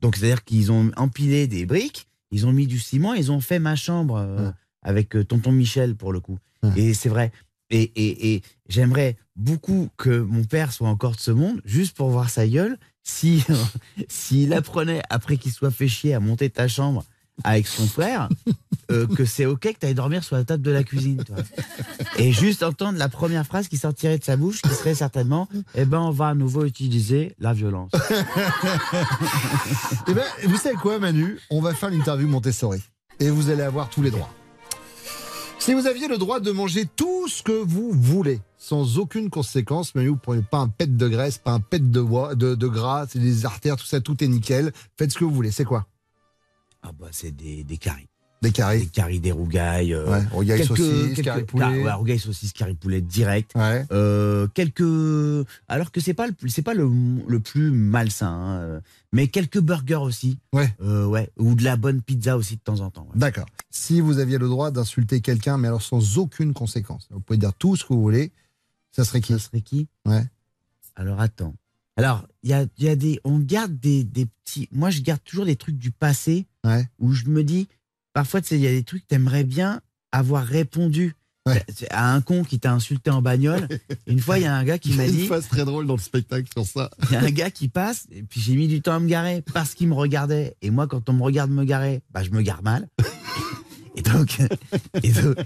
Donc, 0.00 0.16
c'est-à-dire 0.16 0.44
qu'ils 0.44 0.70
ont 0.70 0.90
empilé 0.96 1.46
des 1.46 1.64
briques, 1.64 2.08
ils 2.30 2.46
ont 2.46 2.52
mis 2.52 2.66
du 2.66 2.78
ciment, 2.78 3.14
ils 3.14 3.32
ont 3.32 3.40
fait 3.40 3.58
ma 3.58 3.74
chambre 3.74 4.16
euh, 4.16 4.50
avec 4.82 5.16
euh, 5.16 5.24
tonton 5.24 5.50
Michel 5.50 5.96
pour 5.96 6.12
le 6.12 6.20
coup. 6.20 6.38
Et 6.76 6.92
c'est 6.94 7.08
vrai. 7.08 7.32
Et, 7.70 7.82
et, 7.82 8.34
et 8.34 8.42
j'aimerais 8.68 9.16
beaucoup 9.34 9.88
que 9.96 10.20
mon 10.20 10.44
père 10.44 10.72
soit 10.72 10.88
encore 10.88 11.16
de 11.16 11.20
ce 11.20 11.30
monde, 11.30 11.62
juste 11.64 11.96
pour 11.96 12.10
voir 12.10 12.28
sa 12.28 12.46
gueule, 12.46 12.78
si 13.02 13.42
s'il 14.08 14.52
apprenait 14.52 15.02
après 15.08 15.36
qu'il 15.36 15.52
soit 15.52 15.70
fait 15.70 15.88
chier 15.88 16.14
à 16.14 16.20
monter 16.20 16.50
ta 16.50 16.68
chambre 16.68 17.04
avec 17.42 17.66
son 17.66 17.86
frère, 17.86 18.28
euh, 18.92 19.06
que 19.06 19.24
c'est 19.24 19.44
ok 19.46 19.60
que 19.60 19.78
tu 19.80 19.86
ailles 19.86 19.94
dormir 19.94 20.22
sur 20.22 20.36
la 20.36 20.44
table 20.44 20.62
de 20.62 20.70
la 20.70 20.84
cuisine. 20.84 21.22
Et 22.18 22.32
juste 22.32 22.62
entendre 22.62 22.96
la 22.98 23.08
première 23.08 23.44
phrase 23.44 23.66
qui 23.68 23.76
sortirait 23.76 24.18
de 24.18 24.24
sa 24.24 24.36
bouche, 24.36 24.62
qui 24.62 24.68
serait 24.70 24.94
certainement 24.94 25.48
Eh 25.74 25.84
ben, 25.84 25.98
on 25.98 26.10
va 26.12 26.28
à 26.28 26.34
nouveau 26.34 26.64
utiliser 26.64 27.34
la 27.40 27.52
violence. 27.52 27.90
Eh 30.08 30.14
ben, 30.14 30.24
vous 30.46 30.56
savez 30.56 30.76
quoi, 30.76 30.98
Manu? 30.98 31.38
On 31.50 31.60
va 31.60 31.74
faire 31.74 31.90
l'interview 31.90 32.28
Montessori. 32.28 32.80
Et 33.20 33.30
vous 33.30 33.50
allez 33.50 33.62
avoir 33.62 33.88
tous 33.90 34.02
les 34.02 34.10
droits. 34.10 34.28
Si 35.58 35.72
vous 35.72 35.86
aviez 35.86 36.08
le 36.08 36.18
droit 36.18 36.40
de 36.40 36.50
manger 36.50 36.84
tout 36.84 37.26
ce 37.28 37.42
que 37.42 37.52
vous 37.52 37.90
voulez, 37.92 38.40
sans 38.58 38.98
aucune 38.98 39.30
conséquence, 39.30 39.94
Manu, 39.94 40.08
vous 40.08 40.14
ne 40.14 40.20
prenez 40.20 40.42
pas 40.42 40.58
un 40.58 40.68
pet 40.68 40.94
de 40.94 41.08
graisse, 41.08 41.38
pas 41.38 41.52
un 41.52 41.60
pet 41.60 41.90
de, 41.90 42.00
bois- 42.00 42.34
de, 42.34 42.54
de 42.54 42.66
gras, 42.68 43.06
c'est 43.08 43.18
des 43.18 43.46
artères, 43.46 43.76
tout 43.76 43.86
ça, 43.86 44.00
tout 44.00 44.22
est 44.22 44.28
nickel. 44.28 44.72
Faites 44.98 45.12
ce 45.12 45.18
que 45.18 45.24
vous 45.24 45.30
voulez. 45.34 45.50
C'est 45.50 45.64
quoi? 45.64 45.86
Ah 46.86 46.90
bah, 46.98 47.08
c'est 47.12 47.34
des, 47.34 47.64
des 47.64 47.78
caries. 47.78 48.08
Des 48.42 48.52
caries. 48.52 48.80
Des 48.80 48.86
caries, 48.88 49.20
des 49.20 49.32
rougailles. 49.32 49.94
euh, 49.94 50.06
Ouais, 50.06 50.22
rougailles, 50.30 50.58
quelques- 50.58 50.76
saucisses, 50.76 51.14
quelques- 51.14 51.24
caries 51.24 51.44
poulet. 51.44 51.82
ouais, 51.82 51.92
rougailles, 51.92 52.18
saucisses, 52.18 52.52
caries 52.52 52.74
poulet 52.74 53.00
direct. 53.00 53.52
Euh, 53.90 54.46
quelques. 54.52 55.46
Alors 55.66 55.90
que 55.90 56.00
c'est 56.02 56.12
pas 56.12 56.26
le 56.26 56.34
c'est 56.48 56.60
pas 56.60 56.74
le, 56.74 56.86
le 57.26 57.40
plus 57.40 57.70
malsain, 57.70 58.28
hein, 58.28 58.56
euh, 58.58 58.80
mais 59.12 59.28
quelques 59.28 59.60
burgers 59.60 59.94
aussi. 60.02 60.38
Ouais. 60.52 60.68
Euh, 60.82 61.06
ouais. 61.06 61.30
Ou 61.38 61.54
de 61.54 61.64
la 61.64 61.76
bonne 61.76 62.02
pizza 62.02 62.36
aussi 62.36 62.56
de 62.56 62.60
temps 62.60 62.80
en 62.80 62.90
temps. 62.90 63.04
ouais. 63.14 63.18
D'accord. 63.18 63.46
Si 63.70 64.02
vous 64.02 64.18
aviez 64.18 64.36
le 64.36 64.48
droit 64.48 64.70
d'insulter 64.70 65.22
quelqu'un, 65.22 65.56
mais 65.56 65.68
alors 65.68 65.80
sans 65.82 66.18
aucune 66.18 66.52
conséquence, 66.52 67.08
vous 67.10 67.20
pouvez 67.20 67.38
dire 67.38 67.54
tout 67.54 67.76
ce 67.76 67.84
que 67.84 67.94
vous 67.94 68.02
voulez, 68.02 68.30
ça 68.92 69.04
serait 69.06 69.22
qui? 69.22 69.32
Ça 69.32 69.38
serait 69.38 69.62
qui? 69.62 69.88
Ouais. 70.04 70.22
Alors 70.96 71.18
attends. 71.20 71.54
Alors, 71.96 72.26
il 72.42 72.50
y 72.50 72.52
a, 72.52 72.66
il 72.78 72.84
y 72.84 72.88
a 72.88 72.96
des. 72.96 73.20
On 73.24 73.38
garde 73.38 73.78
des, 73.78 74.02
des 74.04 74.26
petits. 74.26 74.68
Moi, 74.72 74.90
je 74.90 75.00
garde 75.00 75.20
toujours 75.24 75.44
des 75.46 75.56
trucs 75.56 75.76
du 75.78 75.90
passé 75.90 76.46
Ouais. 76.64 76.88
où 76.98 77.12
je 77.12 77.26
me 77.26 77.44
dis. 77.44 77.68
Parfois, 78.14 78.40
tu 78.40 78.48
sais, 78.48 78.54
il 78.56 78.62
y 78.62 78.66
a 78.66 78.70
des 78.72 78.84
trucs 78.84 79.02
que 79.02 79.08
t'aimerais 79.08 79.44
bien 79.44 79.80
avoir 80.12 80.44
répondu 80.44 81.14
à 81.90 82.14
un 82.14 82.20
con 82.22 82.42
qui 82.42 82.58
t'a 82.58 82.72
insulté 82.72 83.10
en 83.10 83.20
bagnole. 83.20 83.68
Une 84.06 84.18
fois, 84.20 84.38
il 84.38 84.42
y 84.42 84.46
a 84.46 84.54
un 84.56 84.64
gars 84.64 84.78
qui 84.78 84.88
Il 84.90 84.94
y 84.94 84.98
m'a 84.98 85.02
a 85.02 85.06
une 85.06 85.12
dit. 85.12 85.26
phase 85.26 85.46
très 85.48 85.64
drôle 85.64 85.86
dans 85.86 85.94
le 85.96 86.00
spectacle 86.00 86.48
sur 86.52 86.64
ça. 86.66 86.90
Il 87.02 87.12
y 87.12 87.16
a 87.16 87.20
un 87.22 87.30
gars 87.30 87.50
qui 87.50 87.68
passe, 87.68 88.06
et 88.10 88.22
puis 88.22 88.40
j'ai 88.40 88.54
mis 88.56 88.66
du 88.66 88.80
temps 88.80 88.94
à 88.94 88.98
me 89.00 89.08
garer 89.08 89.42
parce 89.52 89.74
qu'il 89.74 89.88
me 89.88 89.94
regardait. 89.94 90.56
Et 90.62 90.70
moi, 90.70 90.86
quand 90.86 91.08
on 91.08 91.12
me 91.12 91.22
regarde 91.22 91.50
me 91.50 91.64
garer, 91.64 92.00
bah, 92.12 92.22
je 92.22 92.30
me 92.30 92.40
gare 92.40 92.62
mal. 92.62 92.88
Et 93.96 94.02
donc, 94.02 94.38
et, 95.02 95.12
donc- 95.12 95.36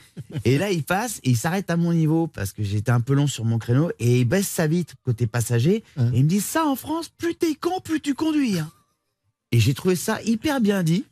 et 0.45 0.57
là, 0.59 0.71
il 0.71 0.83
passe 0.83 1.19
et 1.23 1.31
il 1.31 1.37
s'arrête 1.37 1.69
à 1.71 1.77
mon 1.77 1.93
niveau 1.93 2.27
parce 2.29 2.53
que 2.53 2.63
j'étais 2.63 2.91
un 2.91 3.01
peu 3.01 3.15
long 3.15 3.27
sur 3.27 3.45
mon 3.45 3.59
créneau 3.59 3.91
et 3.99 4.21
il 4.21 4.25
baisse 4.25 4.49
sa 4.49 4.67
vitre 4.67 4.95
côté 5.05 5.27
passager. 5.27 5.85
Et 5.99 6.03
il 6.15 6.25
me 6.25 6.29
dit 6.29 6.41
Ça 6.41 6.65
en 6.65 6.77
France, 6.77 7.09
plus 7.09 7.35
t'es 7.35 7.55
con, 7.55 7.81
plus 7.83 8.01
tu 8.01 8.15
conduis. 8.15 8.59
hein. 8.59 8.71
Et 9.53 9.61
j'ai 9.61 9.75
trouvé 9.75 9.97
ça 9.97 10.23
hyper 10.23 10.61
bien 10.61 10.83
dit. 10.83 11.05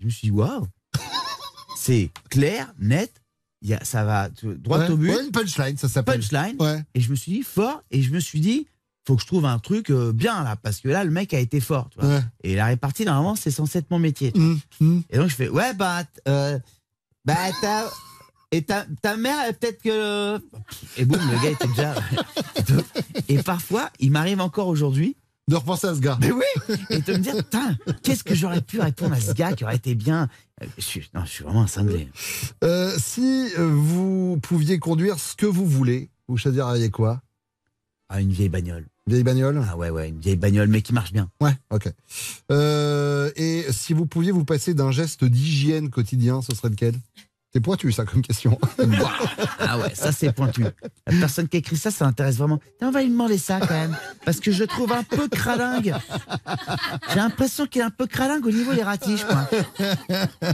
Je 0.00 0.06
me 0.06 0.10
suis 0.10 0.28
dit 0.28 0.32
Waouh 0.32 0.66
C'est 1.76 2.10
clair, 2.30 2.72
net, 2.78 3.12
y 3.62 3.74
a, 3.74 3.82
ça 3.84 4.04
va 4.04 4.28
droit 4.42 4.78
Ouais, 4.80 4.90
au 4.90 4.96
but. 4.96 5.10
ouais, 5.10 5.24
une 5.24 5.30
punchline, 5.32 5.76
ça 5.76 5.88
s'appelle. 5.88 6.20
Punchline. 6.20 6.56
Ouais. 6.60 6.82
Et 6.94 7.00
je 7.00 7.10
me 7.10 7.16
suis 7.16 7.32
dit 7.32 7.42
fort, 7.42 7.82
et 7.90 8.02
je 8.02 8.10
me 8.12 8.20
suis 8.20 8.40
dit, 8.40 8.66
faut 9.06 9.16
que 9.16 9.22
je 9.22 9.26
trouve 9.26 9.46
un 9.46 9.58
truc 9.58 9.90
euh, 9.90 10.12
bien 10.12 10.44
là, 10.44 10.54
parce 10.56 10.80
que 10.80 10.88
là, 10.88 11.02
le 11.04 11.10
mec 11.10 11.34
a 11.34 11.40
été 11.40 11.58
fort. 11.58 11.88
Tu 11.90 11.98
vois. 11.98 12.08
Ouais. 12.16 12.20
Et 12.44 12.54
la 12.54 12.66
répartie, 12.66 13.04
normalement, 13.04 13.34
c'est 13.34 13.50
censé 13.50 13.78
être 13.78 13.90
mon 13.90 13.98
métier. 13.98 14.30
tu 14.32 14.40
vois. 14.40 14.96
Et 15.10 15.16
donc, 15.18 15.28
je 15.28 15.34
fais, 15.34 15.48
ouais, 15.48 15.74
bah, 15.74 16.04
euh, 16.28 16.58
bah, 17.24 17.34
t'as. 17.60 17.88
Et 18.54 18.62
ta, 18.62 18.84
ta 19.00 19.16
mère, 19.16 19.46
peut-être 19.58 19.82
que. 19.82 20.38
Et 20.98 21.04
boum, 21.06 21.18
le 21.20 21.42
gars 21.42 21.50
était 21.50 21.68
déjà. 21.68 21.94
et 23.28 23.42
parfois, 23.42 23.90
il 23.98 24.10
m'arrive 24.10 24.40
encore 24.40 24.68
aujourd'hui. 24.68 25.16
De 25.48 25.56
repenser 25.56 25.86
à 25.88 25.94
ce 25.94 26.00
gars. 26.00 26.18
Mais 26.20 26.30
oui 26.30 26.76
Et 26.90 27.00
de 27.00 27.12
me 27.14 27.18
dire, 27.18 27.36
putain, 27.36 27.76
qu'est-ce 28.02 28.22
que 28.22 28.34
j'aurais 28.34 28.60
pu 28.60 28.78
répondre 28.80 29.14
à 29.14 29.20
ce 29.20 29.32
gars 29.32 29.52
qui 29.54 29.64
aurait 29.64 29.76
été 29.76 29.94
bien. 29.94 30.28
Euh, 30.62 30.66
Je 30.76 30.82
suis, 30.82 31.10
non, 31.14 31.24
je 31.24 31.30
suis 31.30 31.44
vraiment 31.44 31.62
un 31.62 31.66
cinglé. 31.66 32.08
Euh, 32.62 32.94
si 32.98 33.48
euh, 33.58 33.66
vous 33.66 34.38
pouviez 34.42 34.78
conduire 34.78 35.18
ce 35.18 35.34
que 35.34 35.46
vous 35.46 35.66
voulez, 35.66 36.10
vous 36.28 36.36
choisiriez 36.36 36.90
quoi? 36.90 37.22
Ah, 38.08 38.20
une 38.20 38.32
vieille 38.32 38.50
bagnole. 38.50 38.86
Vieille 39.08 39.24
bagnole? 39.24 39.60
Ah 39.68 39.76
ouais, 39.76 39.90
ouais, 39.90 40.08
une 40.08 40.20
vieille 40.20 40.36
bagnole, 40.36 40.68
mais 40.68 40.80
qui 40.80 40.92
marche 40.92 41.12
bien. 41.12 41.28
Ouais, 41.40 41.54
ok. 41.70 41.88
Euh, 42.52 43.30
et 43.34 43.64
si 43.72 43.94
vous 43.94 44.06
pouviez 44.06 44.30
vous 44.30 44.44
passer 44.44 44.74
d'un 44.74 44.92
geste 44.92 45.24
d'hygiène 45.24 45.90
quotidien, 45.90 46.40
ce 46.40 46.54
serait 46.54 46.68
lequel? 46.68 46.94
C'est 47.54 47.60
pointu, 47.60 47.92
ça, 47.92 48.04
comme 48.06 48.22
question. 48.22 48.58
Ah 49.60 49.76
ouais, 49.78 49.92
ça 49.94 50.10
c'est 50.10 50.32
pointu. 50.32 50.64
La 51.06 51.18
personne 51.20 51.48
qui 51.48 51.58
écrit 51.58 51.76
ça, 51.76 51.90
ça 51.90 52.06
intéresse 52.06 52.36
vraiment. 52.36 52.58
On 52.80 52.90
va 52.90 53.02
lui 53.02 53.10
demander 53.10 53.36
ça 53.36 53.60
quand 53.60 53.68
même. 53.74 53.94
Parce 54.24 54.40
que 54.40 54.50
je 54.52 54.64
trouve 54.64 54.90
un 54.92 55.02
peu 55.02 55.28
cralingue. 55.28 55.94
J'ai 57.10 57.16
l'impression 57.16 57.66
qu'il 57.66 57.82
est 57.82 57.84
un 57.84 57.90
peu 57.90 58.06
cralingue 58.06 58.46
au 58.46 58.50
niveau 58.50 58.72
des 58.72 58.82
ratiches, 58.82 59.24
quoi. 59.24 59.48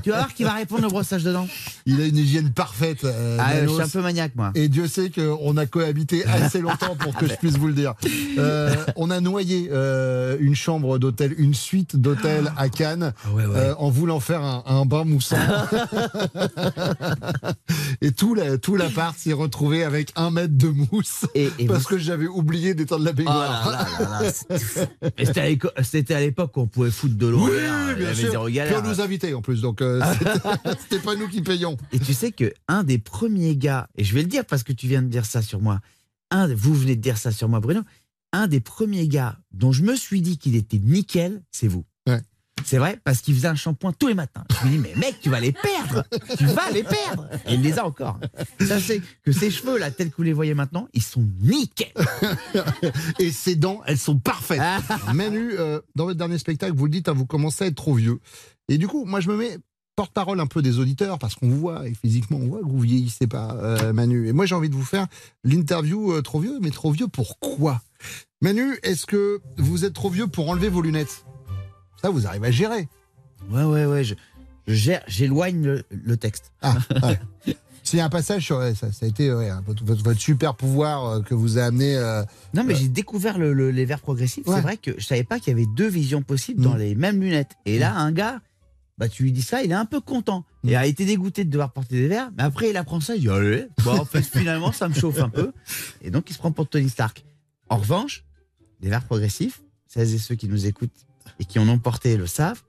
Tu 0.03 0.11
vas 0.11 0.17
voir 0.17 0.35
qu'il 0.35 0.45
va 0.45 0.55
répondre 0.55 0.87
au 0.87 0.91
brossage 0.91 1.23
de 1.23 1.33
dents. 1.33 1.47
Il 1.87 2.01
a 2.01 2.07
une 2.07 2.17
hygiène 2.17 2.51
parfaite. 2.51 3.05
euh, 3.05 3.37
Ah, 3.41 3.63
je 3.63 3.69
suis 3.69 3.81
un 3.83 3.89
peu 3.89 4.03
maniaque, 4.03 4.33
moi. 4.35 4.51
Et 4.57 4.69
Dieu 4.69 4.89
sait 4.89 5.11
qu'on 5.11 5.57
a 5.57 5.67
cohabité 5.67 6.25
assez 6.27 6.61
longtemps 6.61 6.97
pour 6.97 7.15
que 7.15 7.29
je 7.29 7.35
puisse 7.35 7.57
vous 7.59 7.69
le 7.69 7.75
dire. 7.75 7.95
Euh, 8.39 8.75
on 8.97 9.11
a 9.11 9.21
noyé 9.21 9.69
euh, 9.73 10.37
une 10.41 10.57
chambre 10.57 10.99
d'hôtel, 10.99 11.33
une 11.39 11.55
suite 11.55 11.95
d'hôtel 11.97 12.53
à 12.57 12.69
Cannes, 12.69 13.13
euh, 13.37 13.75
en 13.79 13.89
voulant 13.89 14.19
faire 14.19 14.43
un, 14.43 14.65
un 14.67 14.85
bain 14.85 15.05
moussant. 15.05 15.37
et 18.01 18.13
tout 18.13 18.35
la, 18.35 18.59
tout 18.59 18.77
l'appart 18.77 19.17
s'est 19.19 19.33
retrouvé 19.33 19.85
avec 19.85 20.13
un 20.17 20.31
mètre 20.31 20.57
de 20.57 20.69
mousse 20.69 21.27
parce 21.67 21.87
que 21.87 21.99
j'avais 21.99 22.27
oublié 22.27 22.75
d'éteindre 22.75 23.05
la 23.05 23.13
baignoire. 23.13 23.65
Oh 23.67 23.71
là 23.71 23.87
là 23.99 23.99
là 24.19 24.23
là, 24.23 24.33
c'est 24.33 24.59
fou. 24.59 24.81
Mais 25.19 25.25
c'était 25.83 26.15
à 26.15 26.21
l'époque 26.21 26.57
où 26.57 26.61
on 26.61 26.67
pouvait 26.67 26.91
foutre 26.91 27.17
de 27.17 27.27
l'eau. 27.27 27.47
Oui, 27.47 27.53
il 27.57 28.03
y 28.03 28.05
bien 28.05 28.15
sûr. 28.15 28.31
Puis 28.67 28.75
on 28.77 28.83
nous 28.89 29.01
invitait 29.01 29.35
en 29.35 29.43
plus, 29.43 29.61
donc 29.61 29.81
euh, 29.83 30.01
c'était- 30.19 30.77
c'était 30.83 31.03
pas 31.03 31.15
nous 31.17 31.29
qui 31.29 31.43
payons. 31.43 31.77
Et 31.93 31.99
tu 31.99 32.15
sais 32.15 32.33
que 32.33 32.53
un 32.69 32.85
des 32.85 32.99
premiers 32.99 33.57
gars, 33.57 33.89
et 33.97 34.05
je 34.05 34.15
vais 34.15 34.23
le 34.23 34.29
dire 34.29 34.45
parce 34.45 34.63
que 34.63 34.73
tu 34.73 34.87
viens 34.87 35.03
de 35.03 35.09
dire 35.09 35.25
ça 35.27 35.43
sur 35.43 35.61
moi, 35.61 35.81
un, 36.31 36.53
vous 36.55 36.75
venez 36.75 36.97
de 36.97 37.01
dire 37.01 37.17
ça 37.19 37.33
sur 37.33 37.49
moi, 37.49 37.61
Bruno, 37.61 37.81
un 38.33 38.47
des 38.47 38.61
premiers 38.61 39.09
gars 39.09 39.39
dont 39.53 39.73
je 39.73 39.83
me 39.83 39.97
suis 39.97 40.21
dit 40.21 40.37
qu'il 40.39 40.55
était 40.57 40.79
nickel, 40.79 41.43
c'est 41.51 41.69
vous. 41.69 41.85
C'est 42.65 42.79
vrai, 42.79 42.99
parce 43.05 43.21
qu'il 43.21 43.35
faisait 43.35 43.49
un 43.49 43.55
shampoing 43.55 43.93
tous 43.93 44.09
les 44.09 44.15
matins. 44.15 44.45
Je 44.61 44.67
me 44.67 44.73
dis, 44.73 44.79
mais 44.79 44.95
mec, 44.97 45.19
tu 45.21 45.31
vas 45.31 45.41
les 45.41 45.53
perdre 45.53 46.05
Tu 46.37 46.47
vas 46.47 46.71
les 46.71 46.83
perdre 46.83 47.29
Et 47.47 47.55
il 47.55 47.63
les 47.63 47.79
a 47.79 47.87
encore. 47.87 48.19
Sachez 48.61 49.03
que 49.25 49.33
ces 49.33 49.51
cheveux, 49.51 49.79
là, 49.79 49.91
tels 49.91 50.11
que 50.11 50.17
vous 50.17 50.23
les 50.23 50.33
voyez 50.33 50.55
maintenant, 50.55 50.89
ils 50.93 51.03
sont 51.03 51.27
nickel 51.41 51.93
Et 53.19 53.31
ses 53.31 53.57
dents, 53.57 53.81
elles 53.87 53.99
sont 53.99 54.19
parfaites. 54.19 54.61
Manu, 55.15 55.53
euh, 55.59 55.81
dans 55.95 56.05
votre 56.05 56.19
dernier 56.19 56.39
spectacle, 56.39 56.75
vous 56.75 56.87
le 56.87 56.93
dites, 56.93 57.09
hein, 57.09 57.15
vous 57.15 57.27
commencez 57.27 57.65
à 57.65 57.67
être 57.69 57.77
trop 57.77 57.95
vieux. 57.95 58.21
Et 58.69 58.79
du 58.79 58.87
coup, 58.87 59.05
moi, 59.05 59.21
je 59.21 59.29
me 59.29 59.37
mets 59.37 59.59
porte-parole 59.97 60.39
un 60.39 60.47
peu 60.47 60.63
des 60.63 60.79
auditeurs 60.79 61.19
parce 61.19 61.35
qu'on 61.35 61.49
vous 61.49 61.59
voit, 61.59 61.89
et 61.89 61.93
physiquement, 61.93 62.39
on 62.39 62.47
voit 62.47 62.61
que 62.61 62.69
vous 62.69 62.79
vieillissez 62.79 63.27
pas, 63.27 63.57
euh, 63.57 63.93
Manu. 63.93 64.29
Et 64.29 64.33
moi, 64.33 64.47
j'ai 64.47 64.55
envie 64.55 64.69
de 64.69 64.75
vous 64.77 64.85
faire 64.85 65.09
l'interview 65.43 66.13
euh, 66.13 66.23
trop 66.23 66.39
vieux, 66.39 66.59
mais 66.61 66.71
trop 66.71 66.93
vieux 66.93 67.09
pourquoi 67.09 67.83
Manu, 68.41 68.79
est-ce 68.85 69.07
que 69.07 69.41
vous 69.57 69.85
êtes 69.85 69.95
trop 69.95 70.11
vieux 70.11 70.29
pour 70.29 70.49
enlever 70.49 70.69
vos 70.69 70.83
lunettes? 70.83 71.25
Ça, 72.01 72.11
vous 72.11 72.27
arrivez 72.27 72.49
à 72.49 72.51
gérer. 72.51 72.89
Ouais, 73.51 73.65
ouais, 73.65 73.87
ouais. 73.87 74.05
Je, 74.05 74.15
je 74.67 74.75
gère, 74.75 75.03
j'éloigne 75.07 75.63
le, 75.65 75.85
le 75.91 76.17
texte. 76.17 76.53
Ah, 76.63 76.77
ouais. 77.03 77.19
C'est 77.85 78.01
un 78.01 78.11
passage 78.11 78.45
sur 78.45 78.61
ça, 78.77 78.93
ça 78.93 79.07
a 79.07 79.09
été 79.09 79.33
ouais, 79.33 79.49
votre, 79.67 80.13
super 80.21 80.55
pouvoir 80.57 81.07
euh, 81.07 81.21
que 81.23 81.35
vous 81.35 81.57
a 81.59 81.63
amené. 81.63 81.97
euh, 81.97 82.23
Non, 82.53 82.63
mais 82.63 82.75
euh, 82.75 82.77
j'ai 82.77 82.89
découvert 82.89 83.39
le- 83.39 83.55
le- 83.55 83.71
les 83.71 83.87
verres 83.87 84.03
progressifs. 84.03 84.47
Ouais. 84.47 84.57
C'est 84.57 84.61
vrai 84.61 84.77
que 84.77 84.91
je 84.99 85.07
savais 85.07 85.25
pas 85.25 85.39
qu'il 85.39 85.53
y 85.53 85.57
avait 85.57 85.65
deux 85.75 85.89
visions 85.89 86.21
possibles 86.23 86.61
dans 86.63 86.75
Mm. 86.75 86.79
les 86.79 86.95
mêmes 86.95 87.19
lunettes. 87.21 87.53
Et 87.65 87.79
là, 87.79 87.95
un 87.97 88.13
gars, 88.13 88.43
bah, 88.99 89.09
tu 89.09 89.23
lui 89.23 89.33
dis 89.33 89.41
ça, 89.41 89.63
il 89.63 89.71
est 89.71 89.75
un 89.75 89.87
peu 89.87 90.01
content. 90.03 90.45
Mm. 90.65 90.69
Il 90.69 90.77
a 90.77 90.85
été 90.87 91.07
dégoûté 91.07 91.45
de 91.47 91.51
devoir 91.51 91.73
porter 91.73 91.95
des 92.03 92.09
verres, 92.09 92.31
mais 92.37 92.43
après, 92.43 92.69
il 92.69 92.77
apprend 92.77 93.01
ça, 93.01 93.15
il 93.15 93.23
dit, 93.23 93.31
allez, 93.31 93.69
bah, 93.87 93.93
en 93.95 94.05
fait, 94.05 94.21
finalement, 94.23 94.71
ça 94.73 94.87
me 94.91 94.95
chauffe 94.95 95.21
un 95.21 95.31
peu. 95.31 95.53
Et 96.03 96.11
donc, 96.11 96.29
il 96.29 96.35
se 96.35 96.39
prend 96.39 96.53
pour 96.53 96.69
Tony 96.69 96.91
Stark. 96.91 97.25
En 97.71 97.79
revanche, 97.79 98.23
les 98.83 98.91
verres 98.91 99.05
progressifs, 99.07 99.63
celles 99.87 100.13
et 100.15 100.19
ceux 100.19 100.35
qui 100.35 100.49
nous 100.49 100.67
écoutent 100.67 101.07
et 101.39 101.45
qui 101.45 101.59
en 101.59 101.69
ont 101.69 101.79
porté 101.79 102.17
le 102.17 102.27
savent, 102.27 102.63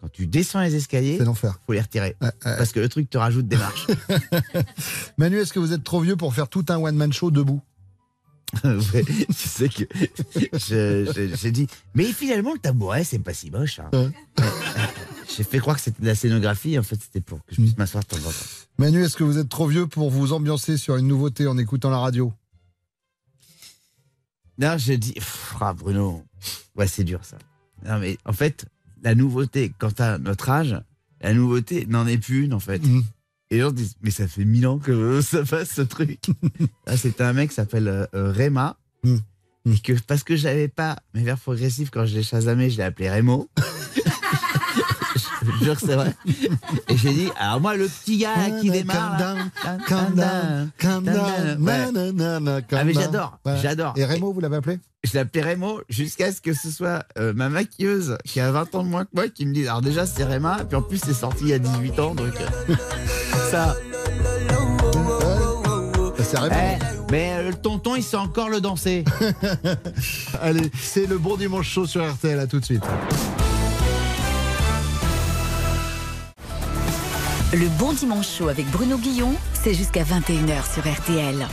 quand 0.00 0.08
tu 0.08 0.26
descends 0.26 0.60
les 0.62 0.74
escaliers, 0.76 1.18
l'enfer. 1.18 1.58
faut 1.66 1.72
les 1.72 1.80
retirer. 1.80 2.16
Parce 2.42 2.72
que 2.72 2.80
le 2.80 2.88
truc 2.88 3.10
te 3.10 3.18
rajoute 3.18 3.48
des 3.48 3.56
marches. 3.56 3.86
Manu, 5.18 5.38
est-ce 5.38 5.52
que 5.52 5.58
vous 5.58 5.72
êtes 5.72 5.82
trop 5.84 6.00
vieux 6.00 6.16
pour 6.16 6.34
faire 6.34 6.48
tout 6.48 6.64
un 6.68 6.76
one-man 6.76 7.12
show 7.12 7.30
debout 7.30 7.60
Ouais, 8.64 9.04
tu 9.04 9.32
sais 9.34 9.68
que 9.68 9.84
j'ai 11.40 11.50
dit, 11.50 11.66
mais 11.94 12.04
finalement 12.12 12.52
le 12.54 12.58
tabouret 12.58 13.04
c'est 13.04 13.18
pas 13.18 13.34
si 13.34 13.50
moche. 13.50 13.80
hein. 13.80 14.10
J'ai 15.36 15.44
fait 15.44 15.58
croire 15.58 15.76
que 15.76 15.82
c'était 15.82 16.00
de 16.00 16.06
la 16.06 16.14
scénographie, 16.14 16.78
en 16.78 16.82
fait 16.82 16.98
c'était 17.00 17.20
pour 17.20 17.44
que 17.44 17.54
je 17.54 17.60
puisse 17.60 17.76
m'asseoir 17.76 18.02
de 18.02 18.08
temps 18.08 18.16
en 18.16 18.30
temps. 18.30 18.46
Manu, 18.78 19.04
est-ce 19.04 19.16
que 19.16 19.24
vous 19.24 19.36
êtes 19.36 19.48
trop 19.50 19.66
vieux 19.66 19.86
pour 19.86 20.10
vous 20.10 20.32
ambiancer 20.32 20.78
sur 20.78 20.96
une 20.96 21.06
nouveauté 21.06 21.46
en 21.46 21.58
écoutant 21.58 21.90
la 21.90 21.98
radio? 21.98 22.32
Non, 24.58 24.76
dis, 24.76 25.12
pff, 25.12 25.54
ah, 25.60 25.74
Bruno, 25.74 26.24
ouais 26.74 26.88
c'est 26.88 27.04
dur 27.04 27.20
ça. 27.24 27.36
Non 27.86 27.98
mais 27.98 28.18
en 28.24 28.32
fait, 28.32 28.66
la 29.02 29.14
nouveauté, 29.14 29.72
quand 29.78 30.00
à 30.00 30.18
notre 30.18 30.50
âge, 30.50 30.80
la 31.20 31.34
nouveauté 31.34 31.86
n'en 31.86 32.06
est 32.06 32.18
plus 32.18 32.44
une 32.44 32.54
en 32.54 32.60
fait. 32.60 32.82
Et 33.50 33.56
les 33.56 33.60
gens 33.60 33.70
disent, 33.70 33.96
mais 34.02 34.10
ça 34.10 34.28
fait 34.28 34.44
mille 34.44 34.66
ans 34.66 34.78
que 34.78 35.20
ça 35.22 35.44
passe 35.44 35.70
ce 35.70 35.82
truc. 35.82 36.18
Là, 36.86 36.96
c'était 36.96 37.24
un 37.24 37.32
mec 37.32 37.50
qui 37.50 37.54
s'appelle 37.56 37.88
euh, 37.88 38.06
euh, 38.14 38.30
Réma. 38.30 38.76
Et 39.04 39.78
que 39.78 39.92
parce 40.06 40.24
que 40.24 40.36
j'avais 40.36 40.68
pas 40.68 40.98
mes 41.14 41.22
verres 41.22 41.38
progressifs 41.38 41.90
quand 41.90 42.06
je 42.06 42.14
l'ai 42.14 42.22
chasamé, 42.22 42.70
je 42.70 42.78
l'ai 42.78 42.84
appelé 42.84 43.10
Rémo. 43.10 43.48
je 45.58 45.58
jure 45.64 45.74
que 45.74 45.86
c'est 45.86 45.94
vrai. 45.94 46.14
Et 46.88 46.96
j'ai 46.96 47.12
dit, 47.12 47.28
alors 47.38 47.60
moi, 47.60 47.76
le 47.76 47.86
petit 47.86 48.18
gars 48.18 48.36
là, 48.36 48.60
qui 48.60 48.70
démarre. 48.70 49.36
Ah 52.72 52.84
mais 52.84 52.92
j'adore, 52.92 53.38
j'adore. 53.62 53.94
Et 53.96 54.04
Rémo, 54.04 54.32
vous 54.32 54.40
l'avez 54.40 54.56
appelé 54.56 54.78
Je 55.04 55.16
l'appelais 55.16 55.42
Rémo 55.42 55.80
jusqu'à 55.88 56.32
ce 56.32 56.40
que 56.40 56.52
ce 56.52 56.70
soit 56.70 57.04
euh, 57.18 57.32
ma 57.32 57.48
maquilleuse 57.48 58.18
qui 58.24 58.40
a 58.40 58.50
20 58.50 58.74
ans 58.74 58.84
de 58.84 58.88
moins 58.88 59.04
que 59.04 59.10
moi 59.14 59.28
qui 59.28 59.46
me 59.46 59.52
dise 59.52 59.68
alors 59.68 59.82
déjà 59.82 60.06
c'est 60.06 60.24
Réma, 60.24 60.64
puis 60.68 60.76
en 60.76 60.82
plus 60.82 60.98
c'est 60.98 61.14
sorti 61.14 61.44
il 61.44 61.48
y 61.48 61.52
a 61.54 61.58
18 61.58 61.98
ans 62.00 62.14
donc 62.14 62.32
euh, 62.68 62.74
ça. 63.50 63.76
Rémo. 66.36 66.54
Eh, 66.54 66.78
mais 67.10 67.32
euh, 67.32 67.48
le 67.48 67.54
tonton 67.54 67.96
il 67.96 68.02
sait 68.02 68.16
encore 68.16 68.48
le 68.48 68.60
danser. 68.60 69.04
Allez, 70.42 70.70
c'est 70.78 71.06
le 71.06 71.18
bon 71.18 71.36
dimanche 71.36 71.68
chaud 71.68 71.86
sur 71.86 72.06
RTL, 72.06 72.38
à 72.38 72.46
tout 72.46 72.60
de 72.60 72.64
suite. 72.64 72.84
Le 77.52 77.68
bon 77.78 77.92
dimanche 77.94 78.28
chaud 78.36 78.48
avec 78.48 78.66
Bruno 78.70 78.98
Guillon, 78.98 79.34
c'est 79.54 79.72
jusqu'à 79.74 80.04
21h 80.04 80.72
sur 80.72 80.86
RTL. 80.90 81.46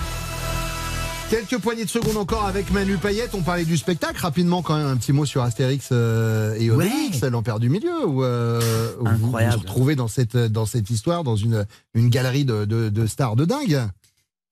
Quelques 1.30 1.58
poignées 1.60 1.86
de 1.86 1.89
secondes 1.89 2.18
encore 2.18 2.46
avec 2.46 2.70
Manu 2.72 2.98
Payette. 2.98 3.34
On 3.34 3.41
parlait 3.41 3.66
du 3.66 3.78
spectacle. 3.78 4.20
Rapidement, 4.20 4.62
quand 4.62 4.78
même, 4.78 4.86
un 4.88 4.98
petit 4.98 5.14
mot 5.14 5.26
sur 5.26 5.41
Astérix 5.41 5.89
euh, 5.91 6.54
et 6.56 6.70
Obélix, 6.70 7.22
l'Empire 7.22 7.60
du 7.60 7.70
Milieu, 7.70 8.06
où, 8.06 8.24
euh, 8.24 8.93
où 9.00 9.08
vous 9.08 9.32
vous 9.32 9.38
retrouvez 9.58 9.96
dans 9.96 10.08
cette, 10.08 10.38
dans 10.38 10.66
cette 10.66 10.89
histoire, 10.89 11.24
dans 11.24 11.36
une, 11.36 11.66
une 11.96 12.10
galerie 12.10 12.46
de, 12.46 12.66
de- 12.66 12.89
de 12.89 13.08
stars 13.08 13.36
de 13.36 13.46
dingue. 13.46 13.82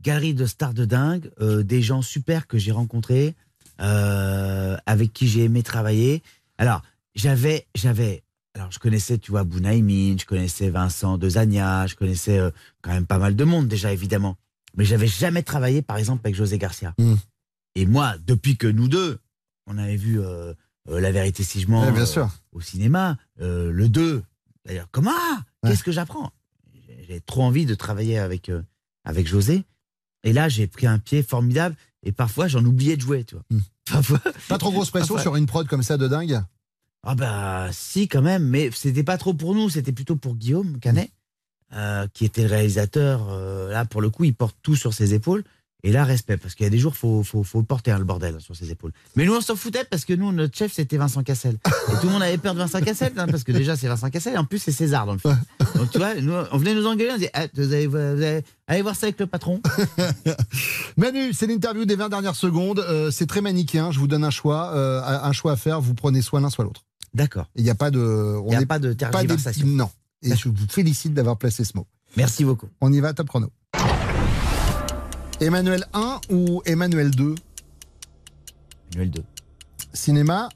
Galerie 0.01 0.33
de 0.33 0.45
stars 0.45 0.73
de 0.73 0.85
dingue, 0.85 1.29
euh, 1.41 1.61
des 1.63 1.81
gens 1.81 2.01
super 2.01 2.47
que 2.47 2.57
j'ai 2.57 2.71
rencontrés, 2.71 3.35
euh, 3.81 4.75
avec 4.85 5.13
qui 5.13 5.27
j'ai 5.27 5.43
aimé 5.43 5.61
travailler. 5.61 6.23
Alors, 6.57 6.81
j'avais, 7.15 7.67
j'avais, 7.75 8.23
alors 8.55 8.71
je 8.71 8.79
connaissais, 8.79 9.17
tu 9.17 9.31
vois, 9.31 9.43
Bounaïmin, 9.43 10.15
je 10.19 10.25
connaissais 10.25 10.69
Vincent 10.69 11.17
de 11.17 11.27
Zania, 11.29 11.87
je 11.87 11.95
connaissais 11.95 12.37
euh, 12.37 12.51
quand 12.81 12.91
même 12.91 13.05
pas 13.07 13.17
mal 13.17 13.35
de 13.35 13.43
monde 13.43 13.67
déjà, 13.67 13.91
évidemment. 13.91 14.37
Mais 14.75 14.85
j'avais 14.85 15.07
jamais 15.07 15.43
travaillé, 15.43 15.81
par 15.81 15.97
exemple, 15.97 16.21
avec 16.23 16.35
José 16.35 16.57
Garcia. 16.57 16.93
Mm. 16.99 17.15
Et 17.75 17.85
moi, 17.85 18.15
depuis 18.25 18.57
que 18.57 18.67
nous 18.67 18.87
deux, 18.87 19.19
on 19.67 19.77
avait 19.77 19.95
vu 19.95 20.19
euh, 20.19 20.53
euh, 20.89 20.99
La 20.99 21.11
vérité 21.11 21.43
si 21.43 21.61
je 21.61 21.67
mens 21.67 21.81
Ouais, 21.81 21.91
au 22.51 22.61
cinéma, 22.61 23.17
le 23.39 23.87
2, 23.87 24.23
d'ailleurs, 24.65 24.87
comment 24.91 25.11
Qu'est-ce 25.65 25.83
que 25.83 25.91
j'apprends? 25.91 26.31
J'ai- 27.07 27.21
trop 27.21 27.43
envie 27.43 27.65
de 27.65 27.75
travailler 27.75 28.17
avec, 28.19 28.51
avec 29.03 29.27
José. 29.27 29.63
Et 30.23 30.33
là, 30.33 30.49
j'ai 30.49 30.67
pris 30.67 30.87
un 30.87 30.99
pied 30.99 31.21
formidable. 31.23 31.75
Et 32.03 32.11
parfois, 32.11 32.47
j'en 32.47 32.63
oubliais 32.65 32.95
de 32.97 33.01
jouer, 33.01 33.23
tu 33.23 33.35
vois. 33.35 33.43
Parfois. 33.85 34.19
Pas 34.47 34.57
trop 34.57 34.71
grosse 34.71 34.89
pression 34.89 35.15
Parfois. 35.15 35.21
sur 35.31 35.35
une 35.35 35.45
prod 35.45 35.67
comme 35.67 35.83
ça 35.83 35.97
de 35.97 36.07
dingue? 36.07 36.41
Ah 37.05 37.15
bah 37.15 37.67
si 37.71 38.07
quand 38.07 38.21
même, 38.21 38.47
mais 38.47 38.69
c'était 38.73 39.03
pas 39.03 39.17
trop 39.17 39.33
pour 39.33 39.53
nous, 39.55 39.69
c'était 39.69 39.91
plutôt 39.91 40.15
pour 40.15 40.35
Guillaume 40.35 40.79
Canet, 40.79 41.11
euh, 41.75 42.07
qui 42.13 42.23
était 42.25 42.43
le 42.43 42.49
réalisateur. 42.49 43.27
euh, 43.29 43.71
là 43.71 43.83
pour 43.85 44.01
le 44.01 44.09
coup, 44.09 44.23
il 44.23 44.33
porte 44.33 44.55
tout 44.61 44.75
sur 44.75 44.93
ses 44.93 45.13
épaules. 45.13 45.43
Et 45.85 45.91
là, 45.91 46.05
respect, 46.05 46.37
parce 46.37 46.55
qu'il 46.55 46.63
y 46.63 46.67
a 46.67 46.69
des 46.69 46.77
jours, 46.77 46.95
faut, 46.95 47.23
faut, 47.23 47.43
faut 47.43 47.61
porter 47.61 47.91
hein, 47.91 47.99
le 47.99 48.05
bordel 48.05 48.39
sur 48.39 48.55
ses 48.55 48.71
épaules. 48.71 48.93
Mais 49.17 49.25
nous, 49.25 49.35
on 49.35 49.41
s'en 49.41 49.57
foutait 49.57 49.83
parce 49.83 50.05
que 50.05 50.13
nous, 50.13 50.31
notre 50.31 50.55
chef, 50.57 50.71
c'était 50.71 50.95
Vincent 50.95 51.23
Cassel. 51.23 51.55
Et 51.65 51.99
tout 51.99 52.05
le 52.05 52.13
monde 52.13 52.21
avait 52.23 52.37
peur 52.37 52.53
de 52.53 52.59
Vincent 52.59 52.79
Cassel, 52.79 53.11
hein, 53.17 53.27
parce 53.27 53.43
que 53.43 53.51
déjà, 53.51 53.75
c'est 53.75 53.87
Vincent 53.89 54.09
Cassel, 54.09 54.35
et 54.35 54.37
en 54.37 54.45
plus, 54.45 54.59
c'est 54.59 54.71
César 54.71 55.05
dans 55.05 55.11
le 55.11 55.19
film. 55.19 55.37
Donc, 55.75 55.91
tu 55.91 55.97
vois, 55.97 56.15
nous, 56.15 56.31
on 56.53 56.57
venait 56.57 56.73
nous 56.73 56.85
engueuler, 56.87 57.11
on 57.11 57.15
disait, 57.15 57.31
Ah, 57.33 57.47
vous 57.53 57.73
allez, 57.73 57.87
vous 57.87 57.97
allez- 57.97 58.43
allez 58.67 58.81
voir 58.81 58.95
ça 58.95 59.07
avec 59.07 59.19
le 59.19 59.27
patron. 59.27 59.61
Manu, 60.97 61.33
c'est 61.33 61.47
l'interview 61.47 61.83
des 61.83 61.97
20 61.97 62.07
dernières 62.07 62.35
secondes. 62.37 62.79
Euh, 62.79 63.11
c'est 63.11 63.25
très 63.25 63.41
manichéen. 63.41 63.91
Je 63.91 63.99
vous 63.99 64.07
donne 64.07 64.23
un 64.23 64.29
choix, 64.29 64.71
euh, 64.75 65.01
un 65.03 65.31
choix 65.33 65.51
à 65.51 65.55
faire. 65.57 65.81
Vous 65.81 65.93
prenez 65.95 66.21
soit 66.21 66.39
l'un, 66.39 66.49
soit 66.49 66.63
l'autre. 66.63 66.85
D'accord. 67.13 67.49
Il 67.55 67.63
n'y 67.63 67.69
a 67.69 67.75
pas 67.75 67.91
de. 67.91 68.37
Il 68.45 68.49
n'y 68.49 68.55
a 68.55 68.65
pas 68.65 68.79
de 68.79 68.89
des- 68.89 68.97
tergiversation. 68.97 69.67
non. 69.67 69.89
Et 70.21 70.35
je 70.35 70.47
vous 70.49 70.67
félicite 70.69 71.13
d'avoir 71.13 71.37
placé 71.37 71.63
ce 71.65 71.75
mot. 71.75 71.85
Merci 72.15 72.45
beaucoup. 72.45 72.69
On 72.81 72.91
y 72.93 72.99
va, 73.01 73.13
top 73.13 73.27
chrono. 73.27 73.51
Emmanuel 75.41 75.85
1 75.93 76.21
ou 76.29 76.61
Emmanuel 76.65 77.11
2 77.11 77.35
Emmanuel 78.93 79.11
2. 79.11 79.23
Cinéma 79.93 80.47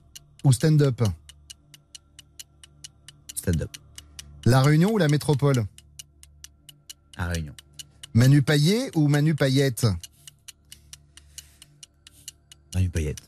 ou 0.43 0.53
stand-up? 0.53 1.01
Stand-up. 3.35 3.71
La 4.45 4.61
Réunion 4.61 4.91
ou 4.93 4.97
la 4.97 5.07
métropole? 5.09 5.65
À 7.17 7.27
Réunion. 7.27 7.53
Manu 8.13 8.41
Payet 8.41 8.91
ou 8.95 9.07
Manu 9.09 9.35
Payette? 9.35 9.85
Manu 12.73 12.89
Payette. 12.89 13.19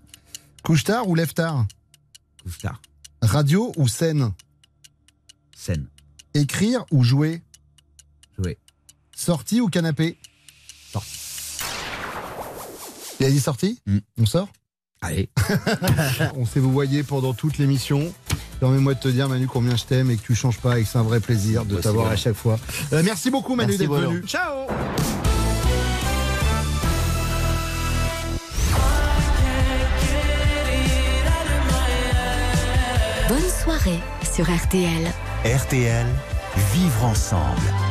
Couche-tard 0.63 1.07
ou 1.09 1.15
lève-tard 1.15 1.65
Couche-tard. 2.43 2.81
Radio 3.21 3.71
ou 3.77 3.87
scène 3.87 4.31
Scène. 5.55 5.87
Écrire 6.33 6.85
ou 6.91 7.03
jouer 7.03 7.41
Jouer. 8.37 8.57
Sortie 9.15 9.61
ou 9.61 9.67
canapé 9.67 10.17
Sortie. 10.91 11.19
Il 13.19 13.25
a 13.25 13.29
dit 13.29 13.39
sortie 13.39 13.81
On 14.17 14.25
sort 14.25 14.47
Allez. 15.01 15.29
On 16.35 16.45
sait 16.45 16.59
vous 16.59 16.71
voyez 16.71 17.03
pendant 17.03 17.33
toute 17.33 17.57
l'émission. 17.57 18.13
Permets-moi 18.59 18.95
de 18.95 18.99
te 18.99 19.07
dire, 19.07 19.29
Manu, 19.29 19.47
combien 19.47 19.77
je 19.77 19.85
t'aime 19.85 20.11
et 20.11 20.17
que 20.17 20.21
tu 20.21 20.35
changes 20.35 20.59
pas 20.59 20.77
et 20.79 20.83
que 20.83 20.89
c'est 20.89 20.97
un 20.97 21.03
vrai 21.03 21.21
plaisir 21.21 21.63
de 21.63 21.77
t'avoir 21.77 22.07
à 22.07 22.17
chaque 22.17 22.35
fois. 22.35 22.59
Euh, 22.91 23.01
merci 23.03 23.31
beaucoup, 23.31 23.55
Manu, 23.55 23.77
d'être 23.77 23.89
venu. 23.89 24.21
Ciao 24.23 24.67
sur 34.23 34.45
RTL. 34.45 35.11
RTL, 35.45 36.07
vivre 36.73 37.05
ensemble. 37.05 37.88